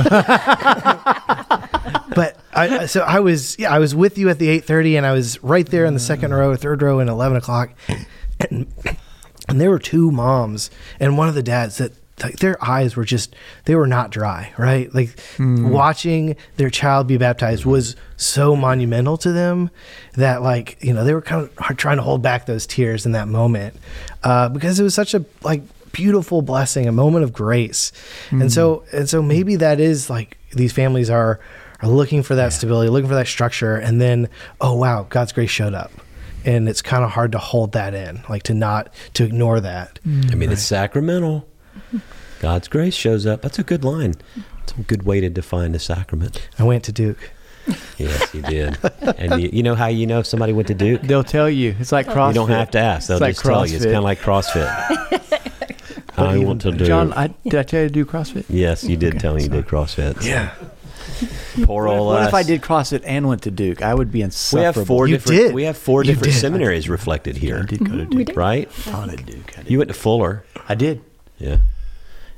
but 2.15 2.38
I 2.54 2.86
so 2.88 3.02
I 3.02 3.19
was 3.19 3.58
yeah 3.60 3.71
I 3.71 3.80
was 3.80 3.93
with 3.93 4.17
you 4.17 4.30
at 4.30 4.39
the 4.39 4.50
eight 4.50 4.65
thirty 4.65 4.95
and 4.95 5.06
I 5.06 5.12
was 5.12 5.41
right 5.43 5.65
there 5.65 5.86
in 5.86 5.93
the 5.93 6.00
second 6.00 6.34
row, 6.34 6.56
third 6.56 6.82
row, 6.82 7.00
and 7.00 7.10
eleven 7.10 7.38
o'clock, 7.38 7.71
and 8.50 8.67
and 9.47 9.62
there 9.62 9.69
were 9.69 9.80
two 9.80 10.12
moms 10.12 10.69
and 11.00 11.17
one 11.17 11.30
of 11.30 11.36
the 11.36 11.43
dads 11.43 11.78
that 11.78 11.93
like 12.23 12.38
their 12.38 12.63
eyes 12.63 12.95
were 12.95 13.06
just 13.06 13.36
they 13.65 13.75
were 13.75 13.88
not 13.88 14.10
dry 14.10 14.53
right? 14.58 14.93
Like 14.93 15.19
hmm. 15.38 15.69
watching 15.69 16.36
their 16.58 16.69
child 16.69 17.08
be 17.08 17.17
baptized 17.17 17.65
was 17.65 17.95
so 18.15 18.56
monumental 18.56 19.17
to 19.17 19.32
them 19.32 19.69
that 20.13 20.41
like 20.41 20.77
you 20.82 20.93
know 20.93 21.03
they 21.03 21.13
were 21.13 21.21
kind 21.21 21.49
of 21.58 21.77
trying 21.77 21.97
to 21.97 22.03
hold 22.03 22.21
back 22.21 22.45
those 22.45 22.65
tears 22.65 23.06
in 23.06 23.12
that 23.12 23.27
moment 23.27 23.75
uh, 24.23 24.49
because 24.49 24.80
it 24.80 24.84
was 24.84 24.95
such 24.95 25.13
a 25.13 25.23
like 25.43 25.62
beautiful 25.91 26.41
blessing 26.41 26.88
a 26.88 26.91
moment 26.91 27.23
of 27.23 27.34
grace. 27.34 27.91
And 28.41 28.51
so 28.51 28.77
hmm. 28.89 28.97
and 28.97 29.10
so 29.10 29.21
maybe 29.21 29.56
that 29.58 29.80
is 29.80 30.10
like 30.10 30.38
these 30.53 30.73
families 30.73 31.10
are 31.10 31.39
are 31.82 31.89
looking 31.89 32.23
for 32.23 32.36
that 32.36 32.53
stability 32.53 32.89
looking 32.89 33.08
for 33.08 33.15
that 33.15 33.27
structure 33.27 33.75
and 33.75 34.01
then 34.01 34.30
oh 34.60 34.73
wow 34.73 35.06
god's 35.10 35.32
grace 35.32 35.51
showed 35.51 35.73
up. 35.73 35.91
And 36.45 36.69
it's 36.69 36.82
kind 36.82 37.03
of 37.03 37.12
hard 37.12 37.34
to 37.34 37.39
hold 37.39 37.73
that 37.73 37.93
in 37.93 38.23
like 38.30 38.43
to 38.43 38.53
not 38.53 38.93
to 39.15 39.25
ignore 39.25 39.60
that. 39.60 39.99
Hmm. 40.03 40.21
I 40.32 40.36
mean, 40.36 40.51
it's 40.51 40.63
sacramental. 40.63 41.47
God's 42.39 42.67
grace 42.67 42.93
shows 42.95 43.26
up. 43.26 43.41
That's 43.41 43.60
a 43.60 43.63
good 43.63 43.84
line. 43.84 44.15
It's 44.63 44.73
a 44.78 44.82
good 44.82 45.04
way 45.04 45.19
to 45.21 45.30
define 45.30 45.71
the 45.71 45.80
sacrament. 45.80 46.47
i 46.60 46.63
went 46.63 46.84
to 46.86 46.91
duke 46.91 47.32
Yes, 47.97 48.34
you 48.34 48.41
did. 48.43 48.78
and 49.17 49.41
you, 49.41 49.50
you 49.52 49.63
know 49.63 49.76
how 49.76 49.88
you 49.88 50.08
know 50.08 50.19
if 50.19 50.26
somebody 50.26 50.54
went 50.54 50.69
to 50.69 50.73
Duke? 50.73 51.02
they'll 51.02 51.23
tell 51.23 51.50
you. 51.50 51.76
It's 51.80 51.91
like 51.91 52.08
CrossFit. 52.08 52.30
You 52.30 52.34
don't 52.36 52.50
have 52.50 52.71
to 52.71 52.80
ask. 52.80 53.10
They'll 53.10 53.17
It's 53.17 53.21
like 53.21 53.34
just 53.36 53.43
tell 53.45 53.67
you. 53.67 53.76
It's 53.76 53.84
kind 53.84 53.97
of 53.97 54.04
like 54.06 54.19
CrossFit. 54.21 54.67
I 56.17 56.38
want 56.38 56.62
to 56.62 56.71
do. 56.71 56.86
John, 56.86 57.12
I, 57.13 57.28
did 57.43 57.56
I 57.56 57.63
tell 57.63 57.82
you 57.82 57.88
to 57.89 57.93
do 57.93 58.06
CrossFit? 58.06 58.45
yes, 58.47 58.84
you 58.86 58.95
did 58.95 59.10
Okay, 59.15 59.19
tell 59.19 59.34
me 59.36 59.43
you 59.43 59.50
did 59.50 59.65
CrossFit. 59.67 60.23
yeah 60.26 60.54
Poor 61.63 61.88
old 61.88 62.08
What 62.08 62.21
if 62.23 62.28
us. 62.30 62.34
I 62.36 62.43
did 62.43 62.62
CrossFit 62.62 63.04
and 63.06 63.28
went 63.28 63.41
to 63.43 63.52
Duke? 63.52 63.82
I 63.82 63.93
would 63.93 64.12
be 64.13 64.19
We 64.19 64.23
insufferable. 64.23 64.80
have 64.82 64.88
four 64.88 65.08
You 65.08 65.15
different. 65.17 65.41
did. 65.41 65.54
We 65.54 65.63
have 65.63 65.78
four 65.78 66.04
You 66.04 66.12
different 66.13 66.34
did. 66.34 66.39
seminaries 66.39 66.88
reflected 66.88 67.36
I 67.36 67.39
here, 67.39 67.64
did 67.64 67.80
go 67.80 67.97
to 67.97 68.05
We 68.05 68.24
Duke. 68.24 68.28
did. 68.28 68.38
right? 68.38 68.70
I 68.88 68.91
taught 68.91 69.09
at 69.09 69.26
Duke. 69.26 69.57
I 69.57 69.61
did. 69.64 69.72
You 69.72 69.78
went 69.80 69.89
to 69.89 69.93
Fuller. 69.93 70.43
I 70.70 70.76
did. 70.76 71.01
Yeah. 71.38 71.57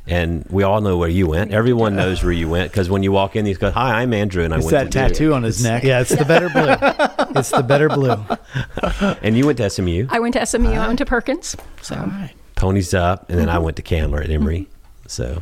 And 0.08 0.46
we 0.50 0.64
all 0.64 0.82
know 0.82 0.98
where 0.98 1.10
you 1.10 1.28
went. 1.28 1.52
Everyone 1.52 1.96
knows 1.96 2.24
where 2.24 2.32
you 2.32 2.50
went 2.50 2.72
because 2.72 2.90
when 2.90 3.04
you 3.04 3.12
walk 3.12 3.36
in, 3.36 3.46
he's 3.46 3.60
go, 3.60 3.70
"Hi, 3.70 4.02
I'm 4.02 4.12
Andrew," 4.14 4.44
and 4.44 4.54
I 4.54 4.58
It's 4.58 4.66
went 4.66 4.72
that 4.72 4.84
to 4.86 4.90
tattoo 4.90 5.34
on 5.34 5.44
his 5.44 5.64
neck. 5.64 5.84
Yeah, 5.84 6.02
it's 6.02 6.16
the 6.16 6.26
better 6.26 6.50
blue. 6.50 6.66
it's 7.40 7.52
the 7.52 7.64
better 7.64 7.90
blue. 7.90 8.16
And 9.22 9.38
you 9.38 9.46
went 9.46 9.58
to 9.60 9.70
SMU. 9.70 10.08
I 10.10 10.20
went 10.20 10.34
to 10.34 10.46
SMU. 10.46 10.72
I 10.72 10.88
went 10.88 11.00
to 11.00 11.06
Perkins. 11.06 11.56
So, 11.82 11.96
All 11.96 12.08
right. 12.08 12.34
Ponies 12.56 12.94
up, 12.94 13.30
and 13.30 13.38
then 13.38 13.50
I 13.50 13.56
mm-hmm. 13.56 13.66
went 13.66 13.78
to 13.78 13.84
Candler 13.84 14.22
at 14.22 14.30
Emory. 14.30 14.62
Mm-hmm. 14.62 15.08
So 15.08 15.42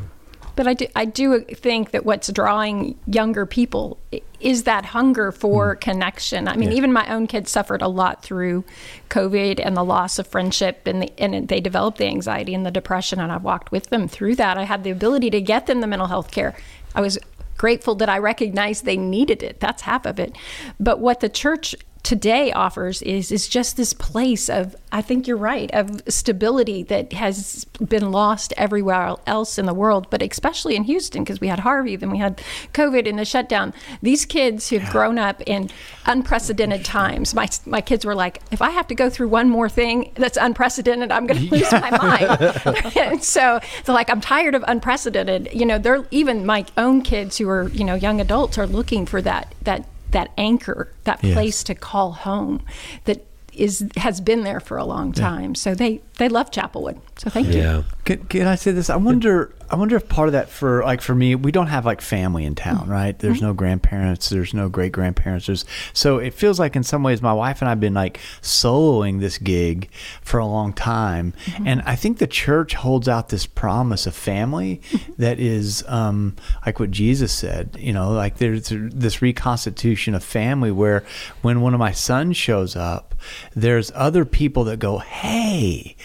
but 0.58 0.68
I 0.68 0.74
do, 0.74 0.88
I 0.96 1.06
do 1.06 1.42
think 1.42 1.92
that 1.92 2.04
what's 2.04 2.30
drawing 2.32 2.98
younger 3.06 3.46
people 3.46 4.00
is 4.40 4.64
that 4.64 4.86
hunger 4.86 5.32
for 5.32 5.76
mm. 5.76 5.80
connection. 5.80 6.48
I 6.48 6.58
mean, 6.58 6.72
even 6.72 6.92
my 6.92 7.08
own 7.14 7.28
kids 7.28 7.52
suffered 7.52 7.84
a 7.84 7.88
lot 7.88 8.24
through 8.24 8.66
COVID 9.10 9.62
and 9.64 9.78
the 9.78 9.84
loss 9.84 10.18
of 10.18 10.26
friendship, 10.26 10.88
and 10.88 11.04
the, 11.04 11.20
and 11.20 11.48
they 11.48 11.62
developed 11.62 12.00
the 12.00 12.08
anxiety 12.08 12.56
and 12.56 12.66
the 12.66 12.72
depression. 12.72 13.20
And 13.20 13.32
I've 13.32 13.44
walked 13.44 13.72
with 13.72 13.92
them 13.92 14.08
through 14.08 14.36
that. 14.36 14.58
I 14.58 14.64
had 14.64 14.84
the 14.84 14.90
ability 14.90 15.30
to 15.30 15.42
get 15.42 15.68
them 15.68 15.80
the 15.80 15.88
mental 15.88 16.08
health 16.08 16.32
care. 16.32 16.56
I 16.96 17.02
was 17.02 17.20
grateful 17.58 17.94
that 17.96 18.10
I 18.10 18.18
recognized 18.18 18.84
they 18.84 18.98
needed 18.98 19.44
it. 19.44 19.60
That's 19.60 19.84
half 19.84 20.08
of 20.08 20.20
it. 20.20 20.36
But 20.80 21.00
what 21.00 21.20
the 21.20 21.30
church 21.30 21.76
today 22.08 22.54
offers 22.54 23.02
is 23.02 23.34
is 23.34 23.50
just 23.50 23.76
this 23.76 23.92
place 23.92 24.50
of 24.50 24.78
I 24.94 25.02
think 25.02 25.28
you're 25.28 25.36
right 25.36 25.70
of 25.74 26.02
stability 26.08 26.82
that 26.84 27.12
has 27.12 27.66
been 27.86 28.14
lost 28.14 28.54
everywhere 28.56 29.18
else 29.28 29.60
in 29.60 29.66
the 29.66 29.74
world 29.74 30.10
but 30.10 30.22
especially 30.22 30.78
in 30.78 30.86
Houston 30.86 31.26
because 31.26 31.42
we 31.42 31.50
had 31.50 31.60
Harvey 31.60 31.98
then 31.98 32.10
we 32.10 32.18
had 32.18 32.42
COVID 32.74 33.10
and 33.10 33.20
the 33.20 33.26
shutdown. 33.26 33.74
These 34.02 34.24
kids 34.24 34.70
who've 34.70 34.90
grown 34.90 35.20
up 35.20 35.42
in 35.46 35.70
unprecedented 36.06 36.86
times 36.86 37.34
my 37.34 37.50
my 37.66 37.82
kids 37.82 38.06
were 38.06 38.16
like 38.16 38.42
if 38.52 38.62
I 38.62 38.70
have 38.70 38.88
to 38.88 38.96
go 38.96 39.10
through 39.10 39.28
one 39.28 39.50
more 39.50 39.68
thing 39.68 40.14
that's 40.16 40.38
unprecedented 40.38 41.12
I'm 41.12 41.28
going 41.28 41.42
to 41.50 41.56
lose 41.58 41.72
my 41.74 41.92
mind. 41.92 42.96
And 42.96 43.22
so 43.22 43.60
they're 43.84 43.94
like 43.94 44.10
I'm 44.10 44.22
tired 44.22 44.56
of 44.56 44.64
unprecedented 44.66 45.50
you 45.52 45.66
know 45.66 45.78
they're 45.78 46.08
even 46.12 46.46
my 46.46 46.64
own 46.78 47.02
kids 47.02 47.38
who 47.38 47.50
are 47.50 47.68
you 47.68 47.84
know 47.84 47.96
young 47.96 48.22
adults 48.22 48.58
are 48.58 48.66
looking 48.66 49.06
for 49.06 49.22
that 49.24 49.54
that 49.64 49.86
that 50.18 50.32
anchor, 50.38 50.92
that 51.04 51.20
Yes. 51.24 51.34
place 51.34 51.64
to 51.64 51.76
call 51.76 52.12
home 52.14 52.62
that 53.06 53.24
is 53.54 53.86
has 53.98 54.20
been 54.22 54.44
there 54.44 54.60
for 54.60 54.78
a 54.78 54.84
long 54.84 55.12
time. 55.12 55.54
So 55.56 55.76
they 55.76 56.02
they 56.18 56.30
love 56.30 56.50
Chapelwood. 56.50 57.00
So 57.18 57.30
thank 57.30 57.48
you. 57.48 57.62
yeah, 57.62 57.84
Can, 58.06 58.26
can 58.26 58.48
I 58.48 58.56
say 58.56 58.72
this? 58.72 58.90
I 58.90 58.96
wonder. 58.96 59.54
I 59.70 59.76
wonder 59.76 59.98
if 59.98 60.08
part 60.08 60.30
of 60.30 60.32
that 60.32 60.48
for 60.50 60.82
like 60.84 61.02
for 61.02 61.14
me, 61.14 61.36
we 61.36 61.52
don't 61.52 61.68
have 61.68 61.86
like 61.86 62.00
family 62.00 62.46
in 62.46 62.56
town, 62.56 62.84
mm-hmm. 62.84 62.92
right? 62.92 63.20
There's 63.20 63.42
no 63.42 63.50
mm-hmm. 63.50 63.58
grandparents. 63.58 64.30
There's 64.30 64.54
no 64.54 64.70
great 64.70 64.94
grandparents. 64.94 65.48
There's 65.48 65.66
so 65.92 66.20
it 66.20 66.34
feels 66.34 66.58
like 66.58 66.78
in 66.78 66.84
some 66.84 67.04
ways 67.04 67.22
my 67.22 67.34
wife 67.34 67.62
and 67.62 67.70
I've 67.70 67.80
been 67.80 67.94
like 67.94 68.20
soloing 68.42 69.20
this 69.20 69.38
gig 69.38 69.90
for 70.22 70.40
a 70.40 70.46
long 70.46 70.72
time, 70.72 71.34
mm-hmm. 71.46 71.68
and 71.68 71.82
I 71.82 71.98
think 71.98 72.20
the 72.20 72.28
church 72.28 72.76
holds 72.76 73.10
out 73.10 73.28
this 73.28 73.46
promise 73.46 74.08
of 74.08 74.16
family 74.16 74.82
that 75.18 75.38
is 75.38 75.84
um, 75.88 76.36
like 76.66 76.80
what 76.80 76.92
Jesus 76.92 77.34
said. 77.34 77.76
You 77.78 77.92
know, 77.92 78.12
like 78.12 78.38
there's 78.38 78.70
this 78.70 79.22
reconstitution 79.22 80.16
of 80.16 80.24
family 80.24 80.72
where 80.72 81.04
when 81.42 81.60
one 81.60 81.74
of 81.74 81.80
my 81.80 81.92
sons 81.92 82.38
shows 82.38 82.78
up, 82.78 83.16
there's 83.54 83.92
other 83.94 84.24
people 84.24 84.64
that 84.64 84.80
go, 84.80 85.00
hey 85.00 85.68
that 85.68 85.98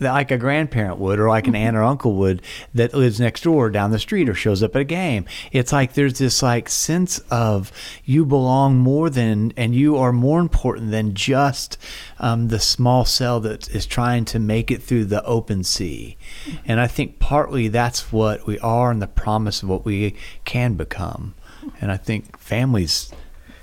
like 0.00 0.30
a 0.30 0.38
grandparent 0.38 0.98
would 0.98 1.18
or 1.18 1.28
like 1.28 1.46
an 1.46 1.54
mm-hmm. 1.54 1.62
aunt 1.62 1.76
or 1.76 1.82
uncle 1.82 2.14
would 2.14 2.42
that 2.74 2.94
lives 2.94 3.20
next 3.20 3.42
door 3.42 3.66
or 3.66 3.70
down 3.70 3.90
the 3.90 3.98
street 3.98 4.28
or 4.28 4.34
shows 4.34 4.62
up 4.62 4.74
at 4.74 4.82
a 4.82 4.84
game. 4.84 5.26
It's 5.52 5.72
like 5.72 5.92
there's 5.92 6.18
this 6.18 6.42
like 6.42 6.68
sense 6.68 7.18
of 7.30 7.70
you 8.04 8.24
belong 8.24 8.78
more 8.78 9.10
than 9.10 9.52
and 9.56 9.74
you 9.74 9.96
are 9.96 10.12
more 10.12 10.40
important 10.40 10.90
than 10.90 11.14
just 11.14 11.78
um, 12.18 12.48
the 12.48 12.60
small 12.60 13.04
cell 13.04 13.40
that 13.40 13.68
is 13.70 13.86
trying 13.86 14.24
to 14.26 14.38
make 14.38 14.70
it 14.70 14.82
through 14.82 15.06
the 15.06 15.24
open 15.24 15.64
sea. 15.64 16.16
Mm-hmm. 16.44 16.56
And 16.66 16.80
i 16.80 16.86
think 16.86 17.18
partly 17.18 17.68
that's 17.68 18.12
what 18.12 18.46
we 18.46 18.58
are 18.60 18.90
and 18.90 19.02
the 19.02 19.06
promise 19.06 19.62
of 19.62 19.68
what 19.68 19.84
we 19.84 20.16
can 20.44 20.74
become. 20.74 21.34
Mm-hmm. 21.60 21.68
And 21.80 21.92
i 21.92 21.96
think 21.96 22.38
families 22.38 23.12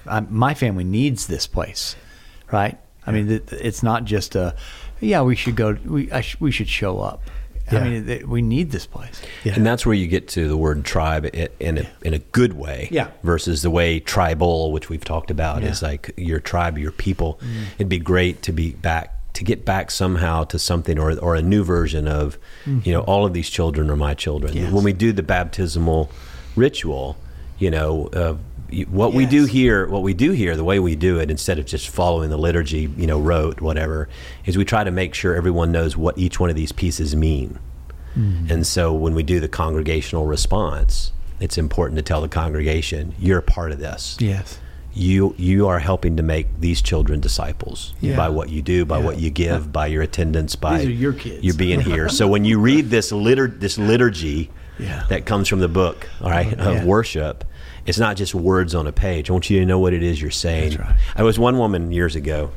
I, 0.05 0.21
my 0.21 0.53
family 0.53 0.83
needs 0.83 1.27
this 1.27 1.47
place 1.47 1.95
right? 2.51 2.77
I 3.05 3.11
mean 3.11 3.41
it's 3.51 3.83
not 3.83 4.03
just 4.03 4.35
a 4.35 4.55
yeah 4.99 5.21
we 5.21 5.35
should 5.35 5.55
go 5.55 5.77
we 5.85 6.11
I 6.11 6.21
sh- 6.21 6.37
we 6.39 6.51
should 6.51 6.69
show 6.69 6.99
up 6.99 7.21
Yeah. 7.71 7.79
i 7.79 7.83
mean 7.89 8.09
it, 8.09 8.27
we 8.27 8.41
need 8.41 8.71
this 8.71 8.85
place 8.85 9.21
Yeah. 9.43 9.55
and 9.55 9.65
that's 9.65 9.85
where 9.85 9.95
you 9.95 10.07
get 10.07 10.27
to 10.29 10.47
the 10.47 10.57
word 10.57 10.83
tribe 10.85 11.25
i- 11.33 11.49
in 11.59 11.77
a, 11.79 11.85
in 12.01 12.13
a 12.13 12.19
good 12.19 12.53
way. 12.53 12.87
Yeah. 12.91 13.07
Versus 13.23 13.61
the 13.61 13.69
way 13.69 13.99
tribal, 13.99 14.71
which 14.71 14.89
we've 14.89 15.03
talked 15.03 15.31
about, 15.31 15.61
Yeah. 15.63 15.69
is 15.71 15.81
like 15.81 16.13
your 16.17 16.39
tribe, 16.39 16.77
your 16.77 16.91
people. 16.91 17.39
It'd 17.77 17.89
be 17.89 17.99
great 17.99 18.41
to 18.43 18.51
be 18.53 18.71
back 18.71 19.13
to 19.33 19.43
get 19.43 19.65
back 19.65 19.91
somehow 19.91 20.45
to 20.45 20.57
something 20.57 20.97
or 20.97 21.09
or 21.19 21.35
a 21.35 21.41
new 21.41 21.63
version 21.63 22.07
of, 22.07 22.37
you 22.85 22.91
know, 22.93 23.01
all 23.01 23.23
of 23.25 23.33
these 23.33 23.49
children 23.49 23.89
are 23.91 23.95
my 23.97 24.13
children. 24.15 24.53
Yes. 24.55 24.71
When 24.71 24.83
we 24.83 24.93
do 24.93 25.11
the 25.11 25.23
baptismal 25.23 26.09
ritual, 26.55 27.17
you 27.59 27.69
know. 27.69 28.07
Uh, 28.13 28.35
what 28.89 29.13
we 29.13 29.25
do 29.25 29.45
here, 29.45 29.87
what 29.87 30.03
we 30.03 30.13
do 30.13 30.31
here, 30.31 30.55
the 30.55 30.63
way 30.63 30.79
we 30.79 30.95
do 30.95 31.19
it, 31.19 31.31
instead 31.31 31.57
of 31.59 31.65
just 31.65 31.87
following 31.89 32.29
the 32.29 32.37
liturgy, 32.37 32.89
you 32.97 33.07
know, 33.07 33.19
rote, 33.19 33.61
whatever, 33.61 34.09
is 34.45 34.57
we 34.57 34.65
try 34.65 34.83
to 34.83 34.91
make 34.91 35.13
sure 35.13 35.35
everyone 35.35 35.71
knows 35.71 35.95
what 35.95 36.17
each 36.17 36.39
one 36.39 36.49
of 36.49 36.55
these 36.55 36.71
pieces 36.71 37.15
mean. 37.15 37.59
Hmm. 38.13 38.47
And 38.49 38.67
so 38.67 38.93
when 38.93 39.13
we 39.15 39.23
do 39.23 39.39
the 39.39 39.47
congregational 39.47 40.25
response, 40.25 41.13
it's 41.39 41.57
important 41.57 41.97
to 41.97 42.01
tell 42.03 42.21
the 42.21 42.27
congregation, 42.27 43.13
you're 43.19 43.39
a 43.39 43.43
part 43.43 43.71
of 43.71 43.79
this. 43.79 44.17
yes 44.19 44.59
You 44.93 45.35
you 45.37 45.67
are 45.67 45.79
helping 45.79 46.17
to 46.17 46.23
make 46.23 46.47
these 46.59 46.81
children 46.81 47.19
disciples 47.19 47.93
Yeah. 48.01 48.17
by 48.17 48.29
what 48.29 48.49
you 48.49 48.61
do, 48.63 48.83
by 48.85 48.97
Yeah. 48.99 49.05
what 49.05 49.19
you 49.19 49.29
give, 49.29 49.71
by 49.71 49.87
your 49.87 50.01
attendance, 50.01 50.55
by 50.55 50.79
These 50.79 50.87
are 50.87 50.91
your 50.91 51.13
kids. 51.13 51.43
you 51.43 51.53
being 51.53 51.79
here. 51.81 52.09
so 52.09 52.27
when 52.27 52.43
you 52.43 52.59
read 52.59 52.89
this 52.89 53.11
litur- 53.11 53.59
this 53.59 53.77
liturgy 53.77 54.49
Yeah. 54.79 55.05
that 55.09 55.25
comes 55.25 55.47
from 55.47 55.59
the 55.59 55.67
book, 55.67 56.07
all 56.21 56.29
right, 56.29 56.53
of 56.53 56.75
Yeah. 56.75 56.83
worship, 56.85 57.43
it's 57.85 57.97
not 57.97 58.15
just 58.17 58.35
words 58.35 58.75
on 58.75 58.85
a 58.87 58.91
page. 58.91 59.29
I 59.29 59.33
want 59.33 59.49
you 59.49 59.59
to 59.59 59.65
know 59.65 59.79
what 59.79 59.93
it 59.93 60.03
is 60.03 60.21
you're 60.21 60.29
saying. 60.31 60.71
That's 60.71 60.81
right. 60.81 60.95
I 61.15 61.23
was 61.23 61.39
one 61.39 61.57
woman 61.57 61.91
years 61.91 62.15
ago. 62.15 62.51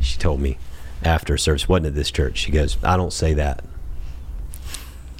She 0.00 0.18
told 0.18 0.40
me 0.40 0.58
after 1.02 1.36
service, 1.38 1.68
wasn't 1.68 1.86
at 1.86 1.94
this 1.94 2.10
church. 2.10 2.38
She 2.38 2.50
goes, 2.52 2.76
"I 2.82 2.96
don't 2.96 3.12
say 3.12 3.34
that." 3.34 3.64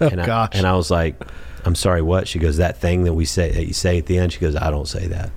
Oh 0.01 0.09
and 0.09 0.21
I, 0.21 0.27
gosh. 0.27 0.51
and 0.53 0.67
I 0.67 0.75
was 0.75 0.91
like, 0.91 1.17
I'm 1.65 1.75
sorry, 1.75 2.03
what? 2.03 2.27
She 2.29 2.39
goes, 2.39 2.57
that 2.59 2.79
thing 2.79 3.05
that 3.05 3.15
we 3.15 3.25
say 3.25 3.51
that 3.53 3.67
you 3.67 3.73
say 3.73 3.99
at 3.99 4.07
the 4.07 4.19
end. 4.19 4.33
She 4.33 4.41
goes, 4.41 4.55
I 4.57 4.71
don't 4.71 4.89
say 4.89 5.07
that. 5.07 5.31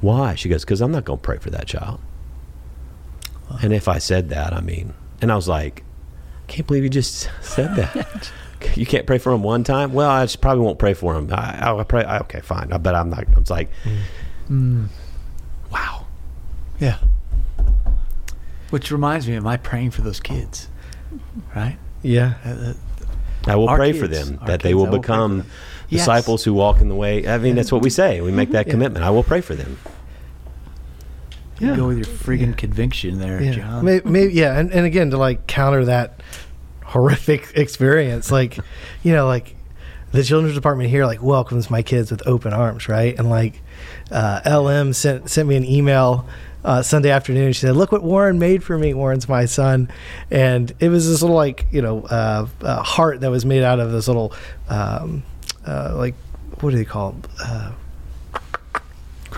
Why? 0.00 0.34
She 0.34 0.48
goes, 0.48 0.62
because 0.64 0.80
I'm 0.82 0.90
not 0.92 1.04
going 1.04 1.18
to 1.18 1.22
pray 1.22 1.38
for 1.38 1.50
that 1.50 1.66
child. 1.66 2.00
And 3.62 3.72
if 3.72 3.88
I 3.88 3.98
said 3.98 4.28
that, 4.30 4.52
I 4.52 4.60
mean, 4.60 4.94
and 5.22 5.30
I 5.32 5.36
was 5.36 5.48
like, 5.48 5.84
I 6.44 6.52
can't 6.52 6.66
believe 6.66 6.82
you 6.82 6.88
just 6.90 7.30
said 7.40 7.74
that. 7.76 8.30
you 8.76 8.86
can't 8.86 9.06
pray 9.06 9.18
for 9.18 9.32
him 9.32 9.42
one 9.42 9.64
time. 9.64 9.92
Well, 9.92 10.10
I 10.10 10.24
just 10.24 10.40
probably 10.40 10.64
won't 10.64 10.78
pray 10.78 10.94
for 10.94 11.14
him. 11.16 11.32
I, 11.32 11.58
I'll 11.60 11.84
pray. 11.84 12.04
I, 12.04 12.18
okay, 12.20 12.40
fine. 12.40 12.72
I 12.72 12.78
bet 12.78 12.94
I'm 12.94 13.10
not. 13.10 13.24
I 13.34 13.38
was 13.38 13.50
like, 13.50 13.70
wow. 15.70 16.06
yeah 16.80 16.98
which 18.70 18.90
reminds 18.90 19.28
me 19.28 19.34
am 19.34 19.46
i 19.46 19.56
praying 19.56 19.90
for 19.92 20.02
those 20.02 20.18
kids 20.18 20.68
right 21.54 21.76
yeah. 22.02 22.34
Uh, 22.44 22.48
uh, 22.48 22.74
I 23.46 23.56
will 23.56 23.68
Our 23.68 23.76
pray 23.76 23.92
for 23.92 24.06
them 24.08 24.38
our 24.40 24.46
that 24.48 24.60
they 24.60 24.74
will 24.74 24.86
will 24.86 24.98
become 24.98 25.38
them. 25.38 25.46
Yes. 25.88 26.02
disciples 26.02 26.44
who 26.44 26.54
walk 26.54 26.80
in 26.80 26.88
the 26.88 26.94
way. 26.94 27.26
I 27.26 27.38
mean, 27.38 27.56
that's 27.56 27.72
what 27.72 27.82
we 27.82 27.90
say. 27.90 28.20
We 28.20 28.30
make 28.30 28.50
that 28.50 28.68
commitment. 28.68 29.04
I 29.04 29.10
will 29.10 29.22
pray 29.22 29.40
for 29.40 29.54
them. 29.54 29.78
you 31.58 31.74
go 31.74 31.88
with 31.88 31.98
your 31.98 32.06
friggin' 32.06 32.56
conviction 32.56 33.18
there 33.18 33.42
Yeah. 33.42 33.52
john 33.52 33.84
Maybe, 33.84 34.08
maybe 34.08 34.32
yeah, 34.32 34.58
and, 34.58 34.72
and 34.72 34.86
again 34.86 35.10
to 35.10 35.18
like 35.18 35.46
counter 35.46 35.84
that 35.86 36.20
horrific 36.90 37.52
experience, 37.54 38.30
like 38.30 38.58
you 39.02 39.12
know, 39.12 39.26
like 39.26 39.56
the 40.12 40.24
children's 40.24 40.56
department 40.56 40.90
here 40.90 41.06
like 41.06 41.22
welcomes 41.22 41.70
my 41.70 41.82
kids 41.82 42.10
with 42.10 42.26
open 42.26 42.52
arms, 42.52 42.88
right? 42.88 43.16
And 43.18 43.30
like 43.30 43.62
uh, 44.10 44.40
LM 44.44 44.92
sent 44.92 45.30
sent 45.30 45.48
me 45.48 45.56
an 45.56 45.64
email 45.64 46.26
uh, 46.64 46.82
Sunday 46.82 47.10
afternoon. 47.10 47.52
She 47.52 47.60
said, 47.60 47.76
"Look 47.76 47.92
what 47.92 48.02
Warren 48.02 48.38
made 48.38 48.62
for 48.62 48.76
me. 48.76 48.92
Warren's 48.92 49.28
my 49.28 49.46
son," 49.46 49.90
and 50.30 50.72
it 50.80 50.88
was 50.88 51.08
this 51.08 51.22
little 51.22 51.36
like 51.36 51.66
you 51.70 51.82
know 51.82 52.02
uh, 52.02 52.46
uh, 52.60 52.82
heart 52.82 53.20
that 53.20 53.30
was 53.30 53.46
made 53.46 53.62
out 53.62 53.80
of 53.80 53.92
this 53.92 54.08
little 54.08 54.34
um, 54.68 55.22
uh, 55.66 55.94
like 55.96 56.14
what 56.60 56.70
do 56.70 56.76
they 56.76 56.84
call 56.84 57.16
it? 57.18 57.72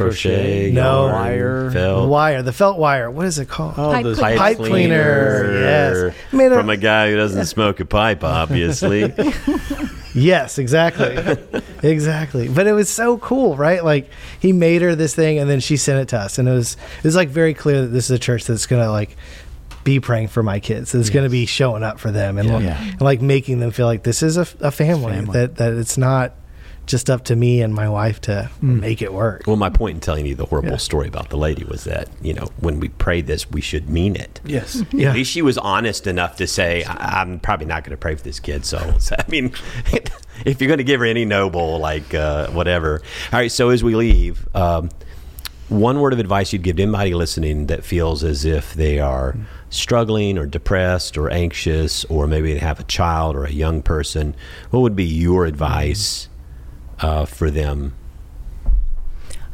Crochet, 0.05 0.71
No. 0.73 1.07
yarn, 1.07 1.13
Wire. 1.15 1.71
felt. 1.71 2.09
wire, 2.09 2.43
the 2.43 2.53
felt 2.53 2.79
wire. 2.79 3.11
What 3.11 3.27
is 3.27 3.39
it 3.39 3.49
called? 3.49 3.75
oh 3.77 3.91
Pipe 3.93 4.05
those 4.05 4.19
cleaner. 4.19 4.37
Pipe 4.39 4.57
cleaner, 4.59 5.61
yes. 5.61 6.15
Made 6.33 6.53
From 6.53 6.71
a 6.71 6.77
guy 6.77 7.11
who 7.11 7.17
doesn't 7.17 7.47
smoke 7.47 7.81
a 7.81 7.85
pipe, 7.85 8.23
obviously. 8.25 9.13
Yes, 10.15 10.59
exactly. 10.59 11.17
exactly. 11.83 12.47
But 12.49 12.67
it 12.67 12.73
was 12.75 12.91
so 12.91 13.17
cool, 13.17 13.57
right? 13.57 13.83
Like 13.83 14.11
he 14.41 14.53
made 14.53 14.83
her 14.83 14.95
this 14.95 15.15
thing 15.15 15.39
and 15.39 15.49
then 15.49 15.61
she 15.61 15.79
sent 15.79 16.01
it 16.01 16.09
to 16.09 16.19
us 16.19 16.37
and 16.39 16.47
it 16.47 16.53
was 16.53 16.75
it 16.99 17.05
was 17.05 17.17
like 17.17 17.31
very 17.31 17.55
clear 17.55 17.81
that 17.81 17.87
this 17.89 18.05
is 18.05 18.11
a 18.11 18.19
church 18.19 18.45
that's 18.45 18.67
going 18.67 18.83
to 18.83 18.91
like 18.91 19.17
be 19.85 20.01
praying 20.01 20.29
for 20.29 20.43
my 20.43 20.61
kids. 20.61 20.93
That's 20.93 21.09
going 21.09 21.25
to 21.25 21.31
be 21.31 21.47
showing 21.47 21.83
up 21.83 21.99
for 21.99 22.11
them 22.11 22.37
and, 22.37 22.47
Yeah. 22.47 22.55
like, 22.57 22.63
Yeah. 22.65 22.83
and 22.91 23.01
like 23.01 23.23
making 23.23 23.61
them 23.61 23.71
feel 23.71 23.87
like 23.87 24.03
this 24.03 24.23
is 24.23 24.37
a, 24.37 24.47
a 24.61 24.71
family, 24.71 25.15
Family. 25.15 25.33
that 25.33 25.57
that 25.57 25.73
it's 25.73 25.97
not 25.97 26.35
just 26.87 27.09
up 27.09 27.25
to 27.25 27.37
me 27.37 27.63
and 27.63 27.73
my 27.75 27.89
wife 27.89 28.21
to 28.23 28.51
make 28.61 29.03
it 29.03 29.13
work. 29.13 29.45
Well, 29.47 29.57
my 29.57 29.71
point 29.71 29.95
in 29.97 30.01
telling 30.01 30.27
you 30.27 30.35
the 30.35 30.47
horrible 30.47 30.71
Yeah. 30.73 30.77
story 30.79 31.07
about 31.09 31.31
the 31.31 31.37
lady 31.37 31.65
was 31.65 31.85
that 31.85 32.09
you 32.23 32.35
know 32.35 32.49
when 32.61 32.81
we 32.81 32.89
pray 32.89 33.21
this, 33.21 33.51
we 33.51 33.61
should 33.61 33.89
mean 33.89 34.17
it. 34.17 34.41
Yes. 34.45 34.83
Yeah. 34.93 35.11
At 35.11 35.15
least 35.15 35.31
she 35.31 35.43
was 35.43 35.57
honest 35.59 36.07
enough 36.07 36.37
to 36.37 36.47
say, 36.47 36.83
I- 36.85 37.21
"I'm 37.23 37.39
probably 37.39 37.67
not 37.67 37.85
going 37.85 37.93
to 37.93 37.97
pray 37.97 38.15
for 38.17 38.23
this 38.23 38.41
kid." 38.41 38.65
So, 38.67 38.95
so, 38.99 39.15
I 39.19 39.25
mean, 39.31 39.53
if 40.45 40.61
you're 40.61 40.69
going 40.69 40.79
to 40.79 40.85
give 40.85 41.01
her 41.01 41.07
any 41.07 41.25
noble, 41.25 41.79
like 41.79 42.15
uh, 42.15 42.49
whatever. 42.49 43.01
All 43.33 43.39
right. 43.39 43.51
So 43.53 43.69
as 43.71 43.85
we 43.85 43.95
leave, 43.95 44.47
um, 44.55 44.91
one 45.69 46.01
word 46.01 46.13
of 46.13 46.19
advice 46.19 46.53
you'd 46.53 46.63
give 46.63 46.77
to 46.77 46.83
anybody 46.83 47.15
listening 47.15 47.67
that 47.69 47.85
feels 47.85 48.23
as 48.25 48.45
if 48.45 48.75
they 48.75 48.99
are 48.99 49.35
struggling 49.71 50.37
or 50.37 50.45
depressed 50.45 51.17
or 51.17 51.31
anxious, 51.31 52.05
or 52.07 52.27
maybe 52.27 52.53
they 52.53 52.59
have 52.59 52.79
a 52.79 52.85
child 52.85 53.35
or 53.37 53.45
a 53.45 53.51
young 53.53 53.81
person. 53.83 54.35
What 54.71 54.81
would 54.81 54.97
be 54.97 55.05
your 55.05 55.47
advice 55.47 56.29
uh, 57.01 57.25
for 57.25 57.51
them? 57.51 57.95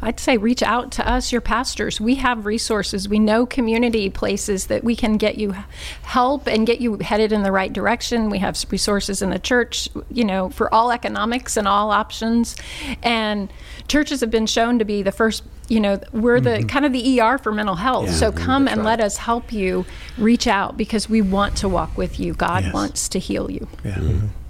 I'd 0.01 0.21
say 0.21 0.37
reach 0.37 0.63
out 0.63 0.93
to 0.93 1.09
us, 1.11 1.33
your 1.33 1.41
pastors. 1.41 2.01
We 2.01 2.17
have 2.17 2.47
resources. 2.47 3.09
We 3.09 3.19
know 3.19 3.47
community 3.47 4.09
places 4.11 4.69
that 4.69 4.85
we 4.85 4.95
can 4.95 5.17
get 5.17 5.39
you 5.39 5.57
help 6.03 6.47
and 6.47 6.65
get 6.67 6.81
you 6.81 6.99
headed 6.99 7.33
in 7.33 7.43
the 7.43 7.51
right 7.51 7.73
direction. 7.73 8.31
We 8.31 8.39
have 8.39 8.57
resources 8.71 9.23
in 9.23 9.31
the 9.31 9.41
church, 9.41 9.89
you 10.09 10.23
know, 10.25 10.51
for 10.51 10.73
all 10.73 10.93
economics 10.93 11.57
and 11.57 11.67
all 11.67 11.91
options. 11.91 12.55
And 13.03 13.53
churches 13.89 14.21
have 14.21 14.31
been 14.31 14.47
shown 14.47 14.79
to 14.79 14.85
be 14.85 15.03
the 15.03 15.11
first, 15.11 15.43
you 15.69 15.81
know, 15.81 16.01
we're 16.13 16.41
the 16.41 16.63
kind 16.63 16.85
of 16.85 16.93
the 16.93 17.21
ER 17.21 17.37
for 17.37 17.51
mental 17.51 17.75
health. 17.75 18.07
Yeah, 18.07 18.13
so 18.13 18.31
come 18.31 18.69
and 18.69 18.79
right. 18.79 18.87
let 18.87 19.01
us 19.01 19.17
help 19.17 19.53
you 19.53 19.85
reach 20.17 20.47
out 20.47 20.77
because 20.77 21.09
we 21.09 21.23
want 21.23 21.57
to 21.57 21.69
walk 21.69 21.99
with 21.99 22.21
you. 22.21 22.35
God 22.35 22.63
Yes. 22.67 22.73
wants 22.73 23.09
to 23.09 23.19
heal 23.19 23.51
you. 23.51 23.67
Yeah. 23.85 23.99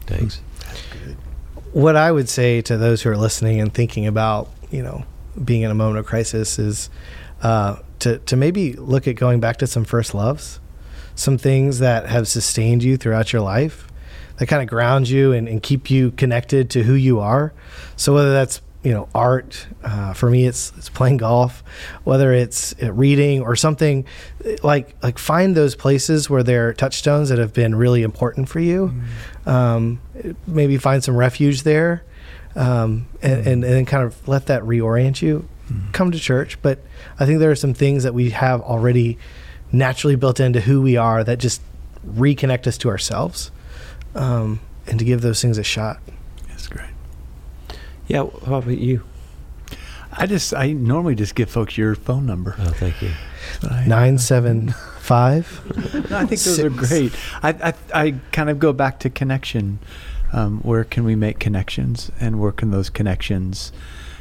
Thanks. 0.07 0.43
What 1.73 1.97
I 1.97 2.11
would 2.13 2.29
say 2.29 2.61
to 2.63 2.77
those 2.77 3.03
who 3.03 3.11
are 3.11 3.17
listening 3.17 3.61
and 3.61 3.73
thinking 3.73 4.07
about, 4.07 4.51
you 4.71 4.83
know, 4.83 5.05
being 5.43 5.63
in 5.63 5.71
a 5.71 5.75
moment 5.75 5.99
of 5.99 6.07
crisis 6.07 6.59
is 6.59 6.91
uh, 7.43 7.77
to 8.01 8.19
to 8.19 8.37
maybe 8.37 8.73
look 8.75 9.07
at 9.07 9.15
going 9.17 9.41
back 9.41 9.59
to 9.59 9.67
some 9.67 9.85
first 9.85 10.15
loves, 10.15 10.61
some 11.15 11.39
things 11.39 11.79
that 11.79 12.07
have 12.07 12.29
sustained 12.29 12.83
you 12.83 12.97
throughout 12.97 13.33
your 13.33 13.43
life, 13.43 13.89
that 14.39 14.47
kind 14.47 14.63
of 14.63 14.69
ground 14.69 15.09
you 15.09 15.33
and, 15.33 15.49
and 15.49 15.63
keep 15.63 15.91
you 15.91 16.11
connected 16.13 16.71
to 16.71 16.83
who 16.83 16.95
you 16.95 17.21
are. 17.21 17.53
So 17.97 18.15
whether 18.15 18.33
that's 18.33 18.61
you 18.83 18.93
know 18.93 19.09
art, 19.15 19.67
uh, 19.83 20.13
for 20.13 20.31
me 20.31 20.47
it's 20.47 20.73
it's 20.77 20.89
playing 20.89 21.19
golf, 21.19 21.63
whether 22.05 22.33
it's 22.33 22.75
uh, 22.83 22.93
reading 22.93 23.43
or 23.43 23.57
something 23.57 24.05
like 24.63 24.95
like 25.03 25.19
find 25.19 25.57
those 25.57 25.75
places 25.75 26.31
where 26.31 26.43
there 26.43 26.69
are 26.69 26.73
touchstones 26.73 27.29
that 27.29 27.39
have 27.39 27.53
been 27.53 27.75
really 27.75 28.03
important 28.03 28.49
for 28.49 28.61
you. 28.61 28.93
Um, 29.47 30.01
maybe 30.47 30.77
find 30.79 31.03
some 31.03 31.17
refuge 31.17 31.63
there 31.63 32.05
um, 32.55 33.07
and, 33.23 33.47
and, 33.47 33.47
and 33.47 33.65
then 33.65 33.85
kind 33.87 34.05
of 34.05 34.27
let 34.29 34.47
that 34.47 34.63
reorient 34.63 35.23
you. 35.23 35.49
Come 35.93 36.11
to 36.13 36.19
church, 36.19 36.61
but 36.63 36.79
I 37.21 37.27
think 37.27 37.41
there 37.41 37.51
are 37.51 37.57
some 37.57 37.75
things 37.75 38.03
that 38.05 38.15
we 38.15 38.31
have 38.31 38.63
already 38.63 39.19
naturally 39.71 40.17
built 40.17 40.41
into 40.41 40.63
who 40.63 40.81
we 40.81 40.97
are 40.97 41.23
that 41.23 41.39
just 41.39 41.61
reconnect 42.07 42.67
us 42.67 42.79
to 42.79 42.89
ourselves, 42.89 43.51
um, 44.15 44.61
and 44.87 44.99
to 44.99 45.05
give 45.05 45.21
those 45.21 45.43
things 45.43 45.59
a 45.59 45.63
shot. 45.63 45.99
That's 46.49 46.69
great. 46.69 46.89
Yeah. 48.09 48.27
How 48.47 48.57
about 48.57 48.79
you? 48.79 49.03
I 50.11 50.27
just 50.27 50.55
I 50.55 50.73
normally 50.73 51.15
just 51.15 51.35
give 51.35 51.51
folks 51.51 51.77
your 51.79 51.95
phone 51.95 52.27
number. 52.27 52.57
Oh, 52.59 52.71
thank 52.71 53.01
you. 53.03 53.11
Nine 53.87 54.19
seven 54.19 54.71
five. 54.99 55.47
No, 56.11 56.19
I 56.19 56.25
think 56.27 56.41
those 56.41 56.59
are 56.59 56.71
great. 56.71 57.13
I, 57.43 57.51
I 57.93 58.03
I 58.03 58.15
kind 58.33 58.49
of 58.51 58.59
go 58.59 58.73
back 58.73 58.99
to 59.01 59.11
connection. 59.11 59.79
Um, 60.33 60.61
where 60.61 60.85
can 60.85 61.05
we 61.05 61.15
make 61.15 61.39
connections, 61.39 62.11
and 62.21 62.39
where 62.41 62.53
can 62.53 62.71
those 62.71 62.91
connections 62.91 63.73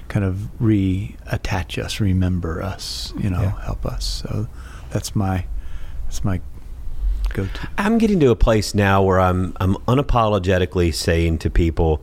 kind 0.07 0.23
of 0.23 0.47
reattach 0.61 1.81
us, 1.83 1.99
remember 1.99 2.61
us, 2.61 3.13
you 3.19 3.29
know, 3.29 3.41
Yeah. 3.41 3.61
help 3.65 3.85
us? 3.85 4.05
So 4.25 4.47
that's 4.91 5.15
my 5.15 5.45
that's 6.05 6.23
my 6.23 6.39
go-to. 7.33 7.67
I'm 7.77 7.97
getting 7.97 8.19
to 8.21 8.29
a 8.31 8.35
place 8.35 8.73
now 8.73 9.01
where 9.03 9.19
I'm 9.19 9.55
I'm 9.59 9.75
unapologetically 9.87 10.93
saying 10.93 11.39
to 11.39 11.49
people, 11.49 12.01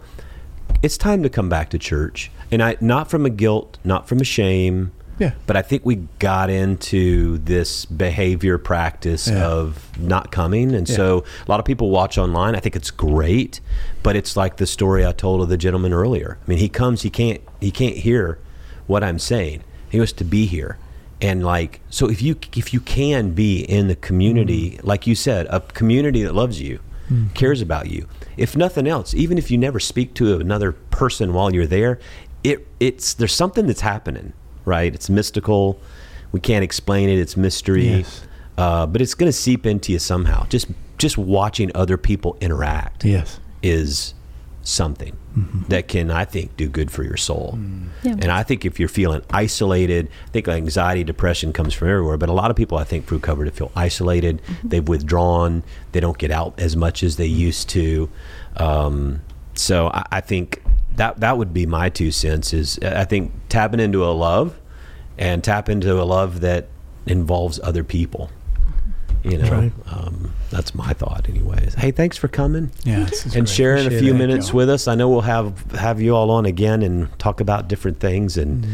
it's 0.84 0.98
time 0.98 1.22
to 1.22 1.30
come 1.30 1.48
back 1.48 1.70
to 1.70 1.78
church, 1.78 2.30
and 2.50 2.62
I 2.62 2.76
not 2.78 3.08
from 3.08 3.24
a 3.24 3.30
guilt, 3.30 3.78
not 3.84 4.06
from 4.06 4.20
a 4.20 4.24
shame, 4.24 4.92
Yeah. 5.18 5.32
but 5.46 5.56
I 5.56 5.62
think 5.62 5.86
we 5.86 6.06
got 6.18 6.50
into 6.50 7.38
this 7.38 7.86
behavior 7.86 8.58
practice 8.58 9.26
Yeah. 9.26 9.46
of 9.46 9.88
not 9.98 10.30
coming, 10.30 10.74
and 10.74 10.86
Yeah. 10.86 10.96
so 10.96 11.24
a 11.46 11.50
lot 11.50 11.58
of 11.58 11.64
people 11.64 11.88
watch 11.90 12.18
online. 12.18 12.54
I 12.54 12.60
think 12.60 12.76
it's 12.76 12.90
great, 12.90 13.60
but 14.02 14.14
it's 14.14 14.36
like 14.36 14.58
the 14.58 14.66
story 14.66 15.06
I 15.06 15.12
told 15.12 15.40
of 15.40 15.48
the 15.48 15.56
gentleman 15.56 15.94
earlier. 15.94 16.36
I 16.46 16.50
mean, 16.50 16.58
he 16.58 16.68
comes, 16.68 17.00
he 17.00 17.10
can't 17.10 17.40
he 17.60 17.70
can't 17.70 17.96
hear 17.96 18.38
what 18.86 19.02
I'm 19.02 19.18
saying. 19.18 19.62
He 19.88 19.98
wants 19.98 20.12
to 20.12 20.24
be 20.24 20.44
here. 20.44 20.76
And 21.22 21.42
like 21.42 21.80
so 21.88 22.10
if 22.10 22.20
you 22.20 22.36
if 22.54 22.74
you 22.74 22.80
can 22.80 23.30
be 23.30 23.60
in 23.60 23.88
the 23.88 23.96
community, 23.96 24.72
mm. 24.72 24.86
like 24.86 25.06
you 25.06 25.14
said, 25.14 25.46
a 25.48 25.60
community 25.60 26.22
that 26.24 26.34
loves 26.34 26.60
you, 26.60 26.80
mm-hmm. 27.10 27.28
cares 27.28 27.62
about 27.62 27.90
you. 27.90 28.06
If 28.36 28.56
nothing 28.56 28.86
else, 28.86 29.14
even 29.14 29.38
if 29.38 29.50
you 29.50 29.58
never 29.58 29.78
speak 29.80 30.14
to 30.14 30.38
another 30.40 30.72
person 30.72 31.32
while 31.34 31.54
you're 31.54 31.66
there, 31.66 31.98
it 32.42 32.66
it's 32.80 33.14
there's 33.14 33.34
something 33.34 33.66
that's 33.66 33.80
happening, 33.80 34.32
right? 34.64 34.94
It's 34.94 35.08
mystical. 35.08 35.80
We 36.32 36.40
can't 36.40 36.64
explain 36.64 37.08
it. 37.08 37.18
It's 37.18 37.36
mystery. 37.36 37.88
Yes. 37.88 38.26
Uh, 38.58 38.86
but 38.86 39.00
it's 39.00 39.14
going 39.14 39.28
to 39.28 39.32
seep 39.32 39.66
into 39.66 39.92
you 39.92 39.98
somehow. 39.98 40.46
Just 40.46 40.68
just 40.98 41.18
watching 41.18 41.70
other 41.74 41.96
people 41.96 42.36
interact 42.40 43.04
Yes. 43.04 43.40
is 43.62 44.14
something 44.64 45.16
mm-hmm. 45.36 45.68
that 45.68 45.88
can, 45.88 46.10
I 46.10 46.24
think, 46.24 46.56
do 46.56 46.68
good 46.68 46.90
for 46.90 47.04
your 47.04 47.18
soul. 47.18 47.54
Mm. 47.56 47.88
Yeah. 48.02 48.12
And 48.12 48.30
I 48.32 48.42
think 48.42 48.64
if 48.64 48.80
you're 48.80 48.88
feeling 48.88 49.22
isolated, 49.30 50.08
I 50.26 50.30
think 50.30 50.48
anxiety, 50.48 51.04
depression 51.04 51.52
comes 51.52 51.74
from 51.74 51.88
everywhere. 51.88 52.16
But 52.16 52.30
a 52.30 52.32
lot 52.32 52.50
of 52.50 52.56
people, 52.56 52.78
I 52.78 52.84
think, 52.84 53.06
through 53.06 53.20
COVID, 53.20 53.52
feel 53.52 53.70
isolated. 53.76 54.40
Mm-hmm. 54.42 54.68
They've 54.68 54.88
withdrawn. 54.88 55.62
They 55.92 56.00
don't 56.00 56.18
get 56.18 56.30
out 56.30 56.58
as 56.58 56.74
much 56.76 57.02
as 57.02 57.16
they 57.16 57.26
used 57.26 57.68
to. 57.70 58.10
Um, 58.56 59.20
so 59.54 59.88
I, 59.88 60.04
I 60.12 60.20
think 60.20 60.62
that 60.96 61.20
that 61.20 61.38
would 61.38 61.52
be 61.52 61.66
my 61.66 61.90
two 61.90 62.10
cents. 62.10 62.52
Is 62.52 62.78
I 62.80 63.04
think 63.04 63.32
tapping 63.48 63.80
into 63.80 64.04
a 64.04 64.12
love, 64.12 64.58
and 65.18 65.44
tap 65.44 65.68
into 65.68 66.00
a 66.00 66.04
love 66.04 66.40
that 66.40 66.68
involves 67.06 67.60
other 67.62 67.84
people. 67.84 68.30
You 69.24 69.38
know, 69.38 69.50
right. 69.50 69.72
um, 69.90 70.32
that's 70.50 70.74
my 70.74 70.92
thought, 70.92 71.26
anyways. 71.28 71.74
Hey, 71.74 71.90
thanks 71.92 72.16
for 72.18 72.28
coming 72.28 72.70
Yeah. 72.84 73.04
This 73.04 73.24
is 73.26 73.34
and 73.34 73.46
great. 73.46 73.54
sharing 73.54 73.86
a 73.86 73.90
few 73.98 74.14
it. 74.14 74.18
minutes 74.18 74.46
Thank 74.46 74.52
you. 74.52 74.56
with 74.58 74.70
us. 74.70 74.86
I 74.86 74.94
know 74.94 75.08
we'll 75.08 75.22
have 75.22 75.70
have 75.72 76.00
you 76.00 76.14
all 76.14 76.30
on 76.30 76.44
again 76.44 76.82
and 76.82 77.08
talk 77.18 77.40
about 77.40 77.66
different 77.66 78.00
things 78.00 78.36
and 78.36 78.66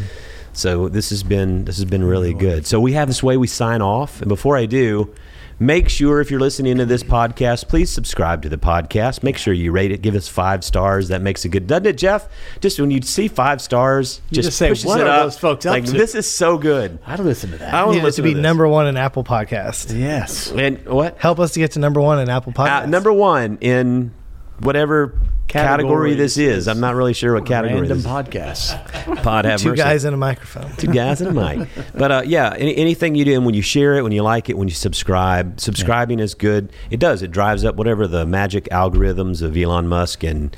so 0.53 0.89
this 0.89 1.11
has 1.11 1.23
been 1.23 1.65
this 1.67 1.77
has 1.77 1.85
been 1.85 2.03
really 2.03 2.35
good. 2.35 2.67
So 2.67 2.81
we 2.81 2.93
have 2.95 3.07
this 3.07 3.23
way 3.23 3.37
we 3.37 3.47
sign 3.47 3.81
off 3.81 4.21
and 4.21 4.29
before 4.29 4.57
I 4.57 4.67
do, 4.67 5.15
make 5.61 5.89
sure 5.89 6.21
if 6.21 6.31
you're 6.31 6.41
listening 6.41 6.79
to 6.79 6.87
this 6.87 7.05
podcast, 7.05 7.69
please 7.69 7.91
subscribe 7.91 8.43
to 8.43 8.49
the 8.49 8.57
podcast. 8.57 9.23
Make 9.23 9.37
sure 9.37 9.55
you 9.55 9.71
rate 9.71 9.93
it, 9.93 10.03
give 10.03 10.17
us 10.17 10.27
5 10.27 10.65
stars. 10.65 11.09
That 11.09 11.23
makes 11.23 11.45
it 11.45 11.51
good. 11.51 11.67
Doesn't 11.69 11.87
it, 11.87 11.97
Jeff? 11.99 12.29
Just 12.61 12.81
when 12.81 12.91
you 12.91 13.01
see 13.03 13.29
5 13.29 13.61
stars, 13.61 14.21
You 14.31 14.43
just 14.43 14.57
say, 14.59 14.71
pushes 14.71 14.87
"What 14.87 15.01
are 15.03 15.07
up. 15.07 15.23
those 15.27 15.39
folks 15.39 15.67
up 15.67 15.73
like 15.73 15.85
to?" 15.85 15.93
this 15.93 16.15
is 16.17 16.29
so 16.29 16.59
good. 16.59 16.99
I'd 17.07 17.21
listen 17.21 17.51
to 17.53 17.59
that. 17.59 17.73
I 17.73 17.85
want 17.85 17.97
Need 17.97 18.01
to 18.03 18.09
it 18.09 18.15
to 18.15 18.23
be 18.23 18.35
this. 18.35 18.43
number 18.43 18.67
one 18.67 18.87
in 18.89 18.97
Apple 18.97 19.23
Podcast. 19.23 19.97
yes. 19.97 20.51
and 20.51 20.85
what? 20.87 21.17
Help 21.19 21.39
us 21.39 21.53
to 21.53 21.61
get 21.61 21.73
to 21.73 21.79
number 21.79 22.01
one 22.01 22.19
in 22.19 22.29
Apple 22.29 22.53
Podcast. 22.53 22.83
Uh, 22.83 22.87
number 22.87 23.13
one 23.13 23.59
in 23.61 24.13
whatever 24.61 25.19
category, 25.49 26.15
this 26.15 26.39
is. 26.39 26.69
I'm 26.69 26.79
not 26.79 26.95
really 26.95 27.13
sure 27.13 27.35
what 27.35 27.45
category 27.45 27.81
Random 27.81 27.99
this 27.99 28.07
is. 28.07 28.11
podcasts. 28.11 29.17
Pod 29.23 29.45
have 29.47 29.61
Two 29.61 29.71
mercy. 29.71 29.83
guys 29.83 30.05
in 30.05 30.15
a 30.15 30.17
microphone. 30.17 30.71
two 30.77 30.93
guys 30.93 31.21
and 31.21 31.37
a 31.37 31.57
mic. 31.57 31.69
But 31.93 32.13
uh, 32.13 32.23
yeah, 32.25 32.55
any, 32.57 32.77
anything 32.77 33.17
you 33.17 33.25
do, 33.25 33.35
and 33.35 33.45
when 33.45 33.55
you 33.57 33.63
share 33.63 33.97
it, 33.97 34.03
when 34.03 34.13
you 34.13 34.23
like 34.23 34.49
it, 34.49 34.57
when 34.57 34.69
you 34.69 34.75
subscribe, 34.75 35.59
subscribing 35.59 36.21
is 36.21 36.35
good. 36.35 36.73
It 36.91 37.01
does. 37.01 37.23
It 37.23 37.33
drives 37.33 37.65
up 37.65 37.75
whatever 37.75 38.07
the 38.07 38.25
magic 38.27 38.67
algorithms 38.67 39.43
of 39.43 39.57
Elon 39.57 39.89
Musk 39.89 40.23
and 40.23 40.55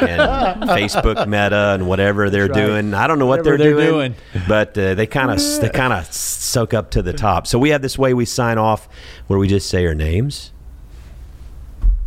and 0.00 0.20
Facebook 0.70 1.26
Meta 1.26 1.72
and 1.74 1.88
whatever 1.88 2.30
they're 2.30 2.46
right. 2.46 2.54
doing. 2.66 2.94
I 2.94 3.08
don't 3.08 3.18
know 3.18 3.26
what 3.26 3.42
they're, 3.42 3.58
they're 3.58 3.72
doing, 3.72 4.12
doing. 4.12 4.14
but 4.46 4.78
uh, 4.78 4.94
they 4.94 5.06
kind 5.08 5.32
of 5.32 5.38
they 5.60 5.70
kind 5.70 5.92
of 5.92 6.06
soak 6.12 6.72
up 6.72 6.92
to 6.92 7.02
the 7.02 7.12
top. 7.12 7.48
So 7.48 7.58
we 7.58 7.70
have 7.70 7.82
this 7.82 7.98
way 7.98 8.14
we 8.14 8.24
sign 8.24 8.58
off 8.58 8.88
where 9.26 9.40
we 9.40 9.48
just 9.48 9.68
say 9.68 9.84
our 9.86 9.94
names. 9.94 10.52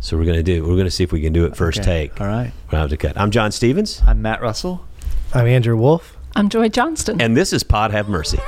So 0.00 0.16
we're 0.16 0.24
gonna 0.24 0.42
do. 0.42 0.66
We're 0.66 0.76
gonna 0.76 0.90
see 0.90 1.04
if 1.04 1.12
we 1.12 1.20
can 1.20 1.32
do 1.32 1.44
it 1.44 1.54
first 1.56 1.80
Okay. 1.80 2.08
take. 2.08 2.20
All 2.20 2.26
right. 2.26 2.52
We'll 2.72 2.80
have 2.80 2.90
to 2.90 2.96
cut. 2.96 3.18
I'm 3.18 3.30
John 3.30 3.52
Stevens, 3.52 4.02
I'm 4.06 4.22
Matt 4.22 4.40
Russell. 4.40 4.84
I'm 5.34 5.46
Andrew 5.46 5.76
Wolf. 5.76 6.16
I'm 6.34 6.48
Joy 6.48 6.68
Johnston. 6.68 7.20
and 7.20 7.36
this 7.36 7.52
is 7.52 7.62
Pod 7.62 7.90
Have 7.92 8.08
Mercy. 8.08 8.38